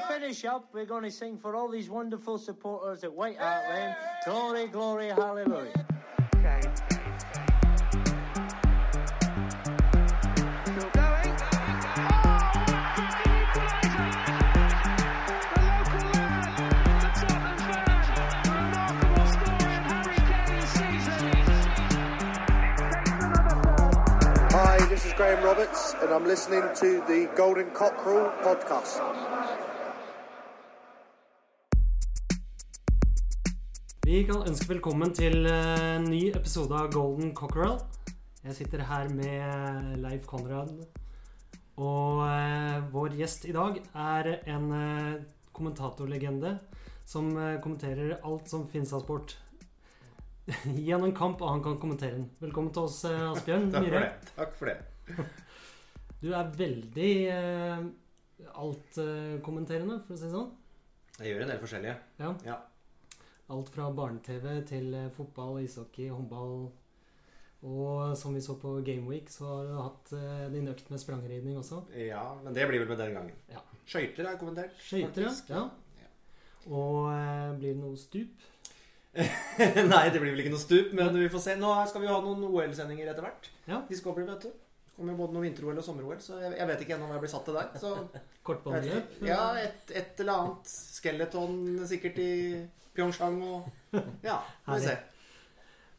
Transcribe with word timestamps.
finish 0.00 0.44
up, 0.44 0.68
we're 0.72 0.86
going 0.86 1.04
to 1.04 1.10
sing 1.10 1.36
for 1.38 1.54
all 1.54 1.68
these 1.68 1.88
wonderful 1.88 2.38
supporters 2.38 3.04
at 3.04 3.12
White 3.12 3.38
Hart 3.38 3.68
Lane. 3.68 3.94
Glory, 4.24 4.66
glory, 4.68 5.08
hallelujah. 5.08 5.86
Graham 25.16 25.42
Roberts, 25.42 25.94
and 26.02 26.12
I'm 26.12 26.26
listening 26.26 26.62
to 26.74 27.02
the 27.08 27.30
Golden 27.34 27.70
Cockerel 27.70 28.30
podcast. 28.42 29.00
Vi 34.06 34.20
kan 34.22 34.44
ønske 34.46 34.68
velkommen 34.70 35.10
til 35.18 35.48
en 35.50 36.04
ny 36.06 36.28
episode 36.38 36.76
av 36.78 36.92
Golden 36.94 37.32
Cockerel. 37.34 37.80
Jeg 38.44 38.54
sitter 38.54 38.84
her 38.86 39.08
med 39.10 39.96
Leif 39.98 40.28
Konrad. 40.30 40.68
Og 41.74 42.20
eh, 42.22 42.84
vår 42.92 43.16
gjest 43.18 43.48
i 43.50 43.54
dag 43.56 43.80
er 43.82 44.28
en 44.36 44.68
eh, 44.76 45.24
kommentatorlegende 45.58 46.52
som 47.02 47.32
eh, 47.34 47.56
kommenterer 47.64 48.20
alt 48.20 48.46
som 48.52 48.68
finnes 48.70 48.94
av 48.94 49.02
sport. 49.02 49.34
Gi 50.76 50.86
han 50.92 51.08
en 51.08 51.16
kamp, 51.18 51.42
og 51.42 51.56
han 51.56 51.64
kan 51.66 51.74
kommentere 51.82 52.20
den. 52.20 52.30
Velkommen 52.38 52.70
til 52.70 52.86
oss, 52.86 53.00
eh, 53.10 53.26
Asbjørn 53.32 53.66
Takk 53.74 53.88
Myhre. 53.88 54.04
det. 54.06 54.30
Takk 54.38 54.54
for 54.60 54.70
det. 54.70 55.26
Du 56.22 56.30
er 56.30 56.54
veldig 56.62 57.10
eh, 57.34 57.82
altkommenterende, 58.54 59.98
for 60.06 60.14
å 60.14 60.22
si 60.22 60.28
det 60.30 60.32
sånn. 60.38 60.48
Jeg 61.18 61.34
gjør 61.34 61.42
en 61.48 61.54
del 61.56 61.62
forskjellige. 61.66 61.98
Ja. 62.22 62.34
Ja. 62.46 62.62
Alt 63.54 63.70
fra 63.70 63.86
barne-TV 63.94 64.48
til 64.66 64.94
eh, 64.94 65.12
fotball, 65.14 65.60
ishockey, 65.62 66.08
håndball. 66.10 66.66
Og 67.66 68.16
som 68.18 68.34
vi 68.34 68.42
så 68.44 68.56
på 68.60 68.74
Gameweek, 68.86 69.30
så 69.30 69.46
har 69.48 69.68
du 69.68 69.76
hatt 69.78 70.12
eh, 70.18 70.48
din 70.52 70.68
økt 70.70 70.90
med 70.90 71.02
sprangridning 71.02 71.56
også. 71.58 71.84
ja, 71.94 72.24
men 72.42 72.54
det 72.54 72.66
blir 72.68 72.82
vel 72.82 72.90
med 72.90 73.00
den 73.00 73.14
gangen. 73.16 73.38
Ja. 73.52 73.62
Skøyter 73.86 74.26
er 74.26 74.40
kommentert. 74.40 74.74
Skøyter, 74.82 75.30
ja. 75.48 75.62
ja. 76.02 76.10
Og 76.66 77.06
eh, 77.12 77.54
blir 77.60 77.74
det 77.74 77.80
noe 77.80 77.96
stup? 78.00 78.44
Nei, 79.16 80.04
det 80.12 80.20
blir 80.20 80.34
vel 80.34 80.42
ikke 80.42 80.52
noe 80.52 80.60
stup, 80.60 80.90
men 80.98 81.14
vi 81.16 81.30
får 81.32 81.44
se. 81.46 81.56
Nå 81.60 81.72
skal 81.88 82.02
vi 82.02 82.10
ha 82.10 82.18
noen 82.20 82.42
OL-sendinger 82.50 83.12
etter 83.12 83.24
hvert. 83.24 83.50
Ja. 83.70 83.80
Bli, 83.88 84.26
vet 84.26 84.48
du. 84.48 84.50
Kommer 84.96 85.12
jo 85.12 85.18
både 85.18 85.36
noe 85.36 85.44
vinter-OL 85.44 85.76
og 85.76 85.84
sommer-OL, 85.84 86.20
så 86.24 86.38
jeg, 86.40 86.54
jeg 86.56 86.68
vet 86.70 86.82
ikke 86.84 86.94
ennå 86.96 87.04
om 87.04 87.12
jeg 87.12 87.24
blir 87.26 87.32
satt 87.34 87.44
til 87.44 87.58
der. 87.58 87.74
Så 87.80 87.90
Kortbaneløp? 88.46 89.18
Ja, 89.28 89.42
et, 89.60 89.92
et 89.92 90.22
eller 90.24 90.40
annet 90.40 90.70
skeleton 90.72 91.60
sikkert 91.90 92.22
i 92.24 92.32
Pyeongchang 92.96 93.36
og 93.44 93.68
Ja, 94.24 94.40
får 94.64 94.80
vi 94.80 94.86
se. 94.86 94.96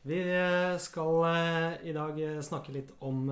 Vi 0.07 0.17
eh, 0.23 0.77
skal 0.79 1.17
eh, 1.27 1.73
i 1.89 1.93
dag 1.95 2.19
eh, 2.23 2.39
snakke 2.45 2.71
litt 2.71 2.93
om 3.03 3.25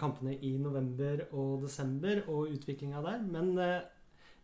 kampene 0.00 0.32
i 0.40 0.54
november 0.58 1.26
og 1.30 1.66
desember 1.66 2.22
og 2.24 2.54
utviklinga 2.54 3.02
der. 3.04 3.20
Men 3.22 3.52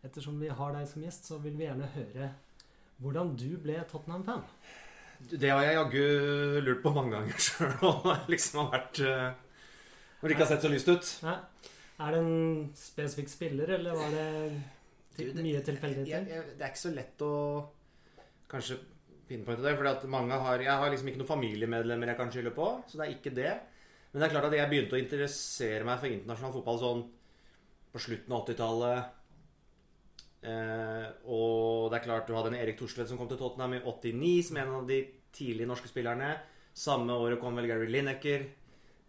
ettersom 0.05 0.37
vi 0.39 0.51
har 0.53 0.75
deg 0.75 0.85
som 0.87 1.03
gjest, 1.03 1.31
så 1.31 1.39
vil 1.41 1.57
vi 1.57 1.65
gjerne 1.65 1.89
høre 1.95 2.29
hvordan 2.99 3.33
du 3.39 3.49
ble 3.63 3.79
Tottenham-fan. 3.89 4.45
Det 5.19 5.49
har 5.49 5.65
jeg 5.65 5.75
jaggu 5.75 6.61
lurt 6.63 6.83
på 6.83 6.93
mange 6.95 7.17
ganger 7.17 7.41
sjøl, 7.47 7.73
og 7.89 8.29
liksom 8.31 8.61
har 8.61 8.71
vært 8.77 9.01
Når 10.19 10.27
det 10.27 10.35
ikke 10.35 10.45
har 10.45 10.51
sett 10.53 10.65
så 10.65 10.71
lyst 10.71 10.89
ut. 10.91 11.09
Nei. 11.23 11.37
Er 11.99 12.11
det 12.15 12.19
en 12.23 12.69
spesifikk 12.75 13.29
spiller, 13.31 13.69
eller 13.75 13.95
var 13.95 14.09
det 14.15 14.27
til, 15.15 15.27
Du, 15.29 15.33
det- 15.33 15.43
mye 15.43 15.61
tilfeldigheter? 15.63 16.45
det 16.57 16.63
er 16.63 16.69
ikke 16.71 16.85
så 16.85 16.93
lett 16.95 17.21
å 17.25 17.33
kanskje 18.49 18.77
pinpointe 19.27 19.61
det. 19.63 19.75
For 19.77 20.07
mange 20.07 20.31
har, 20.39 20.59
jeg 20.63 20.71
har 20.71 20.89
liksom 20.89 21.07
ikke 21.11 21.19
noen 21.21 21.33
familiemedlemmer 21.33 22.07
jeg 22.07 22.17
kan 22.17 22.31
skylde 22.31 22.51
på. 22.55 22.69
Så 22.87 22.97
det 22.97 23.05
er 23.07 23.15
ikke 23.15 23.35
det. 23.35 23.53
Men 24.11 24.21
det 24.21 24.27
er 24.29 24.33
klart 24.33 24.45
at 24.49 24.57
jeg 24.57 24.69
begynte 24.71 24.95
å 24.97 24.99
interessere 25.03 25.85
meg 25.85 25.99
for 25.99 26.07
internasjonal 26.09 26.53
fotball 26.55 26.79
sånn 26.81 27.03
på 27.93 27.99
slutten 28.01 28.33
av 28.33 28.45
80-tallet. 28.47 29.15
Eh, 30.39 31.07
og 31.27 31.91
det 31.91 31.99
er 31.99 32.05
klart 32.05 32.27
du 32.29 32.33
hadde 32.33 32.53
en 32.53 32.61
Erik 32.61 32.77
Thorstvedt 32.79 33.09
som 33.11 33.17
kom 33.19 33.27
til 33.27 33.37
Tottenham 33.41 33.73
i 33.75 33.81
89 33.83 34.43
som 34.47 34.57
en 34.61 34.69
av 34.79 34.87
de 34.87 35.01
tidlige 35.35 35.67
norske 35.67 35.91
spillerne. 35.91 36.37
Samme 36.73 37.11
året 37.19 37.41
kom 37.41 37.55
vel 37.59 37.67
Gary 37.67 37.89
Lineker 37.91 38.45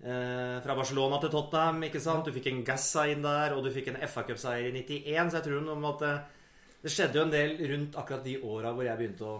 fra 0.00 0.74
Barcelona 0.78 1.18
til 1.20 1.28
Tottenham. 1.30 1.82
ikke 1.84 2.00
sant? 2.00 2.24
Du 2.24 2.32
fikk 2.32 2.46
en 2.48 2.62
Gassa 2.64 3.02
inn 3.10 3.22
der, 3.22 3.52
og 3.52 3.64
du 3.66 3.70
fikk 3.74 3.88
en 3.92 3.98
FA 4.08 4.22
Cup-seier 4.24 4.70
i 4.70 4.72
91. 4.82 5.30
Så 5.30 5.36
jeg 5.40 5.44
tror 5.44 5.68
om 5.74 5.84
at 5.90 5.98
det, 6.06 6.12
det 6.82 6.92
skjedde 6.94 7.18
jo 7.20 7.24
en 7.26 7.34
del 7.34 7.56
rundt 7.74 7.96
akkurat 8.00 8.24
de 8.24 8.38
åra 8.40 8.72
hvor 8.72 8.86
jeg 8.88 8.96
begynte 8.96 9.28
å 9.28 9.34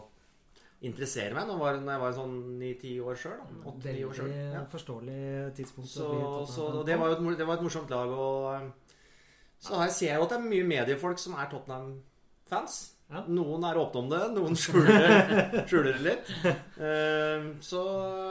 interessere 0.85 1.35
meg. 1.37 1.49
Nå 1.49 1.57
var, 1.61 1.81
når 1.81 1.93
jeg 1.93 2.01
var 2.05 2.13
sånn 2.17 2.37
ni-ti 2.61 2.93
år 3.01 3.17
sjøl. 3.21 3.41
Åtte-ni 3.73 4.05
år 4.05 4.15
selv. 4.17 4.29
Veldig 4.37 4.55
Ja. 4.59 4.63
forståelig 4.73 5.55
tidspunkt. 5.57 5.89
Så, 5.93 6.07
så 6.49 6.69
det, 6.85 6.97
var 7.01 7.09
jo 7.09 7.17
et, 7.19 7.39
det 7.41 7.47
var 7.49 7.57
et 7.59 7.65
morsomt 7.65 7.91
lag. 7.93 8.09
Og 8.09 8.55
eh, 8.55 8.97
så 9.61 9.81
her 9.81 9.89
ser 9.93 10.07
jeg 10.13 10.17
jo 10.21 10.25
at 10.29 10.33
det 10.33 10.39
er 10.41 10.49
mye 10.53 10.69
mediefolk 10.77 11.19
som 11.21 11.35
er 11.41 11.49
Tottenham-fans. 11.53 12.79
Ja. 13.11 13.25
Noen 13.27 13.65
er 13.67 13.79
åpne 13.81 14.01
om 14.05 14.11
det, 14.13 14.21
noen 14.37 14.55
skjuler, 14.59 15.65
skjuler 15.67 15.97
det 15.97 16.03
litt. 16.05 16.29
Eh, 16.79 17.49
så 17.67 17.81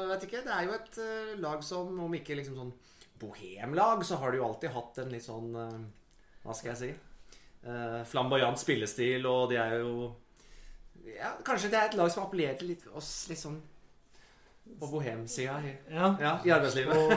vet 0.07 0.23
ikke. 0.28 0.44
Det 0.45 0.53
er 0.56 0.69
jo 0.69 0.75
et 0.78 1.00
eh, 1.03 1.34
lag 1.44 1.63
som, 1.67 1.91
om 2.06 2.16
ikke 2.16 2.38
liksom 2.40 2.56
sånn 2.62 2.72
bohemlag, 3.19 4.06
så 4.07 4.16
har 4.22 4.31
de 4.31 4.40
jo 4.40 4.45
alltid 4.47 4.72
hatt 4.72 5.01
en 5.03 5.12
litt 5.12 5.25
sånn 5.25 5.50
eh, 5.59 5.79
Hva 6.45 6.56
skal 6.56 6.72
jeg 6.72 6.79
si? 6.79 6.91
Eh, 7.67 7.97
flamboyant 8.07 8.62
spillestil, 8.62 9.28
og 9.28 9.50
de 9.51 9.57
er 9.59 9.73
jo 9.81 10.13
ja, 11.09 11.34
Kanskje 11.44 11.73
det 11.73 11.79
er 11.81 11.90
et 11.90 11.97
lag 12.00 12.11
som 12.13 12.23
appellerer 12.23 12.56
til 12.61 12.72
litt, 12.72 12.85
oss 12.96 13.11
litt 13.28 13.41
sånn 13.41 13.59
på 14.79 14.88
bohemsida 14.91 15.56
i, 15.66 15.72
Ja. 15.91 16.11
ja, 16.22 16.31
i 16.46 16.51
arbeidslivet. 16.53 16.96
Og 16.96 17.09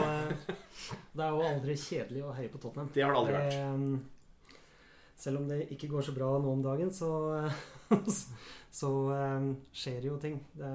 det 1.15 1.23
er 1.23 1.35
jo 1.35 1.43
aldri 1.47 1.75
kjedelig 1.77 2.23
å 2.25 2.31
heie 2.33 2.49
på 2.49 2.59
Tottenham. 2.59 2.89
Det 2.95 3.03
har 3.05 3.13
det 3.13 3.19
aldri 3.19 3.35
vært. 3.37 3.57
Selv 5.23 5.39
om 5.39 5.47
det 5.47 5.61
ikke 5.71 5.87
går 5.91 6.03
så 6.09 6.13
bra 6.15 6.31
nå 6.43 6.51
om 6.51 6.63
dagen, 6.65 6.89
så, 6.91 7.09
så 8.79 8.89
eh, 9.15 9.45
skjer 9.71 10.01
det 10.03 10.09
jo 10.09 10.17
ting. 10.19 10.41
Det, 10.57 10.71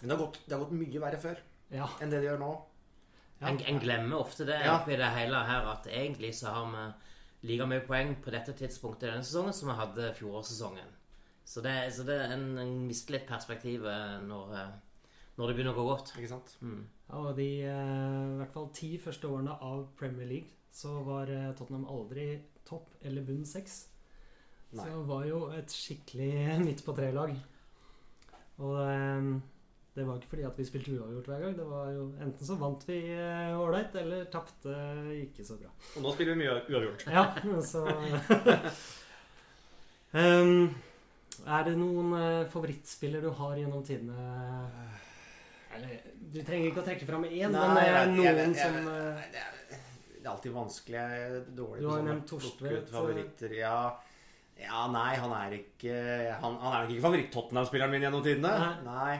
Men 0.00 0.06
det 0.08 0.14
har, 0.14 0.22
gått, 0.22 0.40
det 0.46 0.56
har 0.56 0.62
gått 0.64 0.76
mye 0.78 1.02
verre 1.02 1.20
før 1.20 1.42
ja. 1.74 1.88
enn 2.00 2.12
det 2.12 2.22
de 2.22 2.30
gjør 2.30 2.40
nå. 2.40 2.52
ja. 3.42 3.50
En, 3.50 3.58
en 3.60 3.82
glemmer 3.82 4.22
ofte 4.22 4.46
det 4.48 4.60
Ja. 4.64 4.78
oppi 4.78 4.96
det 4.96 5.10
hele 5.18 5.42
her 5.50 5.68
at 5.74 5.88
egentlig 5.92 6.32
så 6.38 6.54
har 6.54 6.70
vi 6.72 6.86
like 7.50 7.66
mye 7.68 7.84
poeng 7.86 8.14
på 8.24 8.32
dette 8.32 8.54
tidspunktet 8.56 9.08
i 9.08 9.12
denne 9.12 9.26
sesongen 9.26 9.54
som 9.54 9.68
vi 9.70 9.76
hadde 9.78 10.12
fjorårssesongen. 10.18 10.94
Så 11.46 11.60
det, 11.62 11.74
så 11.94 12.02
det 12.08 12.16
en, 12.32 12.46
en 12.58 12.74
mister 12.88 13.14
litt 13.18 13.28
perspektivet 13.28 14.24
når, 14.26 14.54
eh, 14.58 14.72
når 15.36 15.48
det 15.52 15.54
begynner 15.58 15.76
å 15.76 15.78
gå 15.82 15.84
godt. 15.92 16.14
Ikke 16.16 16.32
sant? 16.32 16.56
Mm. 16.64 16.80
Ja, 17.10 17.20
og 17.20 17.36
de 17.38 17.50
eh, 17.62 18.24
i 18.32 18.38
hvert 18.40 18.56
fall 18.56 18.70
ti 18.74 18.94
første 18.98 19.28
årene 19.30 19.54
av 19.62 19.84
Premier 20.00 20.26
League 20.26 20.50
så 20.74 20.96
var 21.06 21.30
eh, 21.30 21.52
Tottenham 21.54 21.86
aldri 21.92 22.30
topp 22.68 22.88
eller 23.06 23.22
bunn 23.26 23.44
seks. 23.48 23.84
Så 24.76 24.82
det 24.84 24.96
var 25.08 25.24
jo 25.28 25.44
et 25.56 25.70
skikkelig 25.72 26.32
midt 26.66 26.82
på 26.84 26.94
tre-lag. 26.96 27.32
Og 28.60 28.74
eh, 28.82 29.28
det 29.96 30.04
var 30.04 30.18
ikke 30.18 30.28
fordi 30.34 30.44
at 30.44 30.58
vi 30.60 30.64
spilte 30.68 30.92
uavgjort 30.98 31.28
hver 31.30 31.40
gang. 31.46 31.54
Det 31.56 31.66
var 31.70 31.86
jo 31.94 32.02
Enten 32.20 32.44
så 32.50 32.56
vant 32.60 32.82
vi 32.88 32.98
eh, 33.14 33.54
ålreit, 33.56 33.94
eller 34.02 34.26
tapte 34.32 34.74
ikke 35.22 35.44
så 35.46 35.56
bra. 35.60 35.70
Og 35.96 36.02
nå 36.04 36.12
spiller 36.16 36.34
vi 36.36 36.42
mye 36.42 36.58
uavgjort. 36.68 37.06
Ja, 37.08 37.24
så 37.64 37.86
um, 40.12 40.74
Er 41.46 41.66
det 41.68 41.74
noen 41.78 42.12
eh, 42.16 42.46
favorittspiller 42.50 43.20
du 43.22 43.28
har 43.38 43.56
gjennom 43.60 43.82
tidene? 43.84 44.16
Eller, 45.76 45.98
du 46.32 46.38
trenger 46.40 46.70
ikke 46.70 46.80
å 46.80 46.86
trekke 46.86 47.06
fram 47.08 47.26
én, 47.28 47.52
men 47.52 47.74
det 47.76 47.82
er 47.82 47.86
jeg 47.86 47.92
vet- 47.92 48.00
jeg 48.00 48.14
noen 48.16 48.38
vet- 48.40 48.56
som 48.62 48.76
er, 50.26 50.32
alltid 50.34 50.56
vanskelig. 50.56 51.04
Dårlig 51.56 51.84
Du 51.84 51.88
har 51.90 52.04
nevnt 52.06 52.26
Torstvedt. 52.30 52.90
Favoritter. 52.92 53.54
Ja. 53.58 53.78
ja, 54.60 54.82
nei, 54.92 55.12
han 55.22 55.32
er 55.38 55.56
ikke 55.60 55.94
Han, 56.42 56.58
han 56.62 56.72
er 56.72 56.84
nok 56.84 56.94
ikke 56.94 57.06
favoritt-Tottenham-spilleren 57.06 57.94
min 57.94 58.06
gjennom 58.06 58.24
tidene. 58.26 58.54
Nei. 58.60 58.74
Nei. 58.90 59.16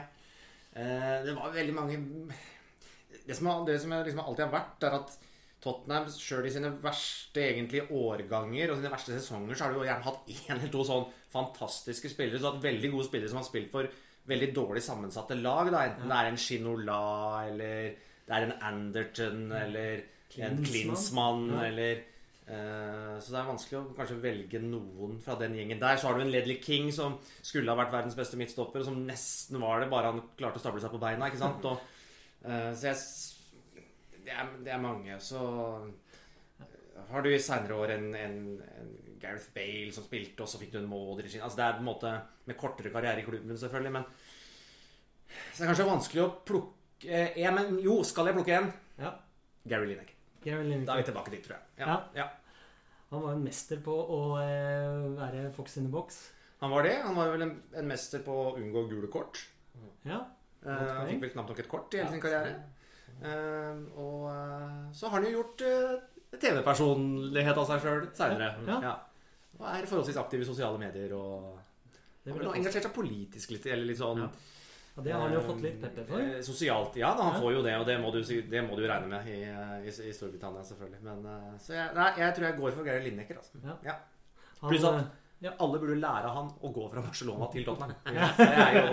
Eh, 0.77 1.15
det 1.25 1.33
var 1.37 1.55
veldig 1.55 1.73
mange 1.73 1.97
Det 3.25 3.35
som, 3.35 3.49
det 3.65 3.79
som 3.81 3.95
liksom 3.97 4.21
alltid 4.23 4.45
har 4.45 4.53
vært, 4.53 4.83
er 4.87 4.99
at 4.99 5.15
Tottenham 5.63 6.05
sjøl 6.13 6.45
i 6.45 6.51
sine 6.53 6.69
verste 6.83 7.41
egentlige 7.41 7.87
årganger 7.89 8.71
og 8.71 8.77
sine 8.77 8.91
verste 8.93 9.15
sesonger, 9.15 9.57
så 9.57 9.65
har 9.65 9.73
de 9.73 9.79
jo 9.81 9.87
gjerne 9.87 10.05
hatt 10.05 10.27
én 10.29 10.51
eller 10.53 10.69
to 10.71 10.83
sånn 10.85 11.07
fantastiske 11.33 12.11
spillere. 12.13 12.39
Så 12.39 12.51
hatt 12.51 12.67
veldig 12.67 12.91
gode 12.93 13.07
spillere 13.07 13.31
som 13.31 13.41
har 13.41 13.47
spilt 13.47 13.71
for 13.73 13.89
veldig 14.29 14.51
dårlig 14.55 14.83
sammensatte 14.85 15.37
lag. 15.39 15.71
Da. 15.73 15.81
Enten 15.89 16.11
det 16.11 16.19
er 16.19 16.29
en 16.29 16.39
Shinola, 16.43 16.99
eller 17.49 17.89
det 18.27 18.37
er 18.37 18.45
en 18.45 18.55
Anderton, 18.69 19.41
eller 19.55 20.05
en 20.35 20.61
Klinsmann. 20.65 21.47
Ja. 21.53 21.63
eller 21.69 22.03
uh, 22.49 23.15
Så 23.23 23.33
det 23.33 23.39
er 23.39 23.49
vanskelig 23.51 23.79
å 23.79 23.85
kanskje 23.97 24.19
velge 24.23 24.61
noen 24.63 25.17
fra 25.23 25.37
den 25.39 25.55
gjengen 25.57 25.81
der. 25.81 25.97
Så 25.97 26.09
har 26.09 26.17
du 26.17 26.25
en 26.25 26.33
Ledley 26.33 26.59
King 26.63 26.91
som 26.95 27.17
skulle 27.41 27.71
ha 27.71 27.79
vært 27.79 27.95
verdens 27.95 28.17
beste 28.19 28.39
midtstopper, 28.39 28.83
og 28.83 28.91
som 28.91 29.01
nesten 29.07 29.61
var 29.63 29.81
det, 29.81 29.91
bare 29.93 30.13
han 30.13 30.21
klarte 30.39 30.61
å 30.61 30.65
stable 30.65 30.83
seg 30.83 30.93
på 30.93 31.01
beina. 31.01 31.31
ikke 31.31 31.41
sant? 31.41 31.65
Og, 31.71 31.81
uh, 32.45 32.71
så 32.77 32.91
jeg 32.91 33.01
det 34.27 34.35
er, 34.35 34.47
det 34.63 34.73
er 34.73 34.83
mange. 34.83 35.19
Så 35.23 35.41
eh, 36.59 37.03
har 37.11 37.23
du 37.23 37.31
i 37.31 37.39
seinere 37.41 37.77
år 37.77 37.93
en, 37.95 38.07
en, 38.19 38.39
en 38.81 38.89
Gareth 39.21 39.53
Bale 39.55 39.93
som 39.95 40.05
spilte, 40.05 40.43
og 40.43 40.51
så 40.51 40.59
fikk 40.61 40.73
du 40.75 40.81
en 40.81 40.89
Modric 40.89 41.35
inn. 41.35 41.45
Altså 41.45 41.61
det 41.61 41.67
er 41.67 41.77
på 41.77 41.85
en 41.85 41.89
måte 41.91 42.13
med 42.49 42.59
kortere 42.59 42.91
karriere 42.93 43.23
i 43.23 43.27
klubben, 43.27 43.57
selvfølgelig, 43.57 43.93
men 43.99 44.09
Så 45.27 45.61
det 45.61 45.65
er 45.65 45.71
kanskje 45.71 45.87
vanskelig 45.91 46.23
å 46.23 46.33
plukke 46.47 46.75
eh, 47.07 47.39
ja, 47.43 47.51
men 47.55 47.79
jo, 47.83 47.99
skal 48.07 48.29
jeg 48.29 48.39
plukke 48.39 48.59
en? 48.59 48.69
Ja. 48.99 49.15
Gary 49.67 49.91
Lineker. 49.91 50.16
Gary 50.47 50.79
Da 50.87 50.95
er 50.95 51.03
vi 51.03 51.09
tilbake 51.11 51.33
dit, 51.33 51.43
tror 51.45 51.57
jeg. 51.57 51.83
Ja. 51.83 51.99
Ja. 52.17 52.29
Han 53.11 53.23
var 53.23 53.37
en 53.37 53.43
mester 53.45 53.79
på 53.83 53.93
å 53.93 54.21
eh, 54.41 55.05
være 55.15 55.45
fox 55.55 55.77
in 55.79 55.87
the 55.87 55.93
box. 55.93 56.25
Han 56.63 56.73
var 56.73 56.87
det. 56.87 56.95
Han 57.05 57.15
var 57.15 57.29
vel 57.35 57.45
en, 57.45 57.53
en 57.79 57.87
mester 57.87 58.23
på 58.25 58.33
å 58.33 58.49
unngå 58.59 58.87
gule 58.89 59.11
kort. 59.11 59.39
Ja. 60.07 60.23
Uh, 60.65 60.71
han 60.73 61.07
fikk 61.11 61.21
vel 61.27 61.31
knapt 61.35 61.53
nok 61.53 61.61
et 61.61 61.69
kort 61.71 61.93
i 61.93 62.01
hele 62.01 62.11
sin 62.11 62.23
karriere. 62.23 62.55
Uh, 63.21 63.85
og 63.97 64.25
uh, 64.27 64.89
så 64.93 65.07
har 65.07 65.19
han 65.19 65.27
jo 65.29 65.37
gjort 65.37 65.63
eh, 65.65 65.93
TV-personlighet 66.35 67.61
av 67.61 67.69
seg 67.69 67.85
sjøl 67.85 68.03
seinere. 68.17 68.51
Og 69.57 69.63
er 69.71 69.87
forholdsvis 69.89 70.19
aktiv 70.21 70.43
i 70.43 70.49
sosiale 70.49 70.81
medier 70.81 71.13
og 71.17 71.55
har 72.27 72.57
engasjert 72.57 72.89
seg 72.89 72.93
politisk 72.93 73.55
litt, 73.55 73.65
eller 73.71 73.87
litt 73.87 74.01
sånn 74.01 74.25
Ja. 74.97 75.03
Det 75.05 75.13
har 75.13 75.21
han 75.27 75.33
jo 75.37 75.41
fått 75.45 75.61
litt 75.61 75.77
pepper 75.81 76.05
for. 76.09 76.19
eh, 76.25 76.41
Sosialt, 76.41 76.95
ja. 76.97 77.11
Da, 77.15 77.23
han 77.29 77.35
Ja. 77.37 77.41
får 77.43 77.53
jo 77.53 77.61
det, 77.63 77.75
og 77.77 77.85
det 77.85 77.97
må 78.01 78.11
du, 78.11 78.19
det 78.23 78.63
må 78.65 78.75
du 78.79 78.83
regne 78.89 79.07
med 79.11 79.27
i, 79.29 79.43
eh, 79.45 79.85
i, 79.85 79.93
i 80.09 80.13
Storbritannia, 80.17 80.63
selvfølgelig. 80.65 81.01
Men, 81.05 81.25
eh, 81.35 81.53
så 81.61 81.73
jeg, 81.77 81.93
nei, 81.95 82.07
jeg 82.17 82.35
tror 82.35 82.47
jeg 82.49 82.57
går 82.57 82.71
for 82.79 82.83
Geir 82.89 83.03
Lineker. 83.05 83.37
Altså. 83.37 83.61
Ja. 83.63 83.75
Ja. 83.85 83.95
Pluss 84.63 84.83
at 84.89 85.05
ja. 85.45 85.51
alle 85.61 85.77
burde 85.79 85.99
lære 86.01 86.33
han 86.33 86.49
å 86.65 86.71
gå 86.73 86.87
fra 86.89 87.01
Barcelona 87.05 87.51
til 87.53 87.63
Tottenham. 87.67 87.93
Det 88.37 88.49
er 88.49 88.73
jo 88.73 88.85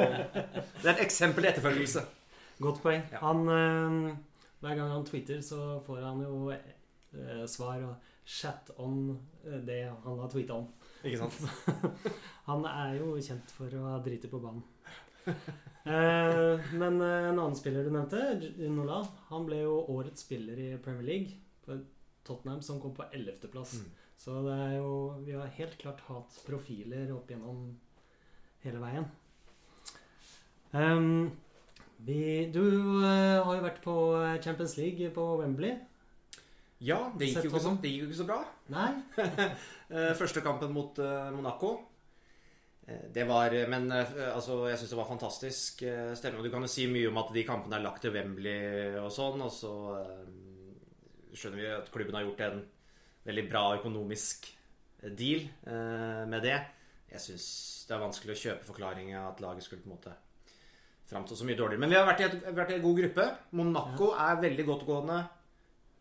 det 0.84 0.84
er 0.84 0.92
et 0.92 1.04
eksempel 1.06 1.42
til 1.46 1.52
etterfølgelse. 1.54 2.04
Godt 2.60 2.82
poeng. 2.84 3.02
Han, 3.24 3.48
eh, 3.48 4.16
hver 4.60 4.76
gang 4.76 4.90
han 4.92 5.06
tweeter, 5.08 5.40
så 5.40 5.80
får 5.86 6.02
han 6.04 6.20
jo 6.20 6.50
eh, 6.52 7.46
svar 7.48 7.80
og 7.88 8.12
chat 8.28 8.70
om 8.80 9.16
eh, 9.46 9.56
det 9.64 9.80
han 9.88 10.20
har 10.20 10.28
tweeta 10.32 10.60
om. 10.60 10.68
Ikke 11.04 11.18
sant? 11.20 11.40
Han 12.46 12.62
er 12.64 12.94
jo 12.96 13.10
kjent 13.20 13.50
for 13.52 13.72
å 13.76 13.82
ha 13.90 13.98
driti 14.04 14.28
på 14.28 14.38
banen. 14.40 14.62
Eh, 15.84 16.60
men 16.80 16.94
eh, 17.04 17.26
en 17.28 17.36
annen 17.36 17.56
spiller 17.58 17.84
du 17.84 17.90
nevnte, 17.92 18.16
Nola, 18.72 19.02
han 19.28 19.42
ble 19.44 19.58
jo 19.66 19.74
årets 19.92 20.22
spiller 20.24 20.56
i 20.56 20.68
Premier 20.80 21.04
League 21.04 21.34
På 21.60 21.76
Tottenham, 22.24 22.62
som 22.64 22.78
kom 22.80 22.94
på 22.96 23.04
11.-plass. 23.10 23.74
Mm. 23.82 23.90
Så 24.16 24.38
det 24.46 24.54
er 24.64 24.72
jo 24.78 24.94
Vi 25.26 25.36
har 25.36 25.52
helt 25.58 25.76
klart 25.82 26.00
hatt 26.08 26.38
profiler 26.46 27.12
opp 27.12 27.28
gjennom 27.28 27.66
hele 28.64 28.80
veien. 28.80 29.10
Um, 30.72 31.34
vi, 32.08 32.48
du 32.48 32.64
uh, 33.04 33.44
har 33.44 33.52
jo 33.52 33.66
vært 33.68 33.84
på 33.84 33.98
Champions 34.40 34.78
League 34.80 35.12
på 35.12 35.26
Wembley. 35.42 35.76
Ja, 36.84 37.10
det 37.16 37.30
gikk, 37.30 37.44
jo 37.44 37.52
ikke 37.52 37.62
så, 37.64 37.76
det 37.80 37.90
gikk 37.92 38.02
jo 38.02 38.08
ikke 38.08 38.22
så 38.22 38.30
bra. 38.32 38.42
Nei? 38.72 38.90
Eh, 39.94 40.14
Første 40.16 40.40
kampen 40.40 40.72
mot 40.72 40.96
uh, 40.98 41.28
Monaco. 41.30 41.74
Eh, 42.86 43.06
Det 43.14 43.24
var 43.28 43.54
Men 43.68 43.90
eh, 43.92 44.14
altså, 44.34 44.68
jeg 44.68 44.78
syns 44.78 44.90
det 44.94 44.98
var 45.00 45.08
fantastisk 45.10 45.82
eh, 45.82 46.14
stemning. 46.18 46.40
Og 46.42 46.48
du 46.48 46.52
kan 46.54 46.64
jo 46.66 46.70
si 46.70 46.86
mye 46.90 47.08
om 47.08 47.20
at 47.22 47.32
de 47.34 47.44
kampene 47.46 47.78
er 47.78 47.84
lagt 47.86 48.02
til 48.04 48.14
Wembley 48.14 48.98
og 49.00 49.10
sånn, 49.14 49.40
og 49.44 49.52
så 49.52 49.74
eh, 50.00 50.24
skjønner 51.34 51.60
vi 51.60 51.70
at 51.78 51.92
klubben 51.94 52.18
har 52.18 52.26
gjort 52.26 52.44
en 52.48 52.62
veldig 53.24 53.46
bra 53.50 53.64
økonomisk 53.78 54.50
eh, 55.02 55.10
deal 55.16 55.46
eh, 55.66 56.24
med 56.28 56.44
det. 56.44 56.58
Jeg 57.14 57.22
syns 57.22 57.46
det 57.88 57.94
er 57.94 58.02
vanskelig 58.02 58.34
å 58.34 58.40
kjøpe 58.40 58.66
forklaringen 58.66 59.20
at 59.20 59.40
laget 59.44 59.64
skulle 59.66 59.84
på 59.84 59.90
en 59.90 59.96
måte 59.96 60.12
framstå 61.08 61.36
så 61.36 61.44
mye 61.46 61.56
dårligere. 61.58 61.82
Men 61.82 61.92
vi 61.92 61.98
har 61.98 62.06
vært 62.08 62.22
i, 62.22 62.26
et, 62.30 62.46
vært 62.56 62.70
i 62.72 62.76
en 62.78 62.84
god 62.84 63.00
gruppe. 63.00 63.26
Monaco 63.60 64.06
er 64.16 64.38
veldig 64.40 64.64
godtgående 64.66 65.18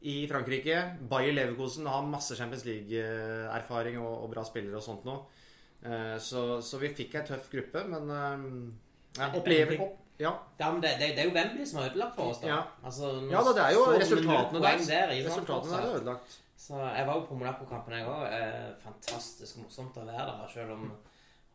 i 0.09 0.15
Frankrike. 0.31 0.77
Bayer 1.11 1.35
Leverkosen 1.35 1.87
har 1.91 2.07
masse 2.07 2.35
Champions 2.39 2.63
League-erfaring 2.67 3.99
og, 3.99 4.13
og 4.23 4.31
bra 4.31 4.43
spillere 4.47 4.79
og 4.79 4.85
sånt 4.85 5.03
nå. 5.07 5.17
Eh, 5.83 6.17
Så, 6.19 6.61
så 6.63 6.77
vi 6.79 6.89
fikk 6.95 7.15
ei 7.19 7.25
tøff 7.27 7.49
gruppe, 7.51 7.83
men 7.91 8.09
eh, 8.09 8.45
ja, 9.19 9.27
opplever 9.35 9.81
opp, 9.83 9.97
ja. 10.21 10.31
Det, 10.57 10.69
det, 10.81 11.09
det 11.17 11.19
er 11.19 11.27
jo 11.27 11.33
Wembley 11.35 11.65
som 11.67 11.79
har 11.81 11.89
ødelagt 11.89 12.15
for 12.15 12.31
oss, 12.31 12.39
da. 12.39 12.47
Ja. 12.47 12.59
Altså, 12.85 13.09
ja 13.31 13.41
da, 13.43 13.53
det 13.57 13.63
er 13.65 13.73
jo 13.75 13.83
resultatene 13.97 14.61
der. 14.63 14.85
der 14.87 15.13
Resultatene 15.27 15.79
er 15.81 15.95
ødelagt. 15.97 16.37
Så 16.63 16.77
jeg 16.79 17.07
var 17.07 17.17
jo 17.17 17.25
på 17.27 17.35
Monaco-kampen, 17.35 17.93
jeg 17.97 18.07
òg. 18.07 18.77
Fantastisk 18.85 19.57
morsomt 19.59 19.97
å 19.99 20.05
være 20.07 20.29
der, 20.29 20.45
selv 20.53 20.71
om, 20.77 20.85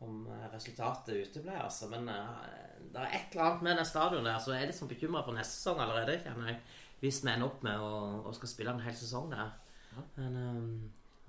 om 0.05 0.19
eh, 0.29 0.43
resultatet 0.53 1.23
uteble. 1.23 1.55
Altså. 1.63 1.89
Men 1.89 2.05
eh, 2.13 2.77
det 2.93 3.01
er 3.01 3.15
et 3.17 3.33
eller 3.33 3.47
annet 3.47 3.65
med 3.65 3.77
den 3.81 3.89
stadion 3.89 4.27
der, 4.29 4.37
så 4.43 4.53
jeg 4.53 4.67
er 4.67 4.69
litt 4.69 4.77
sånn 4.77 4.91
bekymra 4.91 5.23
for 5.25 5.33
neste 5.39 5.57
sesong 5.57 5.81
allerede. 5.81 6.19
kjenner 6.27 6.51
jeg. 6.51 6.59
Hvis 7.01 7.23
vi 7.23 7.31
ender 7.33 7.47
opp 7.49 7.63
med 7.65 7.81
å, 7.81 7.91
å 8.29 8.35
skal 8.37 8.51
spille 8.53 8.75
en 8.75 8.85
hel 8.85 8.93
sesong 9.01 9.31
der. 9.33 9.55
Men 10.19 10.37
eh, 10.43 10.61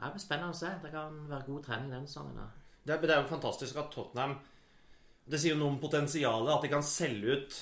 det 0.02 0.12
blir 0.18 0.26
spennende 0.26 0.52
å 0.52 0.60
se. 0.60 0.74
Det 0.84 0.92
kan 0.92 1.16
være 1.30 1.48
god 1.48 1.64
trening 1.70 1.94
denne 1.94 2.10
sesongen. 2.10 2.36
da. 2.36 2.50
Det 2.86 2.94
er, 2.94 3.00
det 3.04 3.10
er 3.14 3.20
jo 3.22 3.28
fantastisk 3.28 3.76
at 3.76 3.90
Tottenham 3.92 4.38
Det 5.30 5.38
sier 5.38 5.52
jo 5.54 5.58
noe 5.60 5.68
om 5.74 5.80
potensialet, 5.82 6.48
at 6.54 6.62
de 6.64 6.68
kan 6.72 6.82
selge 6.82 7.34
ut 7.36 7.58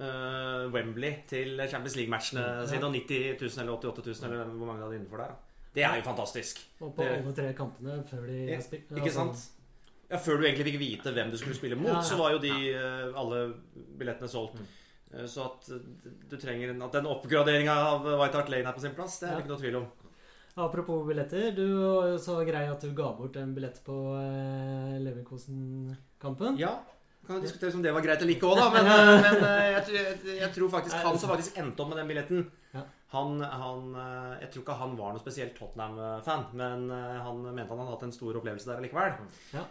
uh, 0.00 0.68
Wembley 0.72 1.16
til 1.28 1.58
Champions 1.68 1.96
League-matchene 1.98 2.44
sine, 2.70 2.84
og 2.86 2.94
90 2.94 3.40
000 3.42 3.64
eller 3.64 3.74
88 3.76 4.06
000, 4.22 4.30
eller 4.32 4.52
hvor 4.54 4.66
mange 4.70 4.80
de 4.80 4.86
hadde 4.86 5.00
innenfor 5.00 5.20
der. 5.24 5.34
Det 5.74 5.84
er 5.88 5.96
jo 5.98 6.04
fantastisk. 6.06 6.62
Og 6.80 6.94
på 6.96 7.02
Det- 7.02 7.18
alle 7.18 7.34
tre 7.36 7.52
kantene 7.56 7.98
før 8.08 8.26
de 8.28 8.38
Ja, 8.52 8.60
spil- 8.60 8.80
Ikke 8.92 9.02
altså, 9.02 9.18
sant? 9.18 9.50
Ja, 10.10 10.16
Før 10.20 10.36
du 10.36 10.44
egentlig 10.44 10.64
fikk 10.70 10.78
vite 10.80 11.12
hvem 11.12 11.30
du 11.32 11.38
skulle 11.40 11.56
spille 11.56 11.76
mot, 11.76 11.88
Ja, 11.88 11.94
ja. 11.94 12.02
så 12.02 12.16
var 12.18 12.32
jo 12.32 12.38
de 12.38 12.52
uh, 12.76 13.18
alle 13.20 13.54
billettene 13.98 14.28
solgt. 14.28 14.60
Mm. 14.60 14.66
Så 15.28 15.44
at 15.44 15.68
eh, 15.68 15.80
du 16.30 16.36
trenger 16.40 16.70
en, 16.72 16.82
at 16.82 16.92
den 16.92 17.04
oppgraderinga 17.06 17.72
av 17.72 18.04
White 18.20 18.32
Hart 18.38 18.48
Lane 18.48 18.64
er 18.68 18.72
på 18.72 18.80
sin 18.80 18.94
plass, 18.96 19.18
det 19.20 19.28
er 19.28 19.32
det 19.34 19.36
Ja. 19.36 19.44
ikke 19.44 19.52
noe 19.52 19.60
tvil 19.60 19.76
om. 19.76 19.86
Apropos 20.54 21.06
billetter. 21.08 21.52
Du 21.56 21.64
var 21.80 22.10
jo 22.12 22.18
så 22.20 22.40
grei 22.44 22.66
at 22.68 22.82
du 22.84 22.90
ga 22.96 23.12
bort 23.16 23.36
en 23.40 23.54
billett 23.56 23.78
på 23.86 23.94
eh, 24.20 24.98
Leverkosen-kampen. 25.00 26.58
Ja, 26.60 26.74
kan 27.26 27.38
jo 27.38 27.44
diskutere 27.46 27.72
om 27.78 27.82
det 27.84 27.92
var 27.94 28.02
greit 28.04 28.20
eller 28.22 28.34
ikke 28.34 28.50
òg, 28.50 28.58
da. 28.58 28.66
Men, 28.74 28.88
eh, 28.92 29.12
men 29.22 29.46
eh, 29.46 29.68
jeg, 29.76 29.84
tror- 29.86 30.00
jeg, 30.00 30.36
jeg 30.42 30.50
tror 30.56 30.72
faktisk 30.74 30.96
han 31.06 31.18
som 31.22 31.32
faktisk 31.32 31.60
endte 31.62 31.84
opp 31.84 31.92
med 31.92 32.02
den 32.02 32.10
billetten 32.12 32.44
han, 33.12 33.42
han, 33.44 33.80
eh, 34.00 34.34
Jeg 34.40 34.50
tror 34.52 34.62
ikke 34.64 34.76
han 34.80 34.94
var 34.96 35.12
noe 35.12 35.20
spesielt 35.20 35.56
Tottenham-fan, 35.58 36.46
men 36.56 36.86
han 36.92 37.42
mente 37.44 37.68
han 37.68 37.82
hadde 37.82 37.90
hatt 37.92 38.06
en 38.06 38.14
stor 38.16 38.38
opplevelse 38.40 38.70
der 38.70 38.80
allikevel. 38.80 39.18
Ja. 39.52 39.64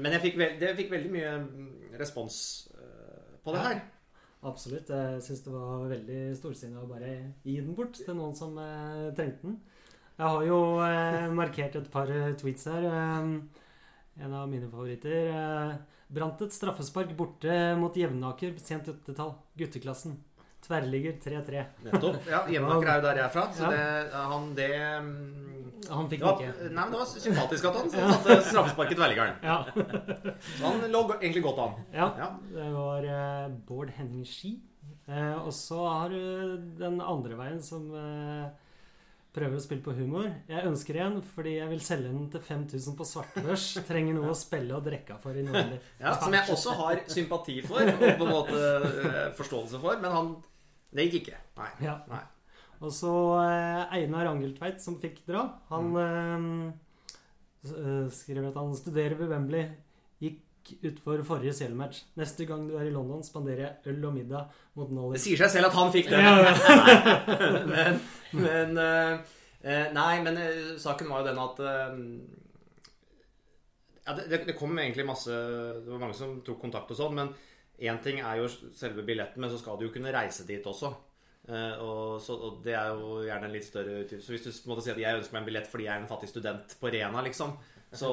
Men 0.00 0.16
jeg 0.16 0.22
fikk, 0.22 0.38
veld, 0.40 0.64
jeg 0.64 0.78
fikk 0.78 0.94
veldig 0.94 1.10
mye 1.12 1.34
mm, 1.44 1.66
respons 2.00 2.38
på 3.44 3.52
det 3.52 3.66
her. 3.66 3.82
Absolutt. 4.48 4.88
Jeg 4.96 5.20
syns 5.26 5.44
det 5.44 5.52
var 5.52 5.84
veldig 5.92 6.22
storsinnet 6.40 6.80
å 6.80 6.88
bare 6.88 7.12
gi 7.44 7.58
den 7.60 7.76
bort 7.76 8.00
til 8.00 8.16
noen 8.16 8.32
som 8.36 8.56
trengte 9.16 9.44
den. 9.44 9.60
Jeg 10.14 10.30
har 10.30 10.44
jo 10.46 10.58
eh, 10.86 11.24
markert 11.34 11.74
et 11.80 11.88
par 11.90 12.10
eh, 12.14 12.32
tweets 12.38 12.68
her. 12.70 12.84
Eh, 12.86 13.24
en 14.24 14.34
av 14.38 14.46
mine 14.50 14.68
favoritter. 14.70 15.32
Eh, 15.34 15.72
brant 16.14 16.44
et 16.46 16.54
straffespark 16.54 17.16
borte 17.18 17.56
mot 17.80 17.96
Jevnaker 17.98 18.54
sent 18.62 18.86
80-tall. 18.92 19.32
Gutteklassen. 19.58 20.14
Tverrligger 20.64 21.18
3-3. 21.20 21.64
Nettopp. 21.84 22.20
Ja, 22.30 22.44
Jevnaker 22.48 22.88
er 22.92 23.00
jo 23.00 23.04
der 23.04 23.18
jeg 23.20 23.26
er 23.26 23.32
fra, 23.34 23.42
så 23.52 23.66
Ja. 23.66 23.72
det, 23.74 24.14
han 24.30 24.46
det 24.56 24.68
mm, 25.04 25.82
Han 25.90 26.06
fikk 26.08 26.22
det 26.22 26.28
var, 26.30 26.38
ikke. 26.40 26.68
Nei, 26.70 26.84
men 26.86 26.94
det 26.94 27.00
var 27.02 27.10
sympatisk 27.26 27.66
at 27.68 27.76
han 27.80 27.90
satte 27.92 28.36
straffesparket 28.46 28.96
tverrliggeren. 28.96 29.34
Ja. 29.44 29.58
Så 30.54 30.62
han 30.70 30.86
lå 30.94 31.02
egentlig 31.18 31.42
godt 31.44 31.60
an. 31.66 31.74
ja. 31.92 32.06
Ja. 32.22 32.30
Det 32.54 32.70
var 32.78 33.10
eh, 33.18 33.48
Bård 33.68 33.90
Henning 33.98 34.24
Ski. 34.24 34.54
Eh, 35.10 35.34
og 35.42 35.50
så 35.52 35.82
har 35.84 36.14
du 36.14 36.56
den 36.80 36.96
andre 37.02 37.36
veien 37.42 37.60
som 37.60 37.90
eh, 37.98 38.46
prøver 39.34 39.58
å 39.58 39.62
spille 39.64 39.82
på 39.82 39.94
humor. 39.98 40.28
Jeg 40.48 40.66
ønsker 40.68 40.98
en 41.02 41.16
fordi 41.34 41.56
jeg 41.56 41.70
vil 41.72 41.80
selge 41.82 42.10
den 42.12 42.28
til 42.30 42.42
5000 42.46 42.94
på 42.98 43.06
svartebørs. 43.08 43.64
Trenger 43.88 44.14
noe 44.18 44.30
å 44.30 44.36
spille 44.38 44.76
og 44.76 44.84
drikke 44.86 45.16
for 45.22 45.34
i 45.36 45.42
november. 45.46 45.80
Ja, 46.04 46.12
som 46.22 46.36
jeg 46.36 46.54
også 46.54 46.76
har 46.78 47.02
sympati 47.10 47.56
for 47.66 47.82
og 47.82 47.98
på 48.04 48.28
en 48.28 48.30
måte 48.30 48.60
eh, 48.60 49.32
forståelse 49.38 49.80
for, 49.82 49.98
men 50.04 50.14
han 50.14 50.30
Det 50.94 51.08
gikk 51.08 51.20
ikke. 51.24 51.40
Nei. 51.58 51.70
Ja. 51.82 51.96
Nei. 52.12 52.22
Og 52.84 52.92
så 52.94 53.10
eh, 53.42 53.98
Einar 53.98 54.30
Angeltveit, 54.30 54.78
som 54.82 55.00
fikk 55.02 55.24
dra. 55.26 55.48
Han 55.74 55.92
Mm. 57.64 58.10
skrev 58.12 58.44
at 58.50 58.56
han 58.60 58.74
studerer 58.76 59.16
ved 59.16 59.30
Wembley. 59.32 59.70
Utfor 60.88 61.22
forrige 61.26 61.52
CL-match. 61.58 62.02
Neste 62.16 62.46
gang 62.48 62.66
du 62.68 62.76
er 62.78 62.88
i 62.88 62.92
London, 62.94 63.22
spanderer 63.24 63.64
jeg 63.66 63.92
øl 63.92 64.06
og 64.08 64.14
middag 64.16 64.46
mot 64.78 64.92
Det 65.14 65.20
sier 65.20 65.40
seg 65.42 65.52
selv 65.52 65.68
at 65.68 65.76
han 65.76 65.92
fikk 65.92 66.08
det. 66.12 66.20
Ja, 66.24 66.34
ja. 66.40 66.54
men 67.74 68.00
men 68.34 68.78
eh, 68.80 69.18
eh, 69.62 69.92
Nei, 69.94 70.22
men 70.24 70.40
eh, 70.40 70.74
saken 70.80 71.10
var 71.12 71.22
jo 71.22 71.28
den 71.28 71.42
at 71.44 71.60
ja, 74.04 74.12
det, 74.18 74.44
det- 74.46 74.56
kom 74.58 74.78
egentlig 74.78 75.06
masse 75.06 75.30
Det 75.30 75.88
var 75.88 76.02
mange 76.02 76.16
som 76.16 76.40
tok 76.44 76.60
kontakt 76.60 76.90
og 76.92 76.98
sånn, 76.98 77.14
men 77.16 77.32
én 77.80 78.00
ting 78.02 78.20
er 78.20 78.38
jo 78.42 78.48
selve 78.76 79.02
billetten, 79.02 79.40
men 79.40 79.50
så 79.50 79.58
skal 79.58 79.78
du 79.78 79.86
jo 79.86 79.92
kunne 79.94 80.12
reise 80.14 80.46
dit 80.46 80.64
også. 80.66 80.92
Uh, 81.44 81.74
og, 81.82 82.20
så, 82.24 82.36
og 82.38 82.60
det 82.64 82.72
er 82.72 82.92
jo 82.94 83.18
gjerne 83.26 83.48
en 83.48 83.52
litt 83.52 83.66
større 83.66 83.98
utgift. 84.04 84.24
Så 84.24 84.32
hvis 84.32 84.44
du 84.46 84.68
måte 84.70 84.84
sier 84.84 84.94
at 84.94 85.02
jeg 85.02 85.18
ønsker 85.18 85.34
meg 85.34 85.42
en 85.42 85.48
billett 85.50 85.66
fordi 85.68 85.88
jeg 85.88 85.92
er 85.92 86.04
en 86.04 86.08
fattig 86.08 86.30
student 86.30 86.76
på 86.80 86.92
Rena, 86.94 87.24
liksom, 87.26 87.56
så, 87.92 88.12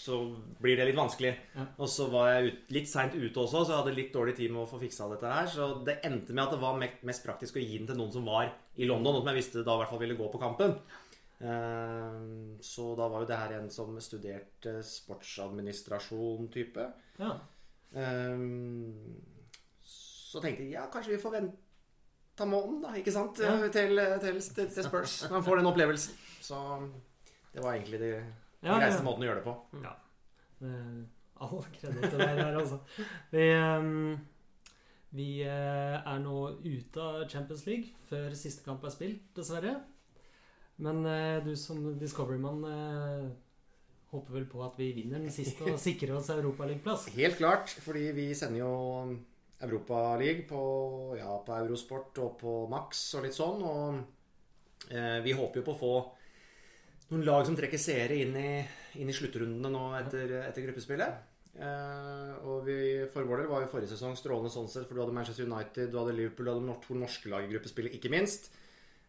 så 0.00 0.16
blir 0.62 0.78
det 0.78 0.86
litt 0.88 0.96
vanskelig. 0.98 1.32
Ja. 1.56 1.64
Og 1.82 1.88
så 1.92 2.06
var 2.12 2.30
jeg 2.32 2.46
ut, 2.48 2.60
litt 2.72 2.88
seint 2.88 3.14
ute 3.16 3.42
også, 3.42 3.64
så 3.64 3.72
jeg 3.74 3.80
hadde 3.82 3.98
litt 3.98 4.14
dårlig 4.14 4.34
tid 4.38 4.52
med 4.54 4.62
å 4.62 4.70
få 4.70 4.80
fiksa 4.80 5.08
dette 5.12 5.28
her. 5.28 5.46
Så 5.50 5.68
det 5.86 5.98
endte 6.08 6.32
med 6.32 6.44
at 6.46 6.54
det 6.54 6.62
var 6.62 6.80
mest 6.80 7.26
praktisk 7.26 7.58
å 7.58 7.64
gi 7.64 7.76
den 7.76 7.88
til 7.90 7.98
noen 8.00 8.14
som 8.14 8.24
var 8.28 8.46
i 8.80 8.88
London, 8.88 9.16
og 9.18 9.22
som 9.22 9.30
jeg 9.32 9.40
visste 9.42 9.66
da 9.66 9.72
i 9.76 9.80
hvert 9.82 9.92
fall 9.92 10.02
ville 10.04 10.18
gå 10.18 10.26
på 10.32 10.40
kampen. 10.40 10.70
Eh, 11.40 12.20
så 12.64 12.84
da 12.96 13.04
var 13.12 13.18
jo 13.24 13.30
det 13.30 13.40
her 13.42 13.52
en 13.58 13.70
som 13.72 14.00
studerte 14.04 14.72
sportsadministrasjon-type. 14.88 16.84
Ja. 17.20 17.32
Eh, 17.92 18.38
så 19.84 20.40
tenkte 20.40 20.64
jeg 20.64 20.78
ja, 20.78 20.88
kanskje 20.92 21.14
vi 21.16 21.22
får 21.22 21.36
vente 21.38 22.48
måneden, 22.48 22.80
da, 22.86 22.90
ikke 22.96 23.12
sant? 23.12 23.36
Ja. 23.44 23.56
Til, 23.68 24.00
til, 24.24 24.40
til, 24.40 24.68
til 24.72 24.84
Spurs. 24.86 25.14
Man 25.32 25.44
får 25.44 25.60
den 25.60 25.72
opplevelsen. 25.74 26.16
Så 26.40 26.56
det 27.52 27.60
var 27.60 27.76
egentlig 27.76 28.00
det 28.00 28.14
Ja, 28.60 28.76
greiste 28.76 29.00
ja. 29.00 29.06
måten 29.06 29.24
å 29.24 29.28
gjøre 29.30 29.40
det 29.40 29.46
på. 29.46 29.56
Ja. 29.84 29.94
Eh, 30.60 31.00
All 31.40 31.62
kreditt 31.72 32.10
til 32.12 32.20
deg 32.20 32.36
der, 32.36 32.58
altså. 32.60 32.80
Vi, 33.32 33.46
ehm, 33.56 34.18
vi 35.16 35.28
eh, 35.46 35.96
er 35.96 36.18
nå 36.20 36.42
ute 36.60 37.00
av 37.00 37.22
Champions 37.32 37.64
League 37.68 37.94
før 38.10 38.34
siste 38.36 38.66
kamp 38.66 38.84
er 38.84 38.92
spilt, 38.92 39.30
dessverre. 39.36 39.78
Men 40.84 41.00
eh, 41.08 41.38
du 41.44 41.54
som 41.56 41.80
Discovery-mann 42.00 42.60
eh, 42.68 43.24
håper 44.12 44.36
vel 44.36 44.46
på 44.52 44.62
at 44.66 44.76
vi 44.80 44.90
vinner 44.96 45.22
den 45.22 45.32
siste 45.32 45.64
og 45.64 45.80
sikrer 45.88 46.18
oss 46.18 46.30
Europaligaplass? 46.34 47.08
Helt 47.16 47.40
klart, 47.40 47.72
fordi 47.80 48.10
vi 48.16 48.30
sender 48.36 48.62
jo 48.62 48.74
Europaliga 49.60 50.44
på, 50.48 50.62
ja, 51.20 51.34
på 51.44 51.56
Eurosport 51.56 52.20
og 52.24 52.38
på 52.40 52.54
Max 52.72 53.02
og 53.16 53.24
litt 53.24 53.36
sånn. 53.36 53.64
Og 53.64 54.92
eh, 54.92 55.18
vi 55.24 55.36
håper 55.36 55.60
jo 55.60 55.68
på 55.68 55.76
å 55.76 55.80
få 55.80 55.94
noen 57.10 57.26
lag 57.26 57.42
som 57.46 57.56
trekker 57.58 57.80
seere 57.80 58.20
inn 58.22 58.36
i, 58.38 58.50
inn 59.02 59.10
i 59.10 59.14
sluttrundene 59.14 59.70
nå 59.72 59.90
etter, 59.98 60.36
etter 60.44 60.66
gruppespillet. 60.68 61.26
Uh, 61.60 62.36
og 62.46 62.62
vi, 62.68 62.76
for 63.10 63.26
vår 63.26 63.42
del 63.42 63.50
var 63.50 63.64
jo 63.64 63.72
forrige 63.72 63.90
sesong 63.92 64.14
strålende 64.16 64.52
sånn 64.54 64.70
sett, 64.70 64.86
for 64.86 64.96
du 64.96 65.02
hadde 65.02 65.16
Manchester 65.16 65.48
United, 65.48 65.90
du 65.90 65.98
hadde 65.98 66.14
Liverpool, 66.14 66.46
du 66.46 66.52
hadde 66.54 66.76
to 66.86 66.96
norske 66.96 67.32
lag 67.32 67.44
i 67.44 67.50
gruppespillet, 67.50 67.96
ikke 67.98 68.12
minst. 68.12 68.48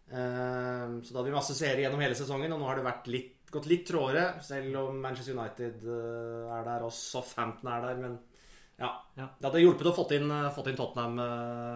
Uh, 0.10 0.98
så 1.00 1.14
da 1.14 1.22
hadde 1.22 1.30
vi 1.30 1.38
masse 1.38 1.56
seere 1.56 1.86
gjennom 1.86 2.02
hele 2.04 2.18
sesongen, 2.18 2.52
og 2.52 2.60
nå 2.60 2.68
har 2.68 2.82
det 2.82 2.88
vært 2.90 3.08
litt, 3.14 3.38
gått 3.54 3.70
litt 3.70 3.86
trådere, 3.88 4.42
selv 4.44 4.82
om 4.82 5.00
Manchester 5.04 5.38
United 5.38 5.86
uh, 5.86 6.52
er 6.58 6.68
der, 6.68 6.90
og 6.90 6.94
Southampton 6.98 7.72
er 7.72 7.88
der, 7.88 8.04
men 8.04 8.20
ja. 8.82 8.96
Ja. 9.14 9.28
Det 9.38 9.46
hadde 9.46 9.62
hjulpet 9.62 9.92
å 9.92 9.94
fått 9.94 10.16
inn, 10.18 10.32
fått 10.56 10.72
inn 10.72 10.78
Tottenham 10.80 11.20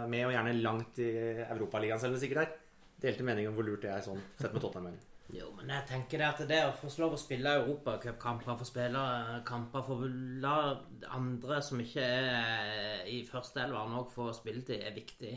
med, 0.10 0.24
og 0.26 0.32
gjerne 0.34 0.56
langt 0.58 0.98
i 1.06 1.12
Europaligaen, 1.46 2.02
selv 2.02 2.16
om 2.16 2.18
det 2.18 2.24
sikkert 2.24 2.42
er 2.42 2.56
delte 3.04 3.28
meninger 3.28 3.52
om 3.52 3.60
hvor 3.60 3.68
lurt 3.68 3.84
det 3.86 3.92
er 3.94 4.02
sånn, 4.02 4.24
sett 4.40 4.56
med 4.56 4.64
Tottenham. 4.64 4.96
Jo, 5.34 5.48
men 5.58 5.72
jeg 5.74 5.88
tenker 5.90 6.22
det 6.22 6.28
at 6.28 6.42
det 6.50 6.60
å 6.68 6.74
få 6.78 6.90
lov 7.02 7.16
å 7.16 7.20
spille 7.20 7.56
europacupkamper, 7.64 8.60
få 8.60 8.68
spille 8.68 9.02
eh, 9.02 9.40
kamper, 9.48 9.86
for 9.88 10.06
la 10.44 10.58
andre 11.16 11.62
som 11.66 11.82
ikke 11.82 12.04
er 12.06 13.10
i 13.10 13.24
førsteelveren 13.26 13.98
òg 13.98 14.12
få 14.14 14.30
spilletid, 14.38 14.84
er 14.86 14.94
viktig. 14.96 15.34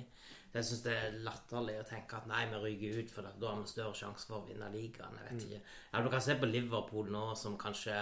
Jeg 0.52 0.64
syns 0.64 0.84
det 0.84 0.94
er 0.96 1.16
latterlig 1.24 1.76
å 1.80 1.86
tenke 1.88 2.18
at 2.18 2.28
nei, 2.28 2.44
vi 2.50 2.60
ryker 2.62 3.00
ut, 3.02 3.12
for 3.12 3.24
da 3.28 3.50
har 3.50 3.60
vi 3.60 3.70
større 3.70 3.96
sjanse 3.96 4.28
for 4.28 4.40
å 4.40 4.46
vinne 4.48 4.68
ligaen. 4.72 5.18
Jeg 5.20 5.28
vet 5.28 5.46
ikke. 5.46 5.60
Ja, 5.92 6.02
du 6.04 6.08
kan 6.12 6.24
se 6.24 6.36
på 6.40 6.48
Liverpool 6.48 7.12
nå, 7.12 7.24
som 7.36 7.56
kanskje 7.60 7.96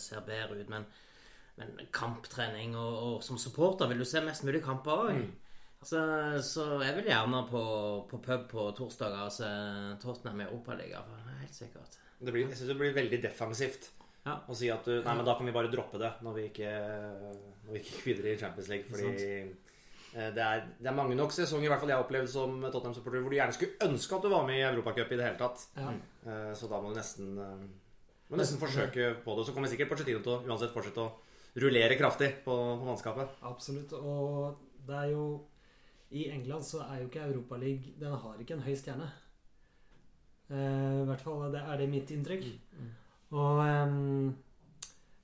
ser 0.00 0.26
bedre 0.26 0.58
ut, 0.58 0.70
men, 0.72 0.86
men 1.58 1.74
kamptrening 1.94 2.74
og, 2.78 2.94
og 3.08 3.26
som 3.26 3.38
supporter 3.38 3.90
vil 3.90 4.02
du 4.02 4.06
se 4.08 4.22
mest 4.26 4.46
mulig 4.46 4.62
kamper 4.66 5.04
òg. 5.08 5.22
Så, 5.86 5.98
så 6.42 6.64
jeg 6.82 6.96
vil 6.96 7.06
gjerne 7.12 7.44
på, 7.48 7.60
på 8.10 8.18
pub 8.24 8.48
på 8.50 8.64
torsdager 8.76 9.28
og 9.28 9.32
se 9.32 9.46
Tottenham 10.02 10.40
i 10.42 10.48
Europaligaen. 10.48 11.12
Helt 11.38 11.54
sikkert. 11.54 11.94
Det 12.18 12.34
blir, 12.34 12.48
jeg 12.48 12.58
synes 12.58 12.72
det 12.72 12.78
blir 12.80 12.96
veldig 12.96 13.20
defensivt 13.22 13.92
Ja. 14.26 14.34
å 14.50 14.56
si 14.58 14.66
at 14.74 14.84
du, 14.84 14.96
nei, 15.04 15.14
men 15.14 15.24
da 15.24 15.36
kan 15.38 15.46
vi 15.46 15.54
bare 15.54 15.70
droppe 15.70 16.00
det 16.02 16.10
når 16.26 16.34
vi 16.34 16.46
ikke, 16.50 16.72
når 17.68 17.72
vi 17.76 17.80
ikke 17.84 18.02
videre 18.08 18.32
i 18.34 18.40
Champions 18.40 18.68
League. 18.72 18.88
Fordi 18.90 19.12
eh, 20.18 20.32
det 20.34 20.42
er, 20.44 20.64
det 20.82 20.90
er 20.90 20.96
mange 20.98 21.14
nok 21.16 21.32
sesonger 21.32 21.68
i 21.68 21.70
hvert 21.70 21.80
fall 21.84 21.92
jeg 21.94 22.00
har 22.00 22.04
opplevd 22.08 22.32
som 22.32 22.58
Tottenham-supporter 22.66 23.22
hvor 23.22 23.30
du 23.32 23.38
gjerne 23.38 23.54
skulle 23.56 23.86
ønske 23.86 24.18
at 24.18 24.26
du 24.26 24.32
var 24.34 24.44
med 24.50 24.58
i 24.58 24.66
Europacup 24.66 25.14
i 25.14 25.20
det 25.20 25.28
hele 25.30 25.38
tatt. 25.40 25.62
Ja. 25.78 25.94
Eh, 26.26 26.50
Så 26.58 26.68
da 26.72 26.82
må 26.82 26.90
du 26.90 26.98
nesten, 26.98 27.30
eh, 27.38 27.62
må 28.34 28.40
nesten 28.42 28.58
forsøke 28.60 29.12
på 29.22 29.38
det. 29.38 29.46
Så 29.46 29.54
kommer 29.54 29.70
sikkert 29.70 29.94
Porcetino 29.94 30.20
til 30.26 30.34
å 30.34 30.42
uansett 30.42 30.74
fortsette 30.74 31.06
å 31.06 31.62
rullere 31.62 31.94
kraftig 32.02 32.32
på, 32.42 32.58
på 32.82 32.90
mannskapet. 32.90 33.38
Absolutt. 33.46 33.94
Og 33.94 34.58
det 34.90 34.98
er 35.06 35.14
jo 35.14 35.22
I 36.10 36.28
England 36.32 36.64
så 36.64 36.80
er 36.86 37.02
jo 37.02 37.08
ikke 37.08 37.26
Europaligaen 37.26 37.96
Den 38.00 38.14
har 38.22 38.40
ikke 38.40 38.56
en 38.56 38.64
høy 38.64 38.74
stjerne. 38.78 39.08
Uh, 40.48 41.02
I 41.02 41.08
hvert 41.10 41.24
fall 41.24 41.50
det 41.52 41.60
er 41.60 41.80
det 41.80 41.88
mitt 41.92 42.10
inntrykk. 42.14 42.46
Og 43.36 43.58
um, 43.60 44.30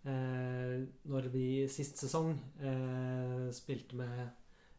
uh, 0.04 0.74
når 1.08 1.28
vi 1.32 1.46
sist 1.72 2.02
sesong 2.04 2.34
uh, 2.60 3.48
spilte 3.56 3.96
med 3.96 4.26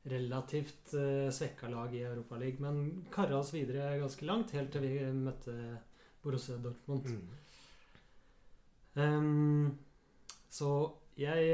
relativt 0.05 0.93
uh, 0.93 1.31
svekka 1.33 1.71
lag 1.73 1.95
i 1.97 2.03
Europaligaen, 2.05 2.61
men 2.61 3.07
kara 3.13 3.39
oss 3.39 3.55
videre 3.55 3.95
ganske 3.97 4.29
langt, 4.29 4.53
helt 4.53 4.69
til 4.75 4.85
vi 4.85 4.99
møtte 5.17 5.57
Borussia 6.21 6.59
Dortmund. 6.61 7.09
Ehm, 8.95 9.73
så 10.49 10.69
jeg, 11.17 11.49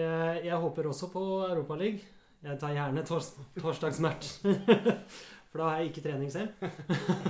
jeg 0.45 0.59
håper 0.59 0.91
også 0.91 1.07
på 1.15 1.23
Europaligaen. 1.47 2.03
Jeg 2.41 2.57
tar 2.57 2.73
gjerne 2.73 3.03
tors 3.05 3.27
torsdagsmatch. 3.59 4.29
For 5.51 5.61
da 5.61 5.67
har 5.67 5.81
jeg 5.81 5.91
ikke 5.91 6.03
trening 6.07 6.31
selv. 6.33 6.55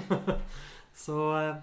så 1.05 1.17
eh, 1.35 1.57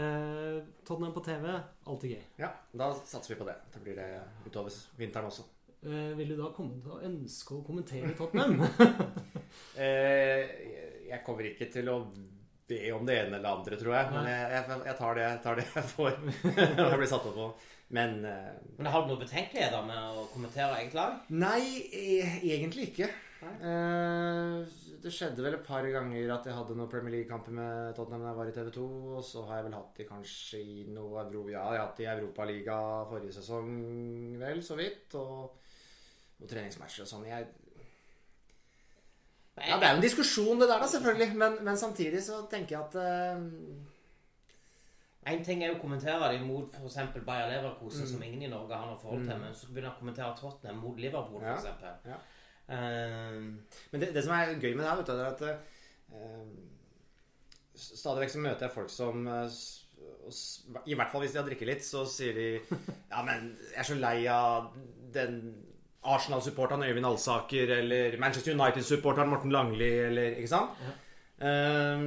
eh, 0.00 0.56
Tottenham 0.86 1.12
på 1.14 1.22
TV, 1.22 1.52
alltid 1.86 2.16
gøy. 2.16 2.24
Ja, 2.40 2.50
da 2.74 2.88
satser 2.96 3.34
vi 3.34 3.38
på 3.38 3.46
det. 3.46 3.54
Da 3.74 3.82
blir 3.84 4.00
det 4.00 4.08
utover 4.48 4.74
vinteren 4.98 5.30
også. 5.30 5.46
Eh, 5.84 6.16
vil 6.18 6.32
du 6.32 6.38
da 6.40 6.50
komme 6.56 6.80
til 6.80 6.96
å 6.96 7.02
ønske 7.04 7.58
å 7.58 7.64
kommentere 7.66 8.14
Tottenham? 8.18 8.60
Eh, 9.78 10.48
jeg 11.06 11.20
kommer 11.22 11.46
ikke 11.46 11.68
til 11.70 11.86
å 11.86 11.92
be 12.70 12.80
om 12.96 13.04
det 13.06 13.18
ene 13.20 13.36
eller 13.36 13.44
det 13.44 13.52
andre, 13.52 13.78
tror 13.80 13.96
jeg. 13.96 14.10
Men 14.14 14.28
jeg, 14.30 14.48
jeg, 14.54 14.80
jeg 14.88 14.96
tar, 15.00 15.18
det, 15.18 15.26
jeg 15.28 15.42
tar 15.44 15.60
det 15.60 15.66
jeg 15.68 15.88
får. 15.90 16.18
jeg 16.80 17.00
blir 17.00 17.10
satt 17.10 17.28
opp 17.30 17.38
på. 17.38 17.48
Men 17.94 18.24
uh, 18.24 18.54
Men 18.78 18.88
har 18.90 19.04
du 19.04 19.12
noen 19.12 19.20
betenkeligheter 19.20 19.84
med 19.86 20.18
å 20.18 20.24
kommentere 20.32 20.80
eget 20.80 20.96
lag? 20.96 21.20
Nei, 21.36 21.60
e- 21.92 22.40
egentlig 22.54 22.88
ikke. 22.92 23.10
Uh, 23.44 24.64
det 25.04 25.12
skjedde 25.12 25.44
vel 25.44 25.58
et 25.58 25.66
par 25.66 25.84
ganger 25.84 26.30
at 26.32 26.46
jeg 26.48 26.56
hadde 26.56 26.76
noen 26.78 26.88
Premier 26.88 27.18
League-kamper 27.18 27.52
med 27.52 27.90
Tottenham 27.96 28.24
da 28.24 28.30
jeg 28.30 28.38
var 28.38 28.50
i 28.50 28.54
TV 28.56 28.70
2. 28.78 28.86
Og 29.18 29.26
så 29.28 29.44
har 29.48 29.60
jeg 29.60 29.66
vel 29.68 29.76
hatt 29.76 30.00
de 30.00 30.06
kanskje 30.08 30.62
i 30.64 30.86
noe 30.88 31.26
Euro... 31.26 31.44
Ja, 31.52 31.66
jeg 31.74 31.82
har 31.82 31.84
hatt 31.84 32.00
de 32.00 32.06
i 32.06 32.12
Europaliga 32.14 32.78
forrige 33.10 33.36
sesong, 33.36 33.68
vel, 34.40 34.64
så 34.64 34.78
vidt. 34.80 35.18
Og, 35.20 35.60
og 36.40 36.48
treningsmatcher 36.48 37.04
og 37.04 37.10
sånn. 37.12 37.28
Jeg, 37.28 37.50
ja, 39.56 39.76
det 39.78 39.86
er 39.86 39.92
jo 39.92 39.96
en 40.00 40.02
diskusjon, 40.02 40.60
det 40.60 40.66
der, 40.68 40.80
da, 40.82 40.86
selvfølgelig. 40.90 41.36
Men, 41.38 41.58
men 41.64 41.76
samtidig 41.78 42.22
så 42.26 42.40
tenker 42.50 42.74
jeg 42.76 42.84
at 42.84 42.94
eh, 43.02 43.42
En 45.32 45.44
ting 45.44 45.62
er 45.62 45.70
jo 45.70 45.76
å 45.78 45.80
kommentere 45.80 46.32
dem 46.34 46.42
mot 46.50 46.74
f.eks. 46.76 46.98
Bayer 47.24 47.46
Leverkosen, 47.48 48.02
Mm. 48.04 48.10
som 48.10 48.22
ingen 48.26 48.42
i 48.44 48.50
Norge 48.52 48.76
har 48.76 48.86
noe 48.90 48.98
forhold 49.00 49.22
til, 49.24 49.38
men 49.40 49.54
så 49.56 49.66
begynner 49.70 49.88
jeg 49.88 49.94
å 49.96 50.00
kommentere 50.02 50.34
Tottenham 50.40 50.82
mot 50.84 50.98
Liverpool, 51.00 51.40
f.eks. 51.40 51.64
ja. 52.10 52.18
Uh, 52.64 53.40
Men 53.92 54.00
det, 54.02 54.10
det 54.16 54.22
som 54.24 54.32
er 54.36 54.54
gøy 54.56 54.74
med 54.74 54.82
det 54.84 54.90
her, 54.90 54.96
vet 55.00 55.06
du, 55.06 55.12
er 55.14 55.26
at 55.30 55.42
uh, 56.12 56.46
Stadig 57.76 58.22
vekk 58.24 58.30
så 58.34 58.42
møter 58.44 58.66
jeg 58.66 58.74
folk 58.74 58.90
som 58.92 59.24
I 60.86 60.94
hvert 60.96 61.10
fall 61.12 61.24
hvis 61.24 61.32
de 61.34 61.40
har 61.40 61.48
drikket 61.48 61.68
litt, 61.68 61.84
så 61.84 62.04
sier 62.08 62.36
de 62.36 62.46
Ja, 63.12 63.20
men 63.26 63.50
jeg 63.70 63.80
er 63.82 63.88
så 63.88 63.96
lei 64.00 64.16
av 64.32 64.70
den 65.16 65.40
Arsenal-supporteren 66.04 66.84
Øyvind 66.86 67.08
Alsaker, 67.08 67.72
eller 67.78 68.18
Manchester 68.20 68.54
United-supporteren 68.54 69.32
Morten 69.32 69.52
Langli, 69.54 69.90
eller 70.08 70.38
Ikke 70.38 70.52
sant? 70.52 70.78
Eh, 71.40 72.06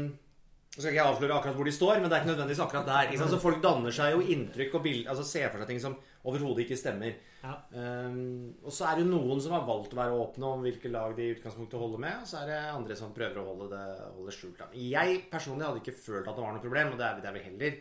nå 0.78 0.84
skal 0.84 0.92
ikke 0.94 1.00
jeg 1.00 1.10
avsløre 1.10 1.34
akkurat 1.34 1.56
hvor 1.58 1.66
de 1.66 1.72
står, 1.74 1.96
men 1.98 2.06
det 2.06 2.14
er 2.14 2.22
ikke 2.22 2.30
nødvendigvis 2.30 2.60
akkurat 2.62 2.86
der. 2.86 3.08
Ikke 3.08 3.18
sant? 3.24 3.32
Så 3.34 3.40
folk 3.42 3.64
danner 3.64 3.94
seg 3.98 4.12
jo 4.14 4.20
inntrykk 4.36 4.76
og 4.78 4.84
bild, 4.86 5.08
altså 5.10 5.24
ser 5.26 5.50
for 5.50 5.64
seg 5.64 5.72
ting 5.72 5.80
som 5.82 5.96
overhodet 6.30 6.68
ikke 6.68 6.78
stemmer. 6.78 7.16
Ja. 7.42 7.56
Um, 7.74 8.52
og 8.62 8.76
så 8.76 8.86
er 8.92 9.00
det 9.00 9.08
noen 9.10 9.42
som 9.42 9.56
har 9.58 9.66
valgt 9.66 9.96
å 9.96 9.98
være 9.98 10.20
åpne 10.22 10.52
om 10.52 10.62
hvilke 10.68 10.92
lag 10.94 11.16
de 11.18 11.26
i 11.26 11.34
utgangspunktet 11.34 11.82
holder 11.82 12.04
med, 12.04 12.20
og 12.22 12.30
så 12.30 12.44
er 12.44 12.52
det 12.52 12.60
andre 12.76 12.98
som 13.00 13.16
prøver 13.16 13.42
å 13.42 13.48
holde 13.48 13.72
det, 13.74 13.86
holde 14.20 14.36
skjult. 14.38 14.62
Jeg 14.78 15.24
personlig 15.32 15.66
hadde 15.66 15.82
ikke 15.82 15.98
følt 15.98 16.30
at 16.30 16.38
det 16.38 16.46
var 16.46 16.54
noe 16.54 16.66
problem, 16.68 16.94
og 16.94 17.02
det 17.02 17.08
er, 17.10 17.24
det 17.26 17.32
er 17.32 17.38
vel 17.40 17.48
heller 17.48 17.80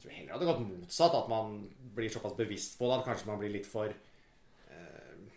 jeg 0.00 0.06
tror 0.08 0.16
heller 0.16 0.32
hadde 0.32 0.46
gått 0.48 0.60
motsatt, 0.64 1.14
at 1.18 1.26
man 1.28 1.56
blir 1.94 2.08
såpass 2.08 2.32
bevisst 2.38 2.78
på 2.80 2.88
det 2.88 2.94
at 2.96 3.06
kanskje 3.06 3.26
man 3.28 3.38
blir 3.42 3.52
litt 3.52 3.66
for 3.68 3.92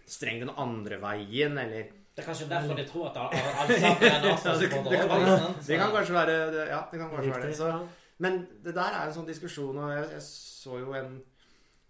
streng 0.10 0.42
den 0.44 0.52
andre 0.60 1.00
veien, 1.02 1.58
eller 1.58 1.92
det 2.14 2.22
er 2.22 2.28
kanskje 2.28 2.46
derfor 2.50 2.78
de 2.78 2.86
tror 2.86 3.08
at 3.10 3.16
alle 3.18 3.78
sammen 3.82 4.04
er 4.06 4.16
en 4.20 4.26
det, 4.28 4.36
det, 5.68 5.78
kan, 5.80 5.94
kanskje 5.96 6.14
være 6.14 6.36
det, 6.54 6.66
Ja, 6.70 6.82
det 6.92 7.00
kan 7.00 7.10
kanskje 7.10 7.32
være 7.32 7.48
det. 7.48 7.56
Så, 7.58 7.70
men 8.22 8.44
det 8.64 8.76
der 8.76 9.00
er 9.00 9.08
en 9.08 9.16
sånn 9.16 9.30
diskusjon, 9.30 9.80
og 9.82 9.94
jeg, 9.96 10.12
jeg 10.14 10.26
så 10.28 10.78
jo 10.84 10.94
en 11.00 11.16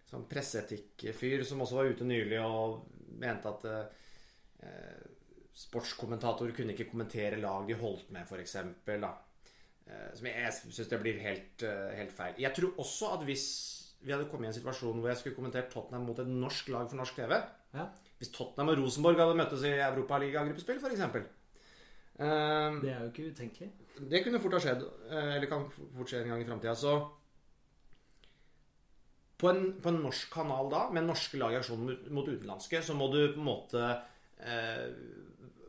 sånn 0.08 0.24
presseetikkfyr 0.29 1.43
som 1.48 1.65
også 1.65 1.82
var 1.82 1.91
ute 1.91 2.08
nylig 2.08 2.39
og 2.39 2.86
mente 3.20 3.51
at 3.51 3.67
eh, 4.63 5.03
sportskommentator 5.53 6.55
kunne 6.55 6.74
ikke 6.74 6.89
kommentere 6.93 7.41
lag 7.41 7.67
de 7.67 7.77
holdt 7.77 8.13
med, 8.15 8.24
f.eks. 8.24 8.55
Eh, 8.63 10.10
som 10.15 10.29
jeg, 10.29 10.39
jeg 10.39 10.55
syns 10.62 10.91
det 10.93 11.01
blir 11.03 11.20
helt, 11.20 11.65
eh, 11.67 11.96
helt 12.00 12.15
feil. 12.15 12.39
Jeg 12.39 12.55
tror 12.55 12.79
også 12.79 13.12
at 13.17 13.25
hvis 13.27 13.48
vi 14.03 14.12
hadde 14.12 14.27
kommet 14.31 14.50
i 14.50 14.51
en 14.51 14.57
situasjon 14.57 15.00
hvor 15.00 15.12
jeg 15.12 15.19
skulle 15.19 15.38
kommentert 15.38 15.72
Tottenham 15.72 16.07
mot 16.10 16.19
et 16.19 16.29
norsk 16.29 16.69
lag 16.74 16.89
for 16.91 17.00
norsk 17.00 17.15
TV 17.19 17.38
Ja. 17.74 17.88
Hvis 18.19 18.31
Tottenham 18.36 18.72
og 18.72 18.77
Rosenborg 18.79 19.19
hadde 19.19 19.39
møttes 19.39 19.63
i 19.67 19.72
Europaliga-gruppespill, 19.83 20.79
f.eks. 20.79 21.01
Um, 22.13 22.77
Det 22.83 22.91
er 22.93 23.00
jo 23.01 23.10
ikke 23.10 23.31
utenkelig. 23.31 23.72
det 24.12 24.22
kunne 24.24 24.39
fort 24.39 24.53
ha 24.53 24.62
skjedd, 24.62 24.83
eh, 25.10 25.31
eller 25.36 25.50
kan 25.50 25.65
fort 25.74 26.10
skje 26.12 26.22
en 26.22 26.29
gang 26.29 26.43
i 26.43 26.48
framtida. 26.48 26.75
Så 26.77 26.93
på 29.41 29.50
en, 29.50 29.65
på 29.81 29.89
en 29.89 30.01
norsk 30.05 30.29
kanal 30.31 30.69
da, 30.72 30.86
med 30.93 31.07
norske 31.07 31.39
lag 31.41 31.55
i 31.55 31.60
aksjon 31.60 31.83
mot, 31.83 32.27
utenlandske, 32.27 32.83
så 32.86 32.95
må 32.95 33.10
du 33.12 33.33
på 33.33 33.41
en 33.41 33.48
måte 33.48 33.81
uh, 33.83 34.86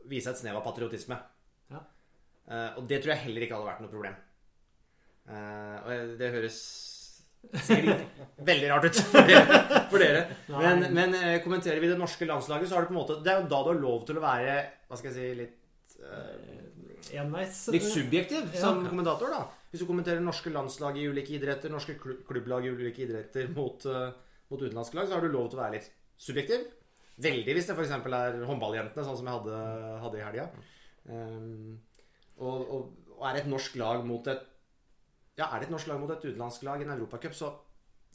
vise 0.07 0.31
et 0.31 0.39
snev 0.39 0.61
av 0.61 0.63
patriotisme. 0.63 1.17
Ja. 1.73 1.81
Uh, 2.47 2.77
og 2.79 2.85
det 2.87 3.01
tror 3.01 3.15
jeg 3.15 3.25
heller 3.25 3.43
ikke 3.43 3.57
hadde 3.57 3.71
vært 3.73 3.83
noe 3.83 3.91
problem. 3.91 4.15
Uh, 5.25 5.75
og 5.81 6.15
det 6.21 6.31
høres 6.37 6.61
sikkert 7.53 8.23
veldig 8.47 8.69
rart 8.71 8.87
ut 8.89 8.99
for 9.11 9.29
dere. 9.29 9.59
For 9.91 10.01
dere. 10.01 10.23
Men, 10.51 10.85
men 10.95 11.15
eh, 11.17 11.37
kommenterer 11.43 11.81
vi 11.83 11.91
det 11.91 11.97
norske 11.99 12.27
landslaget, 12.27 12.69
så 12.69 12.77
har 12.77 12.85
du 12.85 12.91
på 12.91 12.95
en 12.95 13.01
måte 13.01 13.19
Det 13.23 13.31
er 13.31 13.41
jo 13.41 13.49
da 13.51 13.61
du 13.63 13.69
har 13.71 13.81
lov 13.81 14.05
til 14.07 14.19
å 14.19 14.23
være 14.23 14.55
Hva 14.89 14.99
skal 14.99 15.11
jeg 15.11 15.15
si 15.15 15.39
litt 15.39 15.97
uh, 16.03 17.19
Enveis. 17.21 17.59
Litt 17.73 17.85
subjektiv 17.85 18.49
Ja. 18.49 18.61
som 18.63 18.81
kommentator, 18.87 19.29
da. 19.29 19.43
Hvis 19.69 19.83
du 19.83 19.87
kommenterer 19.89 20.23
norske 20.23 20.49
landslag 20.49 20.97
i 20.97 21.05
ulike 21.11 21.35
idretter, 21.37 21.69
norske 21.69 21.97
klubblag 21.99 22.65
i 22.65 22.71
ulike 22.73 23.03
idretter 23.05 23.51
mot, 23.53 23.85
uh, 23.85 24.09
mot 24.49 24.61
utenlandske 24.61 24.97
lag, 24.97 25.07
så 25.07 25.17
har 25.17 25.25
du 25.25 25.29
lov 25.29 25.51
til 25.51 25.59
å 25.59 25.63
være 25.63 25.77
litt 25.77 25.91
subjektiv. 26.17 26.65
Veldig 27.21 27.55
hvis 27.55 27.69
det 27.69 27.75
f.eks. 27.77 27.93
er 27.93 28.41
håndballjentene, 28.49 29.05
sånn 29.05 29.19
som 29.19 29.29
jeg 29.29 29.37
hadde, 29.37 29.59
hadde 30.03 30.19
i 30.19 30.25
helga. 30.25 30.47
Um, 31.05 31.77
og, 32.41 32.57
og, 32.65 32.89
og 33.15 33.29
er 33.29 33.39
et 33.43 33.51
norsk 33.51 33.77
lag 33.79 34.01
mot 34.07 34.27
et 34.33 34.43
Ja, 35.37 35.49
er 35.51 35.59
det 35.59 35.67
et 35.67 35.71
norsk 35.75 35.87
lag 35.91 35.99
mot 35.99 36.11
et 36.11 36.23
utenlandsk 36.25 36.63
lag 36.63 36.79
i 36.81 36.85
en 36.87 36.91
europacup, 36.95 37.33
så 37.35 37.53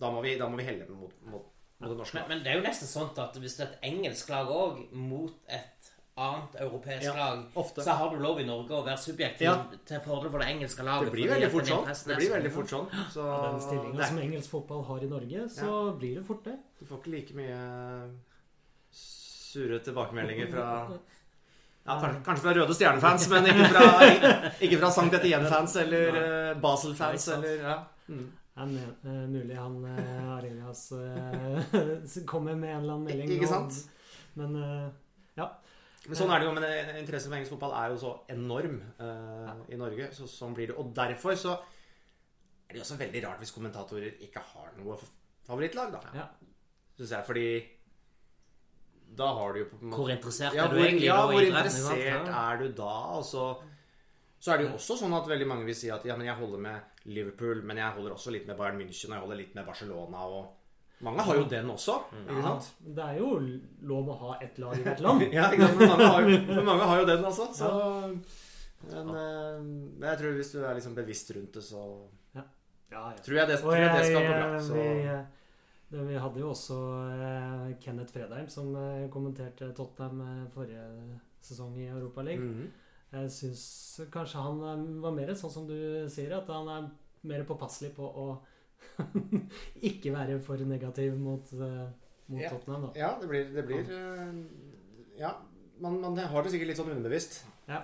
da 0.01 0.11
må 0.11 0.23
vi, 0.25 0.37
da 0.41 0.49
må 0.49 0.57
vi 0.57 0.65
helle 0.65 0.87
mot, 0.89 1.13
mot, 1.29 1.45
mot 1.81 1.91
et 1.93 1.97
norsk 1.99 2.15
Men, 2.15 2.23
lag. 2.23 2.29
men 2.33 2.43
det 2.45 2.53
er 2.53 2.57
jo 2.61 2.63
nesten 2.65 2.89
sånn 2.89 3.11
at 3.21 3.37
hvis 3.37 3.57
det 3.59 3.67
er 3.67 3.73
et 3.75 3.89
engelsk 3.93 4.29
lag 4.33 4.49
òg 4.49 4.79
mot 4.97 5.35
et 5.49 5.91
annet 6.21 6.57
europeisk 6.61 7.05
Ja, 7.05 7.13
lag, 7.17 7.45
ofte. 7.57 7.83
så 7.85 7.93
har 7.97 8.11
du 8.13 8.19
lov 8.21 8.41
i 8.41 8.45
Norge 8.45 8.73
å 8.77 8.85
være 8.85 8.99
subjektiv 9.01 9.47
Ja. 9.47 9.55
til 9.85 10.01
fordel 10.05 10.31
for 10.31 10.39
det 10.41 10.49
engelske 10.55 10.83
laget. 10.85 11.05
Det 11.11 11.13
blir 11.13 11.29
veldig 11.31 11.51
fort 11.53 11.67
sånn. 11.71 11.87
Det 12.09 12.17
blir 12.17 12.33
veldig 12.35 12.53
fort 12.53 12.69
sånn. 12.73 12.89
Så 13.13 13.25
Den 13.45 13.61
stillinga 13.61 14.07
som 14.09 14.19
engelsk 14.19 14.51
fotball 14.51 14.83
har 14.85 14.99
i 15.05 15.07
Norge, 15.09 15.49
så 15.49 15.99
blir 15.99 16.15
det 16.17 16.27
fort 16.27 16.45
det. 16.45 16.57
Du 16.81 16.85
får 16.87 16.99
ikke 17.01 17.15
like 17.15 17.35
mye 17.35 17.61
sure 18.91 19.79
tilbakemeldinger 19.81 20.51
fra 20.53 20.67
ja, 21.87 21.97
kanskje, 22.25 22.43
fra 22.45 22.55
Røde 22.59 22.77
Stjerne-fans, 22.77 23.29
men 23.33 23.49
ikke 23.51 23.71
fra, 23.73 23.87
ikke 24.67 24.81
fra 24.83 24.91
Sankt 24.95 25.17
Etienne-fans 25.21 25.79
eller 25.85 26.21
eh, 26.21 26.51
Basel-fans. 26.61 27.31
Ja. 27.63 27.79
mm. 28.11 28.29
Det 28.61 28.67
er 28.67 29.09
eh, 29.09 29.27
mulig 29.31 29.57
han 29.57 29.77
uh, 29.87 30.35
Arelias 30.35 30.91
eh, 30.93 32.25
kommer 32.33 32.59
med 32.59 32.75
en 32.75 32.83
eller 32.83 32.97
annen 32.99 33.07
melding 33.07 33.31
Ikke 33.39 33.49
sant? 33.49 33.79
Men 34.37 34.57
eh, 34.59 34.89
ja. 35.39 35.47
Men 36.07 36.19
sånn 36.19 36.33
er 36.33 36.43
det 36.43 36.49
jo, 36.49 36.53
men 36.57 36.67
eh, 36.67 36.93
interessen 37.01 37.31
for 37.31 37.39
engelsk 37.39 37.55
fotball 37.55 37.75
er 37.77 37.93
jo 37.93 37.99
så 38.01 38.13
enorm 38.33 38.79
uh, 39.01 39.51
i 39.69 39.79
Norge. 39.81 40.11
Så 40.17 40.29
sånn 40.31 40.55
blir 40.57 40.73
det. 40.73 40.77
Og 40.81 40.95
derfor 40.97 41.37
så 41.39 41.57
er 41.57 42.73
det 42.73 42.81
jo 42.81 42.87
også 42.87 43.01
veldig 43.01 43.25
rart 43.27 43.43
hvis 43.43 43.53
kommentatorer 43.55 44.23
ikke 44.25 44.43
har 44.53 44.73
noe 44.79 44.97
favorittlag, 45.47 45.93
da. 45.97 46.01
Ja. 46.17 46.27
Syns 46.97 47.15
jeg, 47.17 47.27
fordi 47.29 47.47
da 49.17 49.27
har 49.37 49.53
du 49.53 49.59
jo 49.61 49.67
på 49.71 49.77
en 49.81 49.91
måte 49.91 49.99
Hvor 50.03 50.11
interessert 50.15 50.55
ja, 50.55 50.65
er 50.65 50.71
du 50.71 50.77
hvor, 50.79 50.87
egentlig 50.87 51.07
ja, 51.09 51.17
da 51.17 51.27
hvor 51.33 51.43
interessert 51.49 52.29
er 52.45 52.61
du 52.63 52.69
da? 52.79 52.93
Altså, 53.17 53.43
så, 53.59 53.69
så 54.41 54.53
er 54.53 54.59
det 54.61 54.69
jo 54.69 54.77
også 54.79 54.97
sånn 55.03 55.17
at 55.19 55.29
veldig 55.29 55.49
mange 55.51 55.67
vil 55.69 55.77
si 55.77 55.91
at 55.93 56.05
ja, 56.09 56.17
men 56.17 56.27
jeg 56.31 56.39
holder 56.39 56.63
med 56.65 57.11
Liverpool, 57.11 57.63
men 57.67 57.81
jeg 57.83 57.97
holder 57.97 58.15
også 58.15 58.33
litt 58.33 58.47
med 58.49 58.57
Bayern 58.61 58.79
München, 58.81 59.11
og 59.11 59.17
jeg 59.19 59.25
holder 59.27 59.41
litt 59.43 59.55
med 59.59 59.67
Barcelona, 59.67 60.23
og 60.29 61.03
mange 61.05 61.25
har 61.25 61.37
jo 61.41 61.45
den 61.49 61.71
også, 61.73 61.95
ikke 62.29 62.43
sant? 62.45 62.67
Det 62.85 63.05
er 63.05 63.19
jo 63.19 63.29
lov 63.89 64.09
å 64.13 64.17
ha 64.21 64.35
ett 64.45 64.59
lag 64.61 64.77
i 64.77 64.83
hvert 64.85 65.01
land. 65.01 65.23
Ja? 65.39 65.47
Men 65.57 65.79
mange 65.89 66.09
har 66.13 66.27
jo, 66.29 66.39
men 66.51 66.65
mange 66.69 66.89
har 66.93 67.01
jo 67.01 67.07
den, 67.09 67.25
altså. 67.25 67.47
Så, 67.57 67.71
men, 68.85 69.09
eh, 69.17 69.61
men 69.65 70.07
jeg 70.11 70.19
tror 70.21 70.37
hvis 70.37 70.53
du 70.53 70.59
er 70.65 70.77
liksom 70.77 70.95
bevisst 70.97 71.33
rundt 71.37 71.57
det, 71.57 71.65
så 71.65 71.85
Ja, 72.37 72.45
ja. 72.93 73.05
tror 73.25 73.37
jeg 73.41 73.49
det, 73.49 73.61
tror 73.63 73.77
jeg 73.77 73.93
det 73.97 74.07
skal 74.11 74.29
gå 74.29 74.33
bra. 74.35 74.55
eh, 74.55 74.61
Så. 74.69 75.40
Det, 75.91 76.05
vi 76.07 76.19
hadde 76.23 76.41
jo 76.43 76.51
også 76.53 76.77
eh, 77.11 77.73
Kenneth 77.83 78.15
Fredheim 78.15 78.49
som 78.53 78.71
eh, 78.79 79.09
kommenterte 79.11 79.73
Tottenham 79.75 80.21
eh, 80.23 80.47
forrige 80.55 80.85
sesong 81.43 81.77
i 81.79 81.89
Europaligaen. 81.89 82.49
-hmm. 82.55 82.69
Jeg 83.13 83.31
syns 83.31 84.01
kanskje 84.13 84.39
han 84.39 84.61
eh, 84.63 85.03
var 85.03 85.11
mer 85.11 85.35
sånn 85.35 85.51
som 85.51 85.67
du 85.67 86.07
sier, 86.09 86.37
at 86.37 86.47
han 86.47 86.69
er 86.69 86.91
mer 87.23 87.45
påpasselig 87.45 87.95
på 87.97 88.03
å 88.07 88.39
ikke 89.91 90.13
være 90.13 90.41
for 90.41 90.57
negativ 90.57 91.19
mot, 91.19 91.53
eh, 91.53 91.89
mot 92.27 92.41
Ja. 92.41 92.51
Tottenham. 92.51 92.83
Da. 92.83 93.01
Ja, 93.01 93.19
det 93.21 93.29
blir, 93.29 93.45
det 93.55 93.67
blir 93.67 93.85
Ja, 95.19 95.37
man, 95.81 96.01
man 96.01 96.17
har 96.17 96.43
det 96.43 96.51
sikkert 96.51 96.69
litt 96.69 96.77
sånn 96.77 96.91
underbevisst. 96.91 97.45
Ja. 97.69 97.83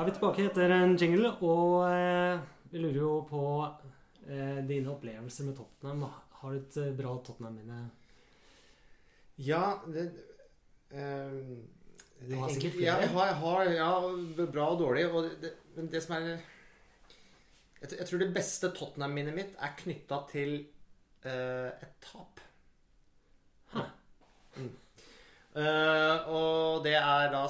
Da 0.00 0.04
er 0.06 0.08
vi 0.08 0.12
tilbake 0.16 0.44
etter 0.48 0.72
en 0.72 0.94
jingle, 0.96 1.28
og 1.44 1.82
eh, 1.84 2.38
vi 2.72 2.80
lurer 2.80 2.94
jo 2.96 3.08
på 3.28 3.40
eh, 4.32 4.62
dine 4.64 4.88
opplevelser 4.94 5.44
med 5.44 5.58
Tottenham. 5.58 6.06
Har 6.38 6.54
du 6.54 6.56
et 6.56 6.78
eh, 6.80 6.94
bra 6.96 7.10
Tottenham-minne? 7.20 7.80
Ja, 9.44 9.74
det 9.84 10.06
eh, 10.88 11.36
Du 12.30 12.32
har 12.32 12.48
sikkert 12.48 12.80
Ja, 12.80 12.94
jeg 13.04 13.12
har, 13.12 13.28
jeg 13.28 13.36
har 13.42 13.68
ja, 13.76 14.46
bra 14.56 14.70
og 14.72 14.80
dårlig. 14.80 15.04
Og 15.12 15.28
det, 15.44 15.52
men 15.76 15.92
det 15.92 16.00
som 16.06 16.16
er 16.16 16.30
jeg, 16.30 16.40
jeg 17.90 18.08
tror 18.08 18.24
det 18.24 18.32
beste 18.40 18.72
Tottenham-minnet 18.80 19.36
mitt 19.36 19.60
er 19.60 19.76
knytta 19.82 20.22
til 20.32 20.56
eh, 21.28 21.68
et 21.76 21.92
tap. 22.08 22.40
Mm. 24.56 24.72
Eh, 25.50 26.28
og 26.30 26.84
det 26.84 26.94
er 26.94 27.30
da 27.32 27.44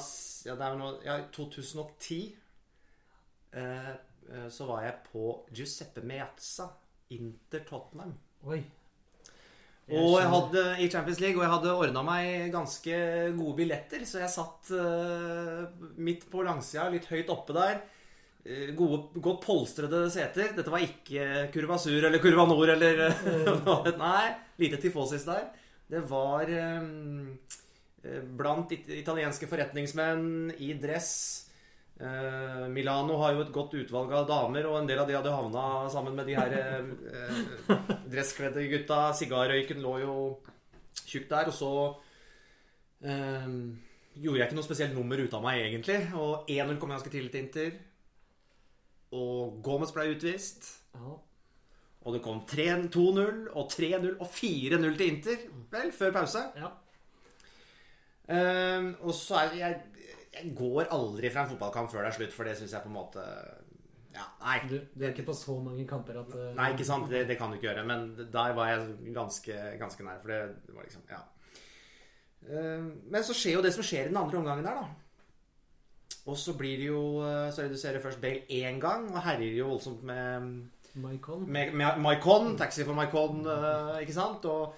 Ja, 0.47 0.55
det 0.57 0.67
er 0.67 0.77
noe, 0.81 0.95
Ja, 1.05 1.19
i 1.21 1.27
2010 1.37 2.21
uh, 3.53 3.91
uh, 4.31 4.47
så 4.49 4.69
var 4.71 4.87
jeg 4.87 4.95
på 5.11 5.25
Giuseppe 5.53 6.05
Meazza, 6.07 6.71
Inter 7.13 7.67
Tottenham. 7.69 8.15
Oi. 8.49 8.63
Og 9.91 10.21
jeg 10.21 10.31
hadde 10.31 10.65
i 10.79 10.89
Champions 10.91 11.21
League, 11.21 11.37
og 11.37 11.45
jeg 11.45 11.53
hadde 11.53 11.77
ordna 11.83 12.03
meg 12.07 12.51
ganske 12.55 12.99
gode 13.35 13.57
billetter, 13.59 14.05
så 14.07 14.21
jeg 14.23 14.31
satt 14.31 14.71
eh, 14.77 15.65
midt 15.99 16.29
på 16.31 16.45
langsida, 16.47 16.87
litt 16.93 17.09
høyt 17.11 17.33
oppe 17.35 17.57
der. 17.57 17.81
Eh, 18.45 18.71
gode, 18.79 19.03
godt 19.19 19.43
polstrede 19.45 20.05
seter. 20.13 20.53
Dette 20.57 20.73
var 20.73 20.85
ikke 20.85 21.49
Kurva 21.55 21.79
Sur 21.81 21.99
eller 21.99 22.23
Kurva 22.23 22.47
Nord 22.49 22.71
eller 22.77 23.03
eh, 23.09 23.99
Nei, 24.05 24.29
lite 24.63 24.79
tifosis 24.81 25.27
der. 25.27 25.51
Det 25.91 26.05
var 26.09 26.47
eh, 26.55 26.87
blant 28.37 28.73
it 28.73 28.89
italienske 28.97 29.49
forretningsmenn 29.51 30.55
i 30.59 30.73
dress. 30.81 31.51
Eh, 32.01 32.69
Milano 32.73 33.19
har 33.21 33.35
jo 33.35 33.43
et 33.45 33.53
godt 33.53 33.75
utvalg 33.77 34.13
av 34.17 34.29
damer, 34.29 34.65
og 34.71 34.79
en 34.79 34.89
del 34.89 35.03
av 35.03 35.09
de 35.09 35.17
hadde 35.19 35.35
havna 35.35 35.65
sammen 35.93 36.17
med 36.17 36.31
de 36.31 36.37
her 36.39 36.55
eh, 36.57 37.75
dresskledde 38.13 38.65
gutta. 38.73 39.11
Sigarrøyken 39.19 39.83
lå 39.85 39.99
jo 40.07 40.15
tjukt 41.05 41.29
der. 41.29 41.51
Og 41.51 41.57
så 41.57 41.73
eh, 43.05 43.49
gjorde 44.17 44.41
jeg 44.41 44.49
ikke 44.49 44.61
noe 44.63 44.69
spesielt 44.71 44.97
nummer 44.97 45.21
ut 45.21 45.37
av 45.37 45.45
meg, 45.45 45.61
egentlig. 45.67 46.01
Og 46.17 46.49
1-0 46.49 46.81
kom 46.81 46.95
ganske 46.95 47.13
tidlig 47.13 47.35
til 47.35 47.45
Inter. 47.45 47.81
Og 49.21 49.61
Gomez 49.67 49.93
ble 49.93 50.09
utvist. 50.15 50.71
Ja. 50.97 51.19
Og 52.01 52.15
det 52.17 52.23
kom 52.25 52.41
2-0 52.49 53.51
og 53.53 53.67
3-0 53.69 54.15
og 54.15 54.25
4-0 54.25 54.95
til 54.97 55.11
Inter. 55.11 55.43
Vel, 55.75 55.93
før 55.93 56.17
pause. 56.17 56.49
ja. 56.57 56.73
Ehm, 58.31 58.93
og 59.01 59.15
så 59.17 59.41
er 59.45 59.57
jeg 59.59 59.81
Jeg 60.31 60.53
går 60.55 60.93
aldri 60.95 61.31
fra 61.33 61.43
en 61.43 61.51
fotballkamp 61.51 61.91
før 61.91 62.05
det 62.05 62.13
er 62.13 62.17
slutt, 62.21 62.35
for 62.37 62.47
det 62.47 62.55
syns 62.59 62.77
jeg 62.77 62.85
på 62.85 62.91
en 62.93 62.95
måte 62.95 63.25
Ja, 64.15 64.29
nei. 64.45 64.61
Du, 64.71 64.77
du 64.95 65.05
er 65.05 65.11
ikke 65.11 65.27
på 65.27 65.35
så 65.35 65.57
mange 65.63 65.87
kamper 65.91 66.21
at 66.23 66.33
uh, 66.35 66.47
Nei, 66.55 66.71
ikke 66.75 66.87
sant? 66.87 67.11
Det, 67.11 67.25
det 67.29 67.37
kan 67.39 67.51
du 67.51 67.59
ikke 67.59 67.69
gjøre. 67.69 67.85
Men 67.87 68.09
der 68.19 68.55
var 68.55 68.71
jeg 68.71 69.13
ganske, 69.15 69.59
ganske 69.79 70.07
nær. 70.07 70.19
For 70.23 70.33
det 70.35 70.75
var 70.75 70.87
liksom 70.87 71.07
Ja. 71.11 71.21
Uh, 72.47 72.91
men 73.11 73.27
så 73.27 73.37
skjer 73.37 73.59
jo 73.59 73.63
det 73.67 73.75
som 73.75 73.87
skjer 73.87 74.09
i 74.09 74.13
den 74.13 74.19
andre 74.19 74.39
omgangen 74.39 74.67
der, 74.67 74.83
da. 74.83 75.11
Og 76.31 76.37
så 76.39 76.55
blir 76.59 76.77
det 76.77 76.91
jo 76.91 77.23
eh, 77.25 77.49
Så 77.53 77.65
reduserer 77.65 78.03
først 78.03 78.21
Bale 78.21 78.43
én 78.53 78.79
gang, 78.81 79.09
og 79.15 79.23
herjer 79.25 79.57
jo 79.57 79.71
voldsomt 79.73 80.03
med 80.05 80.51
Maicon. 80.95 81.47
med, 81.47 81.73
med 81.73 81.99
Maicon, 82.03 82.57
taxi 82.59 82.85
for 82.85 82.95
Maicon, 82.95 83.47
uh, 83.47 84.01
ikke 84.03 84.15
sant? 84.15 84.45
Og 84.45 84.75